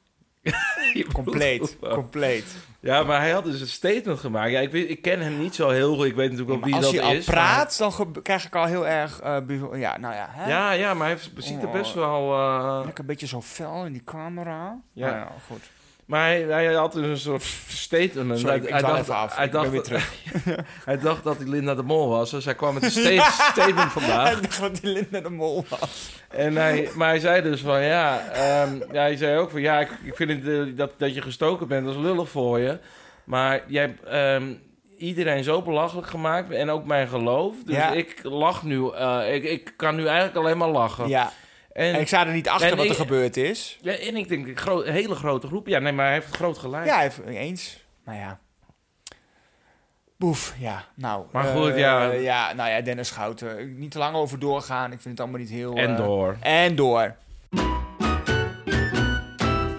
Compleet, 1.12 1.76
compleet. 1.80 2.44
Ja, 2.80 3.02
maar 3.02 3.20
hij 3.20 3.30
had 3.30 3.44
dus 3.44 3.60
een 3.60 3.66
statement 3.66 4.18
gemaakt. 4.18 4.50
Ja, 4.50 4.60
ik, 4.60 4.70
weet, 4.70 4.90
ik 4.90 5.02
ken 5.02 5.20
hem 5.20 5.38
niet 5.38 5.54
zo 5.54 5.68
heel 5.68 5.96
goed. 5.96 6.06
Ik 6.06 6.14
weet 6.14 6.30
natuurlijk 6.30 6.58
wel 6.60 6.64
wie 6.66 6.74
als 6.74 6.84
dat 6.84 6.94
hij 6.94 7.02
al 7.02 7.12
is. 7.12 7.24
praat, 7.24 7.78
dan 7.78 7.92
krijg 8.22 8.46
ik 8.46 8.54
al 8.54 8.64
heel 8.64 8.86
erg... 8.86 9.20
eh, 9.20 9.36
ja, 9.74 9.98
nou 9.98 10.14
ja. 10.14 10.26
Hè? 10.30 10.40
maar- 10.40 10.48
Ja, 10.48 10.70
ja, 10.72 10.94
maar 10.94 11.08
hij 11.08 11.18
ziet 11.36 11.62
er 11.62 11.70
best 11.70 11.94
wel... 11.94 12.32
eh, 12.32 12.80
Lekker 12.84 13.00
een 13.00 13.06
beetje 13.06 13.26
zo 13.26 13.42
fel 13.42 13.84
in 13.84 13.92
die 13.92 14.04
camera. 14.04 14.78
Ja. 14.92 15.06
Nou 15.06 15.18
ja, 15.18 15.32
goed. 15.46 15.70
Maar 16.06 16.20
hij, 16.26 16.42
hij 16.42 16.74
had 16.74 16.92
dus 16.92 17.06
een 17.06 17.16
soort 17.18 17.42
statement. 17.68 18.38
Sorry, 18.38 18.54
hij, 18.56 18.64
ik 18.64 18.72
hij 18.72 18.80
dacht, 18.80 19.00
even 19.00 19.14
af. 19.14 19.36
Hij 19.36 19.48
dacht, 19.50 19.70
weer 19.70 19.82
terug. 19.82 20.12
hij 20.84 20.98
dacht 20.98 21.24
dat 21.24 21.36
hij 21.36 21.46
Linda 21.46 21.74
de 21.74 21.82
Mol 21.82 22.08
was. 22.08 22.30
Dus 22.30 22.44
hij 22.44 22.54
kwam 22.54 22.74
met 22.74 22.82
een 22.82 22.90
sta- 22.90 23.30
statement 23.30 23.92
vandaag. 23.92 24.32
Ik 24.36 24.42
dacht 24.42 24.60
dat 24.60 24.76
die 24.76 24.92
Linda 24.92 25.20
de 25.20 25.30
Mol 25.30 25.64
was. 25.68 26.10
En 26.28 26.56
hij, 26.56 26.88
maar 26.94 27.08
hij 27.08 27.18
zei 27.18 27.42
dus 27.42 27.60
van 27.60 27.82
ja, 27.82 28.18
ehm, 28.32 28.76
ja 28.92 29.00
hij 29.00 29.16
zei 29.16 29.38
ook 29.38 29.50
van 29.50 29.60
ja, 29.60 29.80
ik, 29.80 29.88
ik 30.02 30.16
vind 30.16 30.30
het, 30.30 30.48
eh, 30.48 30.76
dat, 30.76 30.92
dat 30.96 31.14
je 31.14 31.22
gestoken 31.22 31.68
bent, 31.68 31.86
dat 31.86 31.94
is 31.94 32.00
lullig 32.00 32.28
voor 32.28 32.58
je. 32.58 32.78
Maar 33.24 33.62
jij 33.66 33.82
hebt 33.82 34.02
ehm, 34.04 34.52
iedereen 34.98 35.44
zo 35.44 35.62
belachelijk 35.62 36.06
gemaakt 36.06 36.50
en 36.50 36.70
ook 36.70 36.84
mijn 36.86 37.08
geloof. 37.08 37.54
Dus 37.64 37.74
Ja. 37.74 37.90
ik 37.92 38.18
lach 38.22 38.62
nu, 38.62 38.90
eh, 38.90 39.34
ik, 39.34 39.44
ik 39.44 39.72
kan 39.76 39.94
nu 39.96 40.06
eigenlijk 40.06 40.36
alleen 40.36 40.58
maar 40.58 40.68
lachen. 40.68 41.08
Ja, 41.08 41.32
En, 41.76 41.94
en 41.94 42.00
ik 42.00 42.06
sta 42.06 42.26
er 42.26 42.32
niet 42.32 42.48
achter 42.48 42.76
wat 42.76 42.88
er 42.88 42.94
gebeurd 42.94 43.36
is. 43.36 43.78
ja, 43.80 43.92
en 43.92 44.16
ik 44.16 44.28
denk, 44.28 44.46
een 44.46 44.56
gro- 44.56 44.82
hele 44.82 45.14
grote 45.14 45.46
groep. 45.46 45.66
Ja, 45.66 45.78
nee, 45.78 45.92
maar 45.92 46.04
hij 46.04 46.14
heeft 46.14 46.26
het 46.26 46.36
groot 46.36 46.58
gelijk. 46.58 46.86
Ja, 46.86 46.94
hij 46.94 47.02
heeft 47.02 47.20
eens. 47.26 47.84
Nou 48.04 48.18
ja. 48.18 48.38
Boef, 50.16 50.54
ja. 50.58 50.84
Nou, 50.94 51.26
Maar 51.32 51.46
eh, 51.48 51.56
goed, 51.56 51.76
ja. 51.76 52.10
Ja, 52.12 52.52
nou 52.52 52.70
ja, 52.70 52.80
Dennis 52.80 53.08
Schouten. 53.08 53.78
Niet 53.78 53.90
te 53.90 53.98
lang 53.98 54.14
over 54.16 54.38
doorgaan. 54.38 54.84
Ik 54.92 55.00
vind 55.00 55.04
het 55.18 55.20
allemaal 55.20 55.40
niet 55.40 55.50
heel... 55.50 55.74
En 55.74 55.90
eh, 55.90 55.96
door. 55.96 56.36
En 56.40 56.74
door. 56.76 57.14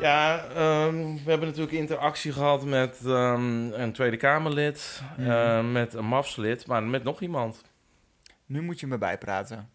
Ja, 0.02 0.44
ehm, 0.56 0.96
we 1.24 1.30
hebben 1.30 1.48
natuurlijk 1.48 1.78
interactie 1.78 2.32
gehad 2.32 2.64
met 2.66 2.98
ehm, 3.06 3.72
een 3.74 3.92
Tweede 3.94 4.18
Kamerlid, 4.18 5.02
Mhm. 5.18 5.30
eh, 5.32 5.64
met 5.72 5.94
een 5.94 6.06
MAFS-lid, 6.06 6.68
maar 6.68 6.84
met 6.84 7.04
nog 7.04 7.22
iemand. 7.22 7.62
Nu 8.46 8.62
moet 8.62 8.80
je 8.80 8.88
me 8.88 8.98
bijpraten. 8.98 9.70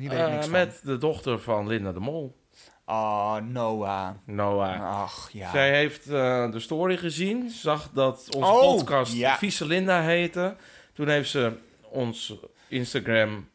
Hier 0.00 0.08
weet 0.10 0.18
ik 0.18 0.24
Eh, 0.24 0.30
niks 0.32 0.42
van. 0.44 0.52
met 0.52 0.80
de 0.82 0.98
dochter 0.98 1.40
van 1.40 1.66
Linda 1.66 1.92
de 1.92 2.00
Mol, 2.00 2.38
Oh, 2.86 3.36
Noah. 3.36 4.10
Noah. 4.24 5.00
Ach, 5.02 5.28
ja. 5.32 5.50
Zij 5.50 5.74
heeft 5.76 6.06
eh, 6.06 6.50
de 6.50 6.60
story 6.60 6.96
gezien, 6.96 7.50
zag 7.50 7.90
dat 7.94 8.34
onze 8.36 8.50
Oh, 8.50 8.60
podcast 8.60 9.12
ja. 9.12 9.36
Vieze 9.36 9.66
Linda 9.66 10.00
heette. 10.02 10.56
Toen 10.94 11.08
heeft 11.08 11.30
ze 11.30 11.52
ons 11.90 12.34
Instagram 12.68 13.48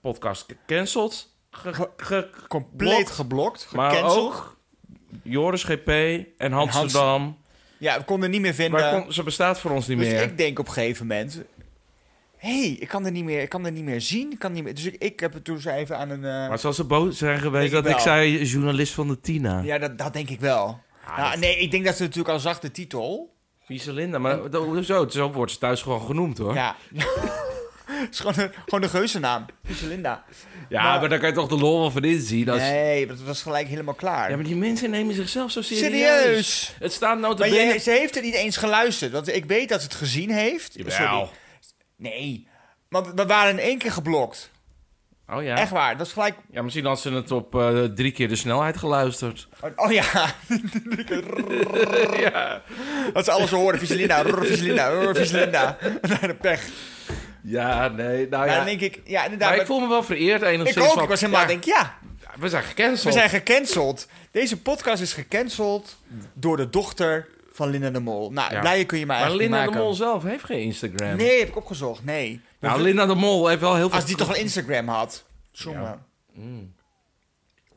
podcast 0.00 0.44
gecanceld. 0.48 1.30
Ge, 1.50 1.74
ge- 1.74 1.90
ge- 1.96 2.28
Compleet 2.48 2.90
geblokt. 3.10 3.10
geblokt. 3.12 3.72
maar 3.72 3.90
gecanceld. 3.90 4.24
ook 4.32 4.56
Joris 5.22 5.64
GP 5.64 5.88
en 6.38 6.52
Hans- 6.52 6.76
Amsterdam. 6.76 7.38
Ja, 7.78 7.98
we 7.98 8.04
konden 8.04 8.30
niet 8.30 8.40
meer 8.40 8.54
vinden. 8.54 8.80
Maar 8.80 9.02
kon- 9.02 9.12
ze 9.12 9.22
bestaat 9.22 9.58
voor 9.60 9.70
ons 9.70 9.86
niet 9.86 9.98
dus 9.98 10.06
meer. 10.08 10.22
ik 10.22 10.38
denk 10.38 10.58
op 10.58 10.66
een 10.66 10.72
gegeven 10.72 11.06
moment... 11.06 11.42
Hé, 12.42 12.60
hey, 12.60 12.76
ik 12.80 12.88
kan 12.88 13.04
er 13.04 13.10
niet 13.10 13.24
meer, 13.24 13.42
ik 13.42 13.48
kan 13.48 13.64
er 13.66 13.72
niet 13.72 13.84
meer 13.84 14.00
zien. 14.00 14.32
Ik 14.32 14.38
kan 14.38 14.52
niet 14.52 14.64
meer, 14.64 14.74
dus 14.74 14.84
ik, 14.84 14.94
ik 14.98 15.20
heb 15.20 15.32
het 15.32 15.44
toen 15.44 15.54
eens 15.54 15.64
even 15.64 15.98
aan 15.98 16.10
een... 16.10 16.24
eh, 16.24 16.48
Maar 16.48 16.58
zal 16.58 16.72
ze 16.72 16.84
boos 16.84 17.18
zijn 17.18 17.38
geweest 17.40 17.66
ik 17.74 17.82
dat 17.82 17.92
ik 17.92 17.98
zei 17.98 18.44
journalist 18.44 18.92
van 18.92 19.08
de 19.08 19.20
Tina? 19.20 19.60
ja, 19.60 19.78
dat, 19.78 19.98
dat 19.98 20.12
denk 20.12 20.28
ik 20.30 20.40
wel. 20.40 20.80
Ah, 21.06 21.18
nou, 21.18 21.38
nee, 21.38 21.56
ik 21.58 21.70
denk 21.70 21.84
dat 21.84 21.96
ze 21.96 22.02
natuurlijk 22.02 22.28
al 22.28 22.40
zag 22.40 22.58
de 22.60 22.70
titel. 22.70 23.34
Vieze 23.64 23.92
Linda, 23.92 24.18
maar? 24.18 24.38
Zo 25.10 25.32
wordt 25.32 25.52
ze 25.52 25.58
thuis 25.58 25.82
gewoon 25.82 26.00
genoemd 26.02 26.38
hoor. 26.38 26.54
Ja, 26.54 26.76
Ja. 26.92 27.04
Het 27.86 28.10
is 28.12 28.20
gewoon 28.20 28.38
een, 28.38 28.50
gewoon 28.64 28.82
een 28.82 28.88
geuzennaam. 28.88 29.46
Linda. 29.88 30.24
maar, 30.70 30.82
Maar- 31.00 31.08
daar 31.08 31.18
kan 31.18 31.28
je 31.28 31.34
toch 31.34 31.48
de 31.48 31.56
lol 31.56 31.80
wel 31.80 31.90
van 31.90 32.04
inzien. 32.04 32.48
Als... 32.48 32.60
Nee, 32.60 33.06
dat 33.06 33.20
was 33.22 33.42
gelijk 33.42 33.68
helemaal 33.68 33.94
klaar. 33.94 34.30
Ja, 34.30 34.36
maar 34.36 34.44
die 34.44 34.56
mensen 34.56 34.90
nemen 34.90 35.14
zichzelf 35.14 35.50
zo 35.50 35.62
serieus. 35.62 35.84
Serieus? 35.84 36.74
Het 36.78 36.92
staat 36.92 37.18
nou 37.18 37.36
te 37.36 37.40
Maar 37.40 37.78
ze 37.78 37.90
heeft 37.90 38.16
er 38.16 38.22
niet 38.22 38.34
eens 38.34 38.56
geluisterd. 38.56 39.12
Want 39.12 39.34
ik 39.34 39.44
weet 39.44 39.68
dat 39.68 39.80
ze 39.80 39.86
het 39.86 39.96
gezien 39.96 40.30
heeft. 40.30 40.74
Jawel. 40.74 40.92
Sorry. 40.92 41.28
Nee. 42.02 42.48
Want 42.88 43.12
we 43.14 43.26
waren 43.26 43.50
in 43.50 43.58
één 43.58 43.78
keer 43.78 43.92
geblokt. 43.92 44.50
Oh 45.28 45.42
ja. 45.42 45.56
Echt 45.56 45.70
waar. 45.70 45.96
Dat 45.96 46.06
is 46.06 46.12
gelijk... 46.12 46.34
Ja, 46.50 46.62
misschien 46.62 46.84
had 46.84 47.00
ze 47.00 47.10
het 47.12 47.30
op 47.30 47.54
eh, 47.54 47.82
drie 47.84 48.12
keer 48.12 48.28
de 48.28 48.36
snelheid 48.36 48.76
geluisterd. 48.76 49.48
Oh 49.76 49.92
ja. 49.92 50.04
ja. 52.20 52.62
Dat 53.12 53.24
ze 53.24 53.30
alles 53.30 53.50
horen. 53.50 53.78
Viselinda, 53.78 54.24
Viselinda, 54.24 55.14
Viselinda. 55.14 55.76
Naar 56.08 56.26
de 56.26 56.34
pech. 56.40 56.68
Ja, 57.42 57.88
nee. 57.88 58.16
Nou 58.28 58.30
Maar 58.30 58.46
ja. 58.48 58.56
dan 58.56 58.64
denk 58.64 58.80
ik... 58.80 59.00
Ja, 59.04 59.24
inderdaad. 59.24 59.50
maar 59.50 59.58
ik 59.60 59.66
voel 59.66 59.80
me 59.80 59.88
wel 59.88 60.02
vereerd 60.02 60.42
enigszins. 60.42 60.76
ik 60.76 60.82
ook. 60.82 60.92
van- 60.94 61.02
Ik 61.02 61.08
was 61.08 61.20
helemaal 61.20 61.40
ja, 61.42 61.46
denk 61.46 61.64
ja, 61.64 61.94
We 62.38 62.48
zijn 62.48 62.62
gecanceld. 62.62 63.02
we 63.14 63.20
zijn 63.20 63.30
gecanceld. 63.30 64.06
Deze 64.30 64.60
podcast 64.60 65.02
is 65.02 65.12
gecanceld 65.12 65.96
door 66.32 66.56
de 66.56 66.70
dochter 66.70 67.28
van 67.52 67.68
Linda 67.68 67.90
de 67.90 68.00
Mol. 68.00 68.30
Nou, 68.32 68.52
Ja. 68.54 68.60
kun 68.60 68.72
je 68.78 68.86
mij 68.86 68.98
maar 69.06 69.16
eigenlijk 69.16 69.42
Linda 69.50 69.64
niet 69.64 69.72
de. 69.72 69.78
Mol 69.78 69.94
zelf 69.94 70.22
heeft 70.22 70.44
geen 70.44 70.60
Instagram. 70.60 71.16
Nee, 71.16 71.38
heb 71.38 71.48
ik 71.48 71.56
opgezocht. 71.56 72.04
Nee. 72.04 72.40
Nou, 72.60 72.74
Dus- 72.74 72.82
Linda 72.82 73.06
de 73.06 73.14
Mol 73.14 73.46
heeft 73.48 73.60
wel 73.60 73.74
heel 73.76 73.88
veel... 73.88 73.96
Als 73.98 74.06
die 74.06 74.16
toch 74.16 74.26
wel 74.28 74.36
Instagram 74.36 74.88
had. 74.88 75.24
Ja. 75.52 76.04
Mm. 76.32 76.72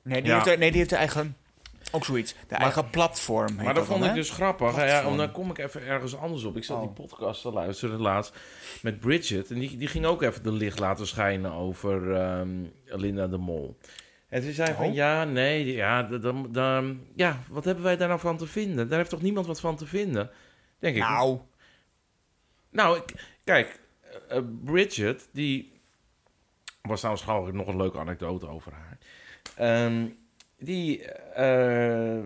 Nee, 0.03 0.21
die 0.21 0.29
Ja. 0.29 0.35
heeft, 0.35 0.47
er- 0.47 0.57
nee, 0.57 0.69
die 0.69 0.77
heeft 0.77 0.89
de 0.89 0.95
eigen... 0.95 1.37
Ook 1.91 2.05
zoiets. 2.05 2.35
De 2.47 2.55
eigen 2.55 2.89
platform. 2.89 3.47
heet 3.55 3.63
Maar 3.65 3.73
dat 3.73 3.85
vond 3.85 3.99
dan, 3.99 4.07
ik 4.09 4.15
hè? 4.15 4.19
dus 4.21 4.29
grappig. 4.29 4.75
Ja, 4.75 5.07
om, 5.07 5.17
dan 5.17 5.31
kom 5.31 5.49
ik 5.49 5.57
even 5.57 5.85
ergens 5.85 6.17
anders 6.17 6.43
op. 6.43 6.57
Ik 6.57 6.63
zat 6.63 6.77
Oh. 6.77 6.83
die 6.83 6.91
podcast 7.05 7.41
te 7.41 7.51
luisteren 7.51 7.99
laatst 8.01 8.33
met 8.81 8.99
Bridget. 8.99 9.51
En 9.51 9.59
die, 9.59 9.77
die 9.77 9.87
ging 9.87 10.05
ook 10.05 10.21
even 10.21 10.43
de 10.43 10.51
licht 10.51 10.79
laten 10.79 11.07
schijnen 11.07 11.51
over 11.51 12.15
ehm, 12.15 12.49
Linda 12.85 13.27
de 13.27 13.37
Mol. 13.37 13.77
En 14.29 14.41
ze 14.41 14.53
zei 14.53 14.73
van 14.73 14.85
Oh. 14.87 14.93
ja, 14.93 15.23
nee, 15.23 15.73
ja, 15.73 16.03
dan, 16.03 16.51
dan, 16.51 16.99
ja, 17.15 17.39
wat 17.49 17.65
hebben 17.65 17.83
wij 17.83 17.97
daar 17.97 18.07
nou 18.07 18.19
van 18.19 18.37
te 18.37 18.47
vinden? 18.47 18.87
Daar 18.89 18.97
heeft 18.97 19.09
toch 19.09 19.21
niemand 19.21 19.45
wat 19.47 19.59
van 19.59 19.75
te 19.75 19.85
vinden? 19.85 20.29
Denk 20.79 20.95
ik. 20.95 21.01
Nou, 21.01 21.39
Nou, 22.71 22.99
kijk, 23.43 23.79
eh, 24.29 24.41
Bridget, 24.63 25.29
die 25.31 25.73
was 26.81 26.99
trouwens 26.99 27.51
nog 27.53 27.67
een 27.67 27.77
leuke 27.77 27.99
anekdote 27.99 28.47
over 28.47 28.71
haar. 28.73 28.97
Ehm, 29.55 30.05
die, 30.59 31.03
eh, 31.33 32.19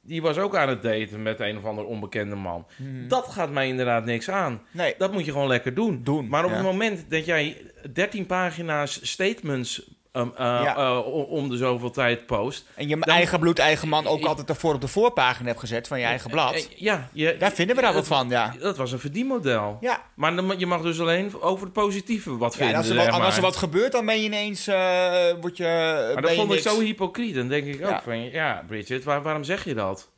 die 0.00 0.22
was 0.22 0.38
ook 0.38 0.56
aan 0.56 0.68
het 0.68 0.82
daten 0.82 1.22
met 1.22 1.40
een 1.40 1.56
of 1.56 1.64
ander 1.64 1.84
onbekende 1.84 2.36
man. 2.36 2.66
hmm. 2.76 3.08
Dat 3.08 3.26
gaat 3.28 3.50
mij 3.50 3.68
inderdaad 3.68 4.04
niks 4.04 4.30
aan. 4.30 4.62
nee. 4.70 4.94
Dat 4.98 5.12
moet 5.12 5.24
je 5.24 5.32
gewoon 5.32 5.48
lekker 5.48 5.74
doen. 5.74 6.02
Doen, 6.02 6.28
Maar 6.28 6.44
op 6.44 6.50
ja. 6.50 6.56
het 6.56 6.64
moment 6.64 7.10
dat 7.10 7.24
jij 7.24 7.70
13 7.92 8.26
pagina's 8.26 9.08
statements 9.10 9.94
um, 10.16 10.28
uh, 10.32 10.36
Ja. 10.38 10.76
uh, 10.78 11.30
om- 11.32 11.48
de 11.48 11.56
zoveel 11.56 11.90
tijd 11.90 12.26
post. 12.26 12.64
En 12.74 12.88
je 12.88 12.96
Dan- 12.96 13.02
eigen 13.14 13.40
bloed, 13.40 13.58
eigen 13.58 13.88
man 13.88 14.06
ook 14.06 14.24
altijd 14.24 14.48
ervoor 14.48 14.74
op 14.74 14.80
de 14.80 14.88
voorpagina 14.88 15.48
hebt 15.48 15.60
gezet 15.60 15.88
van 15.88 15.98
je 15.98 16.04
eigen 16.04 16.30
blad. 16.30 16.54
Eh, 16.54 16.62
ja, 16.76 17.08
je, 17.12 17.36
Daar 17.38 17.52
vinden 17.52 17.76
we 17.76 17.82
daar 17.82 17.92
wat 17.94 18.06
van, 18.06 18.28
ja. 18.28 18.54
Dat 18.60 18.76
was 18.76 18.92
een 18.92 18.98
verdienmodel. 18.98 19.78
Ja, 19.80 20.02
Maar 20.14 20.36
dan, 20.36 20.54
je 20.58 20.66
mag 20.66 20.82
dus 20.82 21.00
alleen 21.00 21.40
over 21.40 21.64
het 21.64 21.72
positieve 21.72 22.36
wat 22.36 22.52
ja 22.52 22.58
vinden. 22.58 22.74
en 22.74 22.80
als 22.80 22.88
er, 22.90 22.96
wat, 23.12 23.20
als 23.24 23.36
er 23.36 23.42
wat 23.42 23.56
gebeurt, 23.56 23.92
dan 23.92 24.06
ben 24.06 24.18
je 24.18 24.24
ineens... 24.24 24.66
eh 24.66 25.32
word 25.40 25.56
je, 25.56 25.64
Maar 26.12 26.22
dat 26.22 26.30
je 26.30 26.36
vond 26.36 26.52
ik 26.52 26.60
zo 26.60 26.80
hypocriet. 26.80 27.34
Dan 27.34 27.48
denk 27.48 27.66
ik 27.66 27.74
ook 27.84 27.90
Ja. 27.90 28.02
van, 28.02 28.30
ja, 28.30 28.64
Bridget, 28.66 29.04
waar- 29.04 29.22
waarom 29.22 29.44
zeg 29.44 29.64
je 29.64 29.74
dat? 29.74 30.10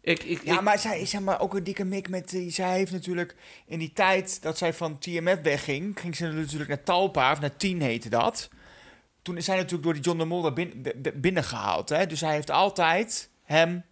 Ik, 0.00 0.22
ik, 0.22 0.40
Ja, 0.44 0.54
ik- 0.54 0.60
maar 0.60 0.78
zij 0.78 1.00
is 1.00 1.10
zeg 1.10 1.20
maar 1.20 1.40
ook 1.40 1.54
een 1.54 1.64
dikke 1.64 1.84
mik 1.84 2.08
met... 2.08 2.38
zij 2.48 2.76
heeft 2.76 2.92
natuurlijk 2.92 3.34
in 3.66 3.78
die 3.78 3.92
tijd 3.94 4.42
dat 4.42 4.58
zij 4.58 4.72
van 4.72 4.98
TMF 4.98 5.40
wegging... 5.42 6.00
ging 6.00 6.16
ze 6.16 6.26
natuurlijk 6.26 6.68
naar 6.68 6.82
Talpa, 6.82 7.32
of 7.32 7.40
naar 7.40 7.56
Tien 7.56 7.80
heette 7.82 8.08
dat. 8.08 8.48
Toen 9.26 9.36
is 9.36 9.44
zij 9.44 9.56
natuurlijk 9.56 9.82
door 9.82 9.92
die 9.92 10.02
John 10.02 10.18
de 10.18 10.24
Mol 10.24 10.44
er 10.44 10.52
bin- 10.52 10.82
b- 10.82 11.02
b- 11.02 11.12
binnengehaald. 11.14 11.88
Hè? 11.88 12.06
Dus 12.06 12.20
hij 12.20 12.32
heeft 12.32 12.50
altijd 12.50 13.30
hem 13.44 13.84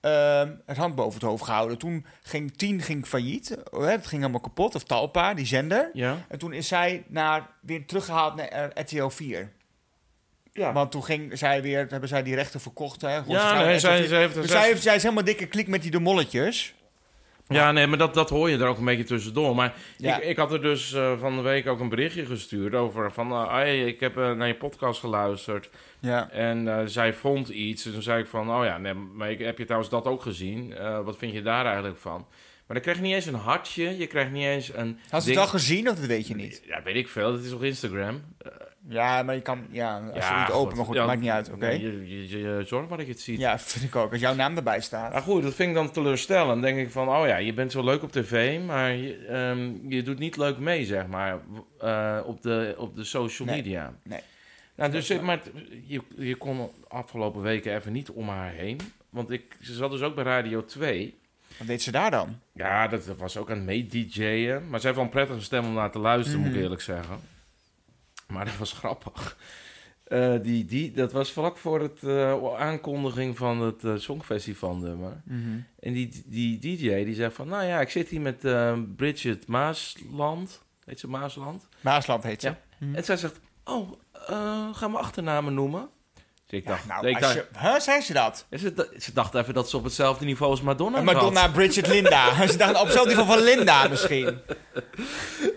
ehm, 0.00 0.52
het 0.66 0.76
hand 0.76 0.94
boven 0.94 1.14
het 1.20 1.28
hoofd 1.28 1.44
gehouden. 1.44 1.78
Toen 1.78 2.06
ging 2.22 2.56
Tien 2.56 2.82
ging 2.82 3.06
failliet. 3.06 3.48
Hè? 3.70 3.78
Het 3.90 4.06
ging 4.06 4.20
helemaal 4.20 4.40
kapot. 4.40 4.74
Of 4.74 4.82
Talpa, 4.84 5.34
die 5.34 5.46
zender. 5.46 5.90
ja. 5.92 6.16
En 6.28 6.38
toen 6.38 6.52
is 6.52 6.68
zij 6.68 7.04
naar, 7.08 7.48
weer 7.60 7.86
teruggehaald 7.86 8.34
naar 8.36 8.46
eh, 8.48 8.82
RTL 8.84 9.08
4. 9.08 9.52
Ja. 10.52 10.72
Want 10.72 10.90
toen 10.90 11.04
ging 11.04 11.38
zij 11.38 11.62
weer, 11.62 11.86
hebben 11.90 12.08
zij 12.08 12.22
die 12.22 12.34
rechten 12.34 12.60
verkocht. 12.60 13.00
Hè? 13.00 13.16
Ja, 13.26 13.64
nee, 13.64 13.78
zij, 13.78 13.98
4. 13.98 14.08
zij 14.08 14.18
heeft... 14.18 14.34
Dus 14.34 14.50
zij- 14.50 14.60
zij, 14.60 14.68
heeft, 14.68 14.82
zij 14.82 14.94
is 14.94 15.02
helemaal 15.02 15.24
dikke 15.24 15.46
klik 15.46 15.66
met 15.66 15.82
die 15.82 15.90
de 15.90 16.00
molletjes. 16.00 16.74
Ja, 17.54 17.72
nee, 17.72 17.86
maar 17.86 17.98
dat, 17.98 18.14
dat 18.14 18.30
hoor 18.30 18.50
je 18.50 18.58
er 18.58 18.66
ook 18.66 18.78
een 18.78 18.84
beetje 18.84 19.04
tussendoor. 19.04 19.54
Maar 19.54 19.74
Ja. 19.96 20.16
ik, 20.16 20.24
ik 20.24 20.36
had 20.36 20.52
er 20.52 20.62
dus 20.62 20.92
eh, 20.92 21.18
van 21.18 21.36
de 21.36 21.42
week 21.42 21.66
ook 21.66 21.80
een 21.80 21.88
berichtje 21.88 22.26
gestuurd 22.26 22.74
over 22.74 23.12
van... 23.12 23.32
hey, 23.48 23.84
ik 23.84 24.00
heb 24.00 24.16
eh, 24.18 24.32
naar 24.32 24.46
je 24.48 24.54
podcast 24.54 25.00
geluisterd 25.00 25.70
Ja. 26.00 26.30
en 26.30 26.90
zij 26.90 27.14
vond 27.14 27.48
iets. 27.48 27.86
En 27.86 27.92
toen 27.92 28.02
zei 28.02 28.20
ik 28.22 28.26
van, 28.28 28.50
oh 28.50 28.64
ja, 28.64 28.78
nee, 28.78 28.94
maar 28.94 29.30
ik, 29.30 29.38
heb 29.38 29.58
je 29.58 29.64
trouwens 29.64 29.90
dat 29.90 30.04
ook 30.06 30.22
gezien? 30.22 30.74
Wat 31.04 31.16
vind 31.18 31.32
je 31.32 31.42
daar 31.42 31.64
eigenlijk 31.66 31.98
van? 31.98 32.26
Maar 32.70 32.78
dan 32.82 32.88
krijg 32.88 32.96
je 33.06 33.12
niet 33.14 33.24
eens 33.24 33.34
een 33.34 33.40
hartje, 33.50 33.98
je 33.98 34.06
krijgt 34.06 34.30
niet 34.30 34.44
eens 34.44 34.74
een... 34.74 34.98
Had 35.08 35.22
ze 35.22 35.28
het 35.30 35.38
al 35.38 35.46
gezien 35.46 35.88
of 35.90 35.96
dat 35.96 36.06
weet 36.06 36.26
je 36.26 36.34
niet? 36.34 36.62
Ja, 36.66 36.82
weet 36.82 36.94
ik 36.96 37.08
veel, 37.08 37.32
dat 37.32 37.44
is 37.44 37.52
op 37.52 37.62
Instagram. 37.62 38.22
Ja, 38.88 39.22
maar 39.22 39.34
je 39.34 39.40
kan, 39.40 39.66
ja, 39.70 40.10
als 40.14 40.28
je 40.28 40.34
niet 40.38 40.50
open, 40.50 40.76
maar 40.76 40.84
goed, 40.86 40.94
Ja, 40.94 41.06
maakt 41.06 41.20
niet 41.20 41.30
uit, 41.30 41.50
oké? 41.52 41.68
je, 41.68 42.08
je, 42.08 42.38
je 42.38 42.62
zorgt 42.66 42.88
maar 42.88 42.98
dat 42.98 43.06
je 43.06 43.12
het 43.12 43.20
ziet. 43.22 43.38
Ja, 43.38 43.58
vind 43.58 43.84
ik 43.84 43.96
ook. 43.96 44.12
Als 44.12 44.20
jouw 44.20 44.34
naam 44.34 44.56
erbij 44.56 44.80
staat. 44.80 45.12
Maar 45.12 45.22
goed, 45.22 45.42
dat 45.42 45.54
vind 45.54 45.68
ik 45.68 45.74
dan 45.74 45.90
teleurstellend. 45.90 46.48
Dan 46.48 46.60
denk 46.60 46.78
ik 46.78 46.90
van, 46.90 47.08
oh 47.08 47.26
ja, 47.26 47.36
je 47.36 47.52
bent 47.54 47.72
zo 47.72 47.84
leuk 47.84 48.02
op 48.02 48.12
tv, 48.12 48.60
maar 48.66 48.92
je, 48.92 49.16
ehm, 49.26 49.70
je 49.92 50.02
doet 50.02 50.18
niet 50.18 50.36
leuk 50.36 50.58
mee, 50.58 50.84
zeg 50.84 51.06
maar, 51.06 51.40
eh, 51.80 52.18
op, 52.26 52.42
de, 52.42 52.74
op 52.78 52.96
de 52.96 53.04
social 53.04 53.48
Nee, 53.48 53.56
media. 53.62 53.94
nee. 54.04 54.20
Nou, 54.74 54.90
dus, 54.90 55.10
eh, 55.10 55.20
maar 55.20 55.36
het- 55.36 55.50
je, 55.86 56.00
je 56.16 56.34
kon 56.34 56.70
afgelopen 56.88 57.42
weken 57.42 57.74
even 57.76 57.92
niet 57.92 58.10
om 58.10 58.28
haar 58.28 58.52
heen. 58.52 58.78
Want 59.10 59.30
ik, 59.30 59.42
ze 59.60 59.74
zat 59.74 59.90
dus 59.90 60.00
ook 60.02 60.14
bij 60.14 60.24
Radio 60.24 60.64
2. 60.64 61.18
Wat 61.60 61.68
deed 61.68 61.82
ze 61.82 61.90
daar 61.90 62.10
dan? 62.10 62.38
Ja, 62.54 62.88
dat 62.88 63.04
was 63.06 63.36
ook 63.36 63.50
aan 63.50 63.56
het 63.56 63.64
mee-dj'en. 63.66 64.68
Maar 64.68 64.80
ze 64.80 64.86
heeft 64.86 64.98
wel 64.98 65.04
een 65.04 65.10
prettige 65.12 65.40
stem 65.40 65.64
om 65.64 65.72
naar 65.72 65.90
te 65.90 65.98
luisteren, 65.98 66.38
moet 66.40 66.48
ik 66.48 66.54
Mhm. 66.54 66.62
eerlijk 66.62 66.80
zeggen. 66.82 67.18
Maar 68.26 68.44
dat 68.44 68.56
was 68.56 68.72
grappig. 68.72 69.36
Eh, 70.04 70.34
die, 70.42 70.64
die, 70.64 70.92
dat 70.92 71.12
was 71.12 71.32
vlak 71.32 71.56
voor 71.56 71.80
het 71.80 72.02
eh, 72.02 72.54
aankondiging 72.58 73.36
van 73.36 73.60
het 73.60 73.84
eh, 73.84 73.96
Songfestival 73.96 74.76
nummer. 74.76 75.22
En 75.78 75.92
die, 75.92 76.22
die 76.26 76.58
DJ 76.58 77.04
die 77.04 77.14
zei 77.14 77.30
van, 77.30 77.48
nou 77.48 77.64
ja, 77.64 77.80
ik 77.80 77.90
zit 77.90 78.08
hier 78.08 78.20
met 78.20 78.40
Bridget 78.96 79.46
Maasland. 79.46 80.62
Heet 80.84 81.00
ze 81.00 81.08
Maasland? 81.08 81.68
Maasland 81.80 82.22
heet 82.22 82.40
ze. 82.40 82.48
Ja. 82.48 82.58
En 82.94 83.04
zij 83.04 83.16
zegt, 83.16 83.40
oh, 83.64 83.92
gaan 84.72 84.90
we 84.90 84.98
achternamen 84.98 85.54
noemen? 85.54 85.88
Dus 86.50 86.58
ik 86.58 86.64
Ja, 86.64 86.70
dacht, 86.70 86.86
nou, 86.86 87.06
ik 87.08 87.20
dacht 87.20 87.34
je, 87.34 87.46
huh, 87.58 87.78
zei 87.78 88.00
ze 88.00 88.12
dat? 88.12 88.46
ze, 88.50 88.88
ze 88.98 89.12
dacht 89.12 89.34
even 89.34 89.54
dat 89.54 89.70
ze 89.70 89.76
op 89.76 89.84
hetzelfde 89.84 90.24
niveau 90.24 90.50
als 90.50 90.62
Madonna 90.62 90.98
En. 90.98 91.04
Madonna, 91.04 91.48
Bridget, 91.48 91.86
Linda. 91.86 92.34
ze 92.46 92.56
dachten 92.56 92.78
op 92.80 92.84
hetzelfde 92.84 93.10
niveau 93.14 93.28
van 93.32 93.42
Linda 93.44 93.88
misschien. 93.88 94.38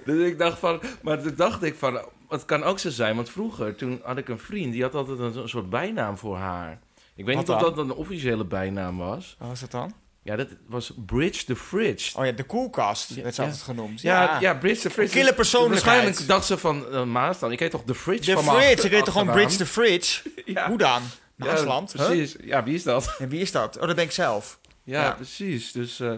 Dus 0.06 0.28
ik 0.28 0.38
dacht 0.38 0.60
van, 0.60 0.82
maar 1.02 1.22
toen 1.22 1.34
dacht 1.36 1.64
ik 1.64 1.76
van, 1.76 2.02
het 2.30 2.46
kan 2.46 2.64
ook 2.64 2.80
zo 2.80 2.90
zijn. 2.90 3.16
Want 3.16 3.30
vroeger, 3.30 3.76
toen 3.76 4.02
had 4.04 4.18
ik 4.18 4.28
een 4.30 4.40
vriend, 4.40 4.74
die 4.74 4.82
had 4.82 4.96
altijd 4.96 5.20
een, 5.20 5.38
een 5.38 5.50
soort 5.50 5.70
bijnaam 5.70 6.18
voor 6.18 6.38
haar. 6.38 6.80
Ik 7.16 7.26
weet 7.26 7.36
Wat 7.36 7.48
niet 7.48 7.56
of 7.56 7.62
dan? 7.62 7.76
dat 7.76 7.86
een 7.86 7.92
officiële 7.94 8.46
bijnaam 8.46 8.98
was. 8.98 9.36
Wat 9.40 9.48
was 9.48 9.60
dat 9.60 9.72
dan? 9.72 9.94
Ja, 10.24 10.36
dat 10.36 10.48
was 10.68 10.92
Bridge 11.06 11.46
the 11.46 11.56
Fridge. 11.56 12.18
Oh 12.20 12.26
ja, 12.26 12.32
de 12.32 12.44
koelkast 12.44 13.10
Ja, 13.16 13.22
werd 13.22 13.36
ze 13.36 13.42
ja. 13.42 13.48
altijd 13.48 13.66
genoemd. 13.66 14.02
Ja, 14.02 14.38
ja, 14.40 14.54
Bridge 14.54 14.82
the 14.82 14.90
Fridge. 14.90 15.18
Kille 15.18 15.34
persoonlijkheid. 15.34 15.86
Waarschijnlijk 16.04 16.28
dacht 16.28 16.46
ze 16.46 16.58
van 16.58 16.86
uh, 16.92 17.04
Maas 17.04 17.40
dan. 17.40 17.52
Ik 17.52 17.60
heet 17.60 17.72
toch 17.72 17.84
The 17.86 17.96
Fridge 17.96 18.36
De 18.36 18.42
van 18.42 18.56
fridge, 18.56 18.86
ik 18.86 18.92
weet 18.92 19.06
toch 19.06 19.14
gewoon? 19.14 19.34
Bridge 19.34 19.58
the 19.58 19.66
Fridge? 19.66 20.22
Hoe 20.68 20.78
dan? 20.78 21.02
Maasland? 21.36 21.94
huh? 21.94 22.06
precies. 22.06 22.36
Ja, 22.42 22.64
wie 22.64 22.74
is 22.76 22.84
dat? 22.84 23.16
En 23.20 23.30
wie 23.30 23.40
is 23.42 23.52
dat? 23.52 23.78
Oh, 23.80 23.88
dat 23.88 23.96
ben 23.96 24.06
ik 24.06 24.12
zelf. 24.12 24.60
Ja, 24.84 25.12
precies. 25.12 25.72
Dus, 25.72 26.00
eh, 26.00 26.14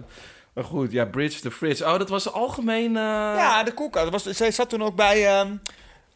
maar 0.53 0.63
goed, 0.63 0.91
ja, 0.91 1.05
Bridge 1.05 1.39
the 1.39 1.51
Fridge. 1.51 1.85
Oh, 1.85 1.97
dat 1.97 2.09
was 2.09 2.31
algemeen... 2.31 2.95
eh, 2.97 3.01
Ja, 3.37 3.63
de 3.63 3.73
koelkast. 3.73 4.11
Dat 4.11 4.23
Was, 4.23 4.35
zij 4.37 4.51
zat 4.51 4.69
toen 4.69 4.83
ook 4.83 4.95
bij, 4.95 5.27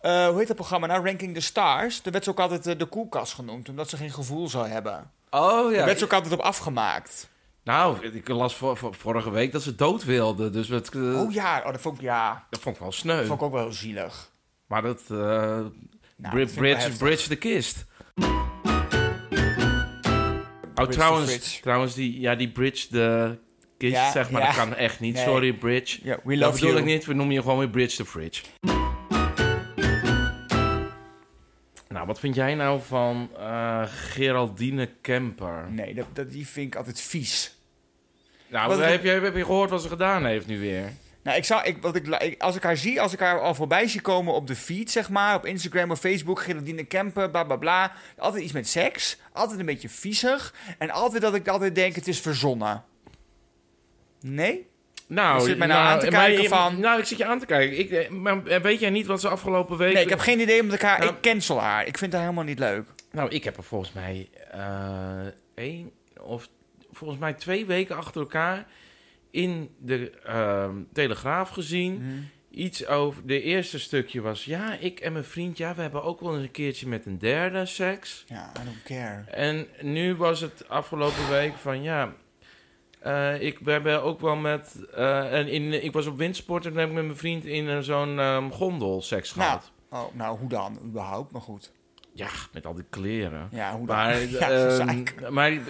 eh, 0.01 0.27
hoe 0.27 0.37
heet 0.37 0.47
dat 0.47 0.55
programma 0.55 0.87
nou? 0.87 1.05
Ranking 1.05 1.33
the 1.35 1.41
Stars. 1.41 2.01
Daar 2.01 2.11
werd 2.13 2.23
ze 2.23 2.29
ook 2.29 2.39
altijd 2.39 2.79
de 2.79 2.85
koelkast 2.85 3.33
genoemd, 3.33 3.69
omdat 3.69 3.89
ze 3.89 3.97
geen 3.97 4.11
gevoel 4.13 4.47
zou 4.49 4.67
hebben. 4.67 5.11
Oh, 5.29 5.71
ja. 5.71 5.77
Daar 5.77 5.85
werd 5.85 5.99
ze 5.99 6.05
ook 6.05 6.13
altijd 6.13 6.33
op 6.33 6.39
afgemaakt. 6.39 7.29
Nou, 7.69 8.05
ik 8.05 8.27
las 8.27 8.55
vor- 8.55 8.77
vor- 8.77 8.95
vorige 8.95 9.31
week 9.31 9.51
dat 9.51 9.61
ze 9.63 9.75
dood 9.75 10.03
wilde. 10.03 10.49
Dus 10.49 10.67
het, 10.67 10.95
eh, 10.95 11.21
Oh 11.21 11.31
ja, 11.33 11.57
oh, 11.65 11.71
dat 11.71 11.81
vond 11.81 11.95
ik, 11.95 12.01
ja, 12.01 12.45
dat 12.49 12.59
vond 12.59 12.75
ik 12.75 12.81
wel 12.81 12.91
sneu. 12.91 13.17
dat 13.17 13.25
vond 13.25 13.39
ik 13.39 13.45
ook 13.45 13.53
wel 13.53 13.71
zielig. 13.71 14.31
Maar 14.67 14.81
dat... 14.81 15.01
eh, 15.09 15.17
Nou, 15.17 15.69
Bri- 16.35 16.45
dat 16.45 16.53
bridge, 16.55 16.91
bridge 16.97 17.27
the 17.27 17.35
kist. 17.35 17.85
Oh, 20.75 20.85
trouwens, 20.87 21.59
trouwens 21.61 21.93
die, 21.93 22.19
ja, 22.19 22.35
die 22.35 22.51
bridge 22.51 22.87
the 22.87 23.37
kist, 23.77 23.93
Ja, 23.93 24.11
zeg 24.11 24.31
maar, 24.31 24.41
ja. 24.41 24.47
dat 24.47 24.55
kan 24.55 24.75
echt 24.75 24.99
niet. 24.99 25.13
Nee. 25.13 25.23
Sorry, 25.23 25.53
bridge. 25.53 25.99
Ja, 26.03 26.19
we 26.23 26.37
dat 26.37 26.47
love 26.47 26.53
bedoel 26.59 26.69
you. 26.69 26.79
ik 26.79 26.85
niet, 26.85 27.05
we 27.05 27.13
noemen 27.13 27.33
je 27.35 27.41
gewoon 27.41 27.57
weer 27.57 27.69
bridge 27.69 27.95
the 27.95 28.05
fridge. 28.05 28.43
Nou, 31.87 32.05
wat 32.07 32.19
vind 32.19 32.35
jij 32.35 32.55
nou 32.55 32.81
van 32.87 33.29
eh, 33.37 33.83
Geraldine 33.87 34.89
Kemper? 35.01 35.65
Nee, 35.71 35.93
dat, 35.93 36.05
dat, 36.13 36.31
die 36.31 36.47
vind 36.47 36.67
ik 36.67 36.75
altijd 36.75 37.01
vies. 37.01 37.57
Nou, 38.49 38.67
Wat- 38.69 38.79
heb 38.85 39.03
je, 39.03 39.09
heb 39.09 39.35
je 39.35 39.45
gehoord 39.45 39.69
wat 39.69 39.81
ze 39.81 39.87
gedaan 39.87 40.25
heeft 40.25 40.47
nu 40.47 40.59
weer? 40.59 40.83
Nou, 41.23 41.37
ik 41.37 41.45
zou, 41.45 41.63
ik, 41.63 41.81
wat 41.81 41.95
ik, 41.95 42.07
ik- 42.07 42.41
als 42.41 42.55
ik 42.55 42.63
haar 42.63 42.77
zie, 42.77 43.01
als 43.01 43.13
ik 43.13 43.19
haar 43.19 43.39
al 43.41 43.55
voorbij 43.55 43.87
zie 43.87 44.01
komen 44.01 44.33
op 44.33 44.47
de 44.47 44.55
feed, 44.55 44.91
zeg 44.91 45.09
maar, 45.09 45.35
op 45.35 45.45
Instagram 45.45 45.91
of 45.91 45.99
Facebook, 45.99 46.41
Geraldine 46.41 46.83
Kemper, 46.83 47.29
bla 47.29 47.43
bla 47.43 47.55
bla. 47.55 47.91
Altijd 48.17 48.43
iets 48.43 48.51
met 48.53 48.67
seks, 48.67 49.17
altijd 49.33 49.59
een 49.59 49.65
beetje 49.65 49.89
viezig. 49.89 50.53
En 50.77 50.89
altijd 50.89 51.21
dat 51.21 51.35
ik 51.35 51.47
altijd 51.47 51.75
denk, 51.75 51.95
het 51.95 52.07
is 52.07 52.19
verzonnen. 52.19 52.83
Nee? 54.21 54.67
Nou, 55.07 55.39
Je 55.39 55.45
zit 55.45 55.57
mij 55.57 55.67
nou 55.67 55.79
aan 55.87 55.99
te 55.99 56.07
kijken 56.07 56.41
je- 56.41 56.47
van- 56.47 56.79
Nou, 56.79 56.99
ik 56.99 57.05
zit 57.05 57.17
je 57.17 57.25
aan 57.25 57.39
te 57.39 57.45
kijken. 57.45 57.79
Ik, 57.79 57.91
eh, 57.91 58.09
maar 58.09 58.43
weet 58.61 58.79
jij 58.79 58.89
niet 58.89 59.05
wat 59.05 59.21
ze 59.21 59.27
afgelopen 59.29 59.77
week... 59.77 59.93
Nee, 59.93 60.03
ik 60.03 60.09
heb 60.09 60.19
geen 60.19 60.39
idee, 60.39 60.61
omdat 60.61 60.75
ik 60.75 60.81
haar, 60.81 60.99
Nou- 60.99 61.11
ik 61.11 61.21
cancel 61.21 61.59
haar. 61.61 61.87
Ik 61.87 61.97
vind 61.97 62.11
haar 62.13 62.21
helemaal 62.21 62.43
niet 62.43 62.59
leuk. 62.59 62.85
Nou, 63.11 63.29
ik 63.29 63.43
heb 63.43 63.57
er 63.57 63.63
volgens 63.63 63.93
mij 63.93 64.29
eh 64.51 65.25
één 65.55 65.91
of 66.19 66.49
volgens 66.99 67.19
mij 67.19 67.33
twee 67.33 67.65
weken 67.65 67.95
achter 67.95 68.21
elkaar 68.21 68.67
in 69.31 69.69
de 69.77 70.11
ehm, 70.25 70.75
Telegraaf 70.93 71.49
gezien. 71.49 72.27
Iets 72.51 72.85
over. 72.87 73.25
De 73.25 73.41
eerste 73.41 73.79
stukje 73.79 74.21
was. 74.21 74.45
Ja, 74.45 74.73
ik 74.77 74.99
en 74.99 75.11
mijn 75.11 75.23
vriend. 75.25 75.57
Ja, 75.57 75.75
we 75.75 75.81
hebben 75.81 76.03
ook 76.03 76.19
wel 76.19 76.33
eens 76.35 76.43
een 76.43 76.51
keertje 76.51 76.87
met 76.87 77.05
een 77.05 77.17
derde 77.19 77.65
seks. 77.65 78.23
Ja, 78.27 78.51
I 78.61 78.63
don't 78.65 78.83
care. 78.83 79.23
En 79.31 79.67
nu 79.81 80.15
was 80.15 80.41
het 80.41 80.69
afgelopen 80.69 81.29
week 81.29 81.53
van 81.53 81.83
ja. 81.83 82.13
eh, 82.99 83.41
ik, 83.41 83.59
we 83.59 83.71
hebben 83.71 84.03
ook 84.03 84.19
wel 84.19 84.35
met. 84.35 84.85
eh, 84.93 85.33
en 85.39 85.47
in, 85.47 85.83
ik 85.83 85.91
was 85.91 86.05
op 86.05 86.17
windsport 86.17 86.65
en 86.65 86.75
heb 86.75 86.87
ik 86.87 86.93
met 86.93 87.05
mijn 87.05 87.17
vriend 87.17 87.45
in 87.45 87.69
eh, 87.69 87.79
zo'n 87.79 88.19
ehm, 88.19 88.49
gondel 88.49 89.01
seks 89.01 89.35
Nou, 89.35 89.49
gehad. 89.49 89.71
oh, 89.89 90.15
nou, 90.15 90.37
hoe 90.39 90.49
dan? 90.49 90.79
Überhaupt, 90.85 91.31
maar 91.31 91.41
goed. 91.41 91.71
Ja, 92.13 92.27
met 92.53 92.65
al 92.65 92.73
die 92.73 92.85
kleren. 92.89 93.47
Ja, 93.51 93.75
hoe 93.77 93.87
dan? 93.87 93.95
Maar, 93.95 94.21
ja, 94.39 94.47
dat 94.49 94.79
ehm, 94.79 95.03
maar 95.29 95.51
ik, 95.51 95.67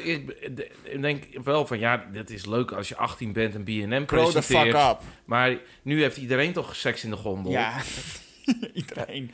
ik 0.84 1.02
denk 1.02 1.24
wel 1.44 1.66
van 1.68 1.80
ja, 1.80 2.06
dit 2.12 2.30
is 2.30 2.46
leuk 2.46 2.72
als 2.72 2.88
je 2.90 2.96
18 2.98 3.34
bent 3.34 3.56
en 3.56 3.64
BNM 3.64 4.04
Grow 4.08 4.26
the 4.26 4.32
fuck 4.32 4.56
presenteert. 4.58 4.76
up. 4.92 4.98
Maar 5.26 5.58
nu 5.82 6.02
heeft 6.02 6.18
iedereen 6.18 6.54
toch 6.54 6.76
seks 6.76 7.04
in 7.04 7.10
de 7.10 7.16
gondel? 7.16 7.52
Ja, 7.52 7.74
iedereen. 8.74 9.32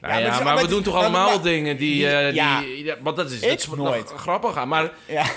Nou 0.00 0.12
Ja, 0.14 0.18
maar 0.18 0.20
ja, 0.20 0.30
het 0.30 0.38
is 0.38 0.44
maar, 0.44 0.62
we 0.62 0.68
doen 0.68 0.82
toch 0.82 0.94
allemaal 0.94 1.28
maar- 1.34 1.42
dingen 1.42 1.76
die, 1.76 2.08
eh, 2.08 2.34
ja. 2.34 2.60
die, 2.60 2.84
ja, 2.84 2.96
Want 3.02 3.16
dat 3.16 3.30
is, 3.30 3.40
dat 3.40 3.66
nog 3.66 3.76
nooit. 3.76 4.10
grappig 4.16 4.56
aan. 4.56 4.68
Maar 4.68 4.90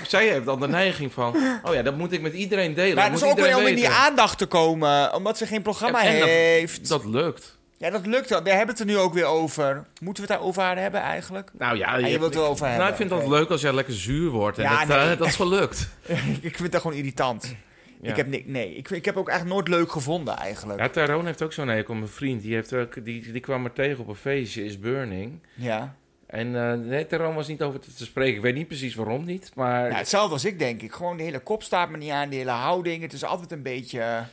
zij 0.06 0.28
heeft 0.28 0.44
dan 0.44 0.60
de 0.60 0.68
neiging 0.68 1.12
van, 1.12 1.36
oh 1.62 1.74
ja, 1.74 1.82
dat 1.82 1.96
moet 1.96 2.12
ik 2.12 2.20
met 2.20 2.32
iedereen 2.32 2.74
delen. 2.74 2.94
Maar 2.94 3.10
dat 3.10 3.20
het 3.20 3.22
is 3.22 3.30
ook 3.36 3.46
weer 3.46 3.56
om 3.56 3.66
in 3.66 3.74
die 3.74 3.88
aandacht 3.88 4.38
te 4.38 4.46
komen, 4.46 5.14
omdat 5.14 5.38
ze 5.38 5.46
geen 5.46 5.62
programma 5.62 6.02
En- 6.02 6.12
en 6.12 6.18
dat- 6.18 6.28
heeft. 6.28 6.88
Dat 6.88 7.04
lukt. 7.04 7.58
Ja, 7.82 7.90
dat 7.90 8.06
lukt 8.06 8.28
wel. 8.28 8.42
We 8.42 8.50
hebben 8.50 8.68
het 8.68 8.78
er 8.78 8.86
nu 8.86 8.98
ook 8.98 9.14
weer 9.14 9.24
over. 9.24 9.84
Moeten 10.00 10.24
we 10.24 10.30
het 10.30 10.38
daarover 10.38 10.62
haar 10.62 10.78
hebben 10.78 11.00
eigenlijk? 11.00 11.50
Nou 11.58 11.76
ja, 11.76 11.96
je 11.96 12.06
je 12.06 12.18
wilt 12.18 12.34
het 12.34 12.42
Nou, 12.42 12.64
hebben, 12.70 12.88
ik 12.88 12.96
vind 12.96 13.10
dat 13.10 13.26
leuk 13.26 13.48
als 13.50 13.60
jij 13.60 13.74
lekker 13.74 13.94
zuur 13.94 14.30
wordt. 14.30 14.58
En 14.58 14.64
Ja, 14.64 14.84
dat, 14.84 14.96
eh, 14.96 15.18
dat 15.18 15.26
is 15.26 15.36
gelukt. 15.36 15.88
ik 16.40 16.56
vind 16.56 16.72
dat 16.72 16.80
gewoon 16.80 16.96
irritant. 16.96 17.56
Ja. 18.00 18.10
Ik 18.10 18.16
heb 18.16 18.26
ni- 18.26 18.44
nee, 18.46 18.74
ik, 18.74 18.90
ik 18.90 19.04
heb 19.04 19.16
ook 19.16 19.28
eigenlijk 19.28 19.58
nooit 19.58 19.80
leuk 19.80 19.92
gevonden 19.92 20.36
eigenlijk. 20.36 20.80
Ja, 20.80 20.88
Tyrone 20.88 21.26
heeft 21.26 21.42
ook 21.42 21.52
zo'n 21.52 21.68
hekel. 21.68 21.94
Mijn 21.94 22.08
vriend, 22.08 22.42
die, 22.42 22.54
heeft 22.54 22.72
ook, 22.74 23.04
die, 23.04 23.32
die 23.32 23.40
kwam 23.40 23.64
er 23.64 23.72
tegen 23.72 23.98
op 23.98 24.08
een 24.08 24.14
feestje, 24.14 24.64
is 24.64 24.78
Burning. 24.78 25.40
Ja. 25.54 25.94
En 26.26 26.56
eh 26.56 26.72
nee, 26.72 27.06
Tyrone 27.06 27.34
was 27.34 27.48
niet 27.48 27.62
over 27.62 27.80
te, 27.80 27.94
te 27.94 28.04
spreken. 28.04 28.34
Ik 28.36 28.42
weet 28.42 28.54
niet 28.54 28.66
precies 28.68 28.94
waarom 28.94 29.24
niet, 29.24 29.50
maar... 29.54 29.90
ja, 29.90 29.96
hetzelfde 29.96 30.32
als 30.32 30.44
ik 30.44 30.58
denk 30.58 30.82
ik. 30.82 30.92
Gewoon 30.92 31.16
de 31.16 31.22
hele 31.22 31.38
kop 31.40 31.62
staat 31.62 31.90
me 31.90 31.96
niet 31.96 32.10
aan, 32.10 32.28
de 32.28 32.36
hele 32.36 32.50
houding. 32.50 33.02
Het 33.02 33.12
is 33.12 33.24
altijd 33.24 33.52
een 33.52 33.62
beetje... 33.62 34.24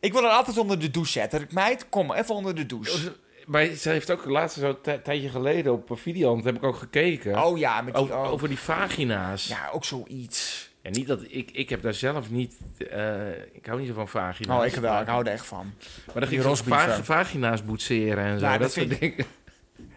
Ik 0.00 0.12
wil 0.12 0.24
er 0.24 0.30
altijd 0.30 0.58
onder 0.58 0.78
de 0.78 0.90
douche 0.90 1.12
zetten. 1.12 1.46
Meid, 1.50 1.88
kom 1.88 2.12
even 2.12 2.34
onder 2.34 2.54
de 2.54 2.66
douche. 2.66 3.12
Maar 3.46 3.66
ze 3.66 3.88
heeft 3.88 4.10
ook 4.10 4.24
laatst 4.24 4.58
zo 4.58 4.78
een 4.82 5.02
tijdje 5.02 5.28
geleden 5.28 5.72
op 5.72 5.90
Videoland, 5.92 6.44
heb 6.44 6.56
ik 6.56 6.62
ook 6.62 6.76
gekeken. 6.76 7.44
Oh 7.44 7.58
ja, 7.58 7.82
met 7.82 7.94
die... 7.94 8.02
over, 8.02 8.16
oh. 8.16 8.30
over 8.32 8.48
die 8.48 8.58
vagina's. 8.58 9.46
Ja. 9.46 9.70
Ook 9.72 9.84
zoiets. 9.84 10.70
niet 10.82 11.06
dat, 11.06 11.20
ik, 11.28 11.50
ik 11.50 11.68
heb 11.68 11.82
daar 11.82 11.94
zelf 11.94 12.30
niet... 12.30 12.56
eh, 12.90 13.30
ik 13.52 13.66
hou 13.66 13.78
niet 13.78 13.88
zo 13.88 13.94
van 13.94 14.08
vagina's. 14.08 14.58
Oh, 14.58 14.66
ik 14.66 14.74
wel. 14.74 15.00
Ik 15.00 15.06
hou 15.06 15.26
er 15.26 15.32
echt 15.32 15.46
van. 15.46 15.74
Maar 16.06 16.20
dan 16.20 16.28
ging 16.28 16.42
rosbieven. 16.42 16.80
vag- 16.80 17.04
vagina's 17.04 17.64
boetseren 17.64 18.24
en 18.24 18.38
zo. 18.38 18.44
Ja, 18.44 18.52
dat, 18.52 18.60
dat 18.60 18.72
soort 18.72 19.00
dingen. 19.00 19.26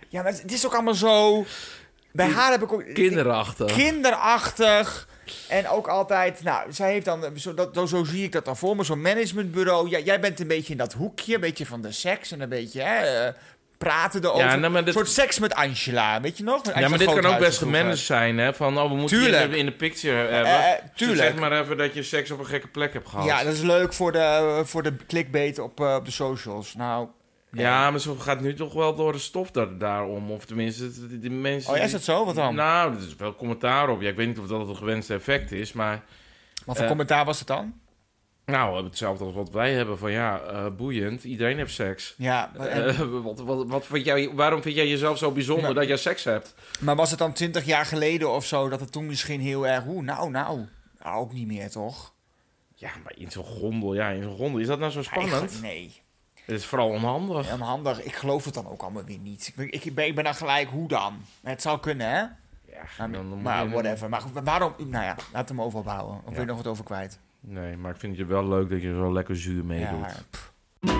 Ja, 0.10 0.24
maar 0.24 0.32
het 0.32 0.52
is 0.52 0.66
ook 0.66 0.74
allemaal 0.74 0.93
zo... 0.93 1.45
Bij 2.12 2.30
haar 2.30 2.52
heb 2.52 2.62
ik 2.62 2.74
ook... 2.74 2.93
Kinderachtig. 2.93 3.74
kinderachtig. 3.74 5.08
En 5.47 5.67
ook 5.69 5.88
altijd, 5.88 6.43
nou, 6.43 6.73
zij 6.73 6.91
heeft 6.91 7.05
dan, 7.05 7.23
zo, 7.36 7.53
dat, 7.53 7.89
zo 7.89 8.03
zie 8.03 8.23
ik 8.23 8.32
dat 8.32 8.45
dan 8.45 8.57
voor 8.57 8.75
me, 8.75 8.84
zo'n 8.84 9.01
managementbureau. 9.01 9.89
Ja, 9.89 9.99
jij 9.99 10.19
bent 10.19 10.39
een 10.39 10.47
beetje 10.47 10.71
in 10.71 10.78
dat 10.78 10.93
hoekje, 10.93 11.36
een 11.36 11.41
beetje 11.41 11.65
van 11.65 11.82
de 11.82 11.91
seks 11.91 12.32
en 12.32 12.41
een 12.41 12.49
beetje 12.49 12.82
hè, 12.82 13.25
eh, 13.25 13.34
praten 13.78 14.23
erover. 14.23 14.45
Ja, 14.45 14.55
nou, 14.55 14.73
dit- 14.73 14.88
Een 14.88 14.93
soort 14.93 15.09
seks 15.09 15.39
met 15.39 15.53
Angela, 15.53 16.21
weet 16.21 16.38
je 16.38 16.43
nog? 16.43 16.55
Met 16.57 16.65
Ja, 16.65 16.71
Angela 16.71 16.89
maar 16.89 16.97
dit 16.97 17.13
kan 17.19 17.25
ook 17.34 17.39
best 17.39 17.57
gemanaged 17.57 17.97
zijn, 17.97 18.38
hè? 18.38 18.53
Van, 18.53 18.78
oh, 18.80 18.89
we 18.89 18.95
moeten 18.95 19.17
Tuurlijk. 19.19 19.51
in 19.51 19.65
de, 19.65 19.71
picture 19.71 20.15
hebben. 20.15 20.51
Eh, 20.51 20.71
eh, 20.71 20.82
Dus 20.82 20.89
tuurlijk. 20.95 21.19
Zeg 21.21 21.36
maar 21.36 21.61
even 21.61 21.78
dat 21.78 21.93
je 21.93 22.03
seks 22.03 22.32
op 22.32 22.39
een 22.39 22.45
gekke 22.45 22.67
plek 22.67 22.93
hebt 22.93 23.09
gehad. 23.09 23.25
Ja, 23.25 23.43
dat 23.43 23.53
is 23.53 23.61
leuk 23.61 23.93
voor 23.93 24.11
de, 24.11 24.61
voor 24.65 24.84
de 24.84 24.95
clickbait 25.07 25.59
op, 25.59 25.80
op 25.80 26.05
de 26.05 26.11
socials. 26.11 26.73
Nou. 26.73 27.07
Ja, 27.52 27.91
maar 27.91 28.00
ze 28.00 28.20
gaat 28.20 28.41
nu 28.41 28.54
toch 28.54 28.74
wel 28.74 28.95
door 28.95 29.12
de 29.12 29.18
stof 29.20 29.52
daar, 29.52 29.78
daarom. 29.78 30.32
Of 30.32 30.45
tenminste, 30.45 31.08
de, 31.08 31.20
de 31.20 31.30
mensen... 31.30 31.72
Oh 31.72 31.78
ja, 31.78 31.84
is 31.84 31.91
dat 31.91 32.02
zo? 32.04 32.26
Wat 32.26 32.36
dan? 32.36 32.56
Nou, 32.56 32.95
er 32.95 33.02
is 33.02 33.16
wel 33.16 33.36
commentaar 33.36 33.89
op. 33.89 34.02
Ja, 34.02 34.10
ik 34.10 34.16
weet 34.16 34.28
niet 34.28 34.39
of 34.39 34.48
dat 34.48 34.68
het 34.68 34.78
gewenste 34.78 35.14
effect 35.14 35.52
is, 35.52 35.74
maar... 35.74 36.04
Wat 36.66 36.76
voor 36.76 36.84
eh, 36.84 36.89
commentaar 36.91 37.26
was 37.26 37.39
het 37.39 37.48
dan? 37.48 37.74
Nou, 38.45 38.84
hetzelfde 38.84 39.24
als 39.26 39.34
wat 39.34 39.50
wij 39.52 39.74
hebben 39.74 39.98
van 39.98 40.12
ja, 40.12 40.39
eh, 40.41 40.66
boeiend. 40.78 41.24
Iedereen 41.24 41.58
heeft 41.58 41.74
seks. 41.74 42.14
Ja, 42.18 42.52
en- 42.58 42.88
Eh, 42.88 43.00
wat, 43.24 43.39
wat, 43.39 43.68
wat 43.68 43.86
vind 43.86 44.06
jij, 44.06 44.30
waarom 44.34 44.62
vind 44.62 44.76
jij 44.76 44.88
jezelf 44.88 45.18
zo 45.18 45.32
bijzonder 45.32 45.64
Nou, 45.64 45.76
dat 45.76 45.88
jij 45.88 45.98
seks 45.98 46.24
hebt? 46.24 46.56
maar 46.80 46.95
was 46.95 47.10
het 47.10 47.20
dan 47.20 47.34
twintig 47.34 47.66
jaar 47.66 47.86
geleden 47.86 48.32
of 48.32 48.45
zo, 48.45 48.70
dat 48.70 48.80
het 48.80 48.91
toen 48.91 49.06
misschien 49.06 49.41
heel 49.41 49.68
erg, 49.68 49.86
oeh, 49.88 50.04
nou, 50.06 50.30
nou, 50.30 50.66
nou, 51.00 51.16
ook 51.20 51.34
niet 51.34 51.48
meer, 51.48 51.70
toch? 51.70 52.14
Ja, 52.76 52.89
maar 53.04 53.14
in 53.18 53.32
zo'n 53.32 53.43
gondel, 53.43 53.93
ja, 53.93 54.10
in 54.10 54.24
zo'n 54.24 54.36
gondel. 54.38 54.60
Is 54.62 54.68
dat 54.68 54.80
nou 54.80 54.91
zo 54.91 55.02
spannend? 55.04 55.34
Eigenlijk 55.34 55.62
nee. 55.62 56.02
Het 56.48 56.56
is 56.56 56.66
vooral 56.66 56.89
onhandig. 56.89 57.48
Ja, 57.48 57.56
maar 57.58 57.68
handig. 57.68 58.04
Ik 58.04 58.16
geloof 58.16 58.45
het 58.45 58.54
dan 58.54 58.68
ook 58.68 58.82
allemaal 58.82 59.04
weer 59.04 59.18
niet. 59.20 59.48
Ik, 59.48 59.56
ben- 59.56 59.72
ik, 59.72 59.95
ben, 59.95 60.06
ik 60.06 60.16
ben 60.16 60.24
dan 60.24 60.36
gelijk, 60.36 60.70
hoe 60.70 60.88
dan? 60.88 61.14
Het 61.43 61.62
zou 61.62 61.80
kunnen, 61.80 62.10
hè? 62.10 62.18
Ja, 62.20 62.84
Maar, 62.98 63.12
dan 63.12 63.41
maar 63.41 63.70
whatever. 63.70 64.10
Maar 64.10 64.22
waarom? 64.43 64.74
Nou 64.78 65.04
ja, 65.06 65.16
laat 65.34 65.50
hem 65.50 65.62
over 65.62 65.80
ophouden. 65.80 66.16
Of 66.18 66.24
Ja. 66.26 66.32
wil 66.32 66.39
je 66.39 66.45
nog 66.45 66.58
wat 66.58 66.68
over 66.68 66.84
kwijt? 66.84 67.20
Nee, 67.39 67.78
maar 67.78 67.91
ik 67.91 68.00
vind 68.00 68.18
het 68.18 68.28
wel 68.28 68.48
leuk 68.48 68.70
dat 68.70 68.82
je 68.82 68.93
zo 68.93 69.14
lekker 69.14 69.36
zuur 69.38 69.66
meedoet. 69.66 70.06
Ja. 70.82 70.95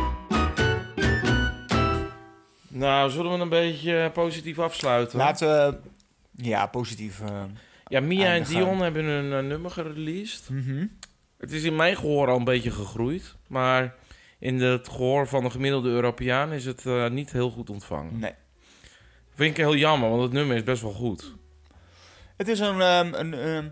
Nou, 2.68 3.10
zullen 3.10 3.32
we 3.34 3.38
een 3.39 3.50
beetje 3.50 4.10
positief 4.14 4.60
afsluiten? 4.60 5.18
Laten 5.18 5.48
we... 5.48 5.78
Ja, 6.43 6.66
positief. 6.66 7.22
eh, 7.22 7.41
Ja, 7.88 8.00
Mia 8.00 8.34
en. 8.34 8.43
Dion 8.43 8.80
hebben 8.82 9.06
een 9.06 9.34
eh, 9.43 9.48
nummer 9.50 9.72
gereleased. 9.72 10.50
mhm. 10.50 10.86
Het 11.38 11.52
is 11.52 11.64
in 11.64 11.76
mijn 11.76 11.95
gehoor 11.95 12.28
al 12.28 12.38
een 12.38 12.43
beetje 12.43 12.72
gegroeid. 12.72 13.36
Maar 13.48 13.93
in 14.40 14.62
het 14.62 14.90
gehoor 14.90 15.28
van 15.28 15.44
de 15.44 15.50
gemiddelde 15.50 15.90
Europeaan 15.90 16.52
is 16.52 16.66
het 16.66 16.86
eh, 16.86 17.10
niet 17.10 17.32
heel 17.32 17.50
goed 17.50 17.70
ontvangen. 17.70 18.20
Nee. 18.20 18.34
Vind 19.36 19.52
ik 19.52 19.58
heel 19.58 19.76
jammer, 19.76 20.10
want 20.10 20.22
het 20.22 20.32
nummer 20.32 20.56
is 20.56 20.64
best 20.64 20.82
wel 20.82 20.92
goed. 20.94 21.36
Het 22.38 22.48
is 22.48 22.60
een, 22.60 22.82
ehm, 22.82 23.14
een, 23.14 23.34
ehm, 23.34 23.68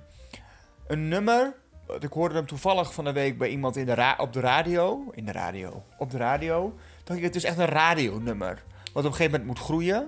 een 0.88 1.08
nummer. 1.08 1.54
Ik 2.00 2.12
hoorde 2.14 2.36
hem 2.36 2.46
toevallig 2.46 2.94
van 2.94 3.04
de 3.04 3.12
week 3.12 3.38
bij 3.38 3.50
iemand 3.50 3.76
in 3.76 3.86
de 3.86 3.94
ra- 3.94 4.16
op 4.18 4.34
de 4.34 4.40
radio. 4.40 5.12
In 5.14 5.26
de 5.26 5.32
radio. 5.32 5.84
Op 5.98 6.12
de 6.12 6.18
radio. 6.18 6.76
Dacht 7.04 7.20
ik, 7.20 7.26
het 7.26 7.36
is 7.36 7.44
echt 7.44 7.58
een 7.58 7.66
radionummer. 7.66 8.64
Wat 8.94 9.04
op 9.06 9.12
een 9.12 9.16
gegeven 9.18 9.32
moment 9.40 9.46
moet 9.46 9.60
groeien. 9.66 10.08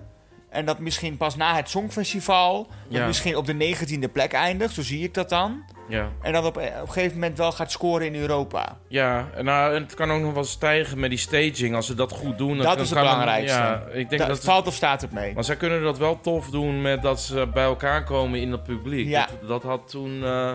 En 0.49 0.65
dat 0.65 0.79
misschien 0.79 1.17
pas 1.17 1.35
na 1.35 1.55
het 1.55 1.69
Songfestival. 1.69 2.63
dat 2.67 2.97
Ja. 2.97 3.07
misschien 3.07 3.35
op 3.35 3.45
de 3.45 3.53
negentiende 3.53 4.09
plek 4.09 4.33
eindigt. 4.33 4.73
Zo 4.73 4.81
zie 4.81 5.03
ik 5.03 5.13
dat 5.13 5.29
dan. 5.29 5.63
Ja, 5.89 6.09
En 6.21 6.33
dat 6.33 6.45
op, 6.45 6.57
op 6.57 6.61
een 6.63 6.87
gegeven 6.91 7.13
moment 7.13 7.37
wel 7.37 7.51
gaat 7.51 7.71
scoren 7.71 8.05
in 8.07 8.15
Europa. 8.15 8.77
ja 8.87 9.27
en 9.35 9.45
nou, 9.45 9.73
het 9.73 9.93
kan 9.93 10.11
ook 10.11 10.21
nog 10.21 10.33
wel 10.33 10.43
stijgen 10.43 10.99
met 10.99 11.09
die 11.09 11.19
staging. 11.19 11.75
Als 11.75 11.85
ze 11.85 11.95
dat 11.95 12.11
goed 12.11 12.37
doen. 12.37 12.57
Dat 12.57 12.79
is 12.79 12.89
het 12.89 12.99
belangrijkste. 12.99 13.57
Ja, 13.57 13.83
ik 13.91 14.09
denk 14.09 14.21
Da- 14.21 14.27
dat 14.27 14.43
valt 14.43 14.67
of 14.67 14.73
staat 14.73 15.01
het 15.01 15.11
mee? 15.11 15.33
Maar 15.33 15.43
zij 15.43 15.55
kunnen 15.55 15.83
dat 15.83 15.97
wel 15.97 16.19
tof 16.21 16.49
doen 16.49 16.81
met 16.81 17.01
dat 17.01 17.19
ze 17.21 17.47
bij 17.53 17.63
elkaar 17.63 18.03
komen 18.03 18.39
in 18.39 18.51
het 18.51 18.63
publiek. 18.63 19.07
Ja. 19.07 19.27
Dat, 19.39 19.47
dat 19.47 19.63
had 19.63 19.89
toen 19.89 20.23
eh, 20.23 20.51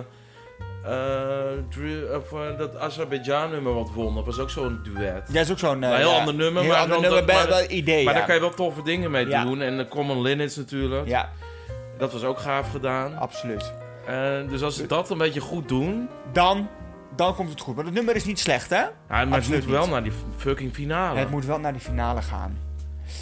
eh, 0.85 2.17
of, 2.17 2.33
eh, 2.33 2.59
dat 2.59 2.77
Azerbeidzjan-nummer 2.79 3.75
wat 3.75 3.91
won. 3.95 4.15
Dat 4.15 4.25
was 4.27 4.39
ook 4.39 4.51
zo'n 4.51 4.81
duet. 4.83 5.29
Ja, 5.33 5.41
is 5.41 5.51
ook 5.51 5.59
zo'n... 5.59 5.83
eh, 5.83 5.91
Een 5.91 5.97
heel 5.97 6.11
ja, 6.11 6.19
ander 6.19 6.35
nummer, 6.35 6.63
heel 6.63 6.71
maar 6.73 6.81
ander 6.81 7.01
dan- 7.01 7.11
nummer, 7.11 7.27
dat- 7.27 7.37
wel- 7.37 7.49
maar- 7.49 7.69
wel 7.69 7.71
idee, 7.79 8.05
Maar 8.05 8.13
ja. 8.13 8.19
daar 8.19 8.27
kan 8.29 8.35
je 8.37 8.41
wel 8.41 8.55
toffe 8.55 8.83
dingen 8.83 9.11
mee 9.11 9.27
Ja. 9.27 9.45
doen. 9.45 9.61
En 9.61 9.77
de 9.77 9.89
Common 9.89 10.23
Linnets 10.23 10.57
natuurlijk. 10.57 11.07
Ja, 11.09 11.31
Dat 11.99 12.13
was 12.13 12.25
ook 12.25 12.39
gaaf 12.39 12.71
gedaan. 12.71 13.17
absoluut. 13.17 13.73
Eh, 14.07 14.49
dus 14.49 14.63
als 14.63 14.77
ze 14.77 14.87
dat 14.87 15.11
een 15.11 15.19
beetje 15.19 15.41
goed 15.41 15.69
doen... 15.69 16.09
Dan, 16.33 16.69
dan 17.17 17.35
komt 17.35 17.51
het 17.51 17.61
goed. 17.61 17.75
Maar 17.77 17.85
het 17.85 17.95
nummer 17.95 18.17
is 18.17 18.25
niet 18.25 18.39
slecht, 18.39 18.71
hè? 18.71 18.77
Ja, 18.77 18.91
maar 19.09 19.39
het 19.39 19.49
moet 19.49 19.65
wel 19.65 19.81
niet. 19.83 19.91
naar 19.91 20.03
die 20.03 20.13
fucking 20.37 20.75
finale. 20.75 21.19
Het 21.19 21.31
moet 21.31 21.45
wel 21.45 21.59
naar 21.59 21.73
die 21.73 21.81
finale 21.81 22.23
gaan. 22.23 22.59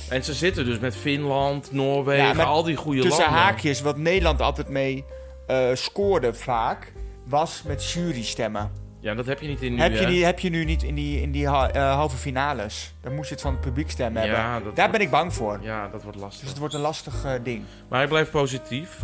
En 0.08 0.24
ze 0.24 0.34
zitten 0.34 0.64
dus 0.64 0.78
met 0.78 0.96
Finland, 0.96 1.72
Noorwegen, 1.72 2.26
Ja, 2.26 2.32
met- 2.32 2.46
al 2.46 2.62
die 2.62 2.76
goede 2.76 3.00
Tussen 3.02 3.24
landen. 3.24 3.42
haakjes, 3.42 3.80
wat 3.80 3.96
Nederland 3.96 4.40
altijd 4.40 4.68
mee 4.68 5.04
eh, 5.46 5.68
scoorde 5.74 6.34
vaak, 6.34 6.92
was 7.24 7.62
met 7.66 7.90
jurystemmen. 7.90 8.70
Ja, 9.00 9.14
dat 9.14 9.26
heb 9.26 9.40
je 9.40 9.48
niet 9.48 9.62
in 9.62 9.74
nu, 9.74 9.80
heb, 9.80 9.92
je 9.98 10.06
die, 10.06 10.24
heb 10.24 10.38
je 10.38 10.50
nu 10.50 10.64
niet 10.64 10.82
in 10.82 10.94
die, 10.94 11.20
in 11.22 11.30
die 11.30 11.48
ha- 11.48 11.70
eh, 11.70 11.94
halve 11.94 12.16
finales. 12.16 12.94
Dan 13.00 13.14
moest 13.14 13.28
je 13.28 13.34
het 13.34 13.42
van 13.42 13.52
het 13.52 13.60
publiek 13.60 13.90
stemmen 13.90 14.22
Ja, 14.22 14.28
hebben. 14.28 14.62
Daar 14.62 14.62
wordt- 14.74 14.92
ben 14.92 15.00
ik 15.00 15.10
bang 15.10 15.34
voor. 15.34 15.58
Ja, 15.62 15.88
dat 15.88 16.02
wordt 16.02 16.18
lastig. 16.18 16.40
Dus 16.40 16.48
het 16.48 16.58
wordt 16.58 16.74
een 16.74 16.80
lastig 16.80 17.14
ding. 17.42 17.62
Maar 17.88 17.98
hij 17.98 18.08
blijft 18.08 18.30
positief. 18.30 18.98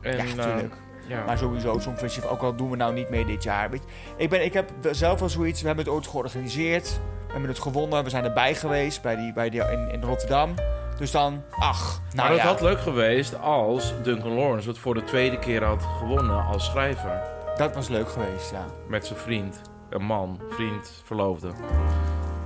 En, 0.00 0.16
ja, 0.16 0.34
natuurlijk. 0.34 0.74
Ja. 1.10 1.24
Maar 1.24 1.38
sowieso, 1.38 1.72
het 1.72 1.82
Songfestival, 1.82 2.30
ook 2.30 2.42
al 2.42 2.56
doen 2.56 2.70
we 2.70 2.76
nou 2.76 2.92
niet 2.92 3.08
mee 3.08 3.24
dit 3.24 3.42
jaar. 3.42 3.70
Weet 3.70 3.82
je, 3.86 4.14
ik, 4.16 4.30
ben, 4.30 4.44
ik 4.44 4.52
heb 4.52 4.70
zelf 4.90 5.20
wel 5.20 5.28
zoiets, 5.28 5.60
we 5.60 5.66
hebben 5.66 5.84
het 5.84 5.94
ooit 5.94 6.06
georganiseerd. 6.06 7.00
We 7.26 7.32
hebben 7.32 7.50
het 7.50 7.60
gewonnen, 7.60 8.04
we 8.04 8.10
zijn 8.10 8.24
erbij 8.24 8.54
geweest 8.54 9.02
bij 9.02 9.16
die, 9.16 9.32
bij 9.32 9.50
die, 9.50 9.60
in, 9.60 9.90
in 9.90 10.02
Rotterdam. 10.02 10.54
Dus 10.98 11.10
dan, 11.10 11.42
ach, 11.50 12.00
nou 12.00 12.16
maar 12.16 12.30
het 12.30 12.36
ja. 12.36 12.46
had 12.46 12.60
leuk 12.60 12.80
geweest 12.80 13.40
als 13.40 13.94
Duncan 14.02 14.32
Lawrence 14.32 14.68
het 14.68 14.78
voor 14.78 14.94
de 14.94 15.04
tweede 15.04 15.38
keer 15.38 15.64
had 15.64 15.82
gewonnen 15.98 16.44
als 16.44 16.64
schrijver. 16.64 17.22
Dat 17.56 17.74
was 17.74 17.88
leuk 17.88 18.08
geweest, 18.08 18.50
ja. 18.50 18.64
Met 18.86 19.06
zijn 19.06 19.18
vriend. 19.18 19.60
Een 19.88 20.02
man, 20.02 20.40
vriend, 20.48 21.02
verloofde. 21.04 21.50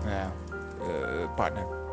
ja. 0.07 0.33
Eh, 0.81 1.35
partner. 1.37 1.84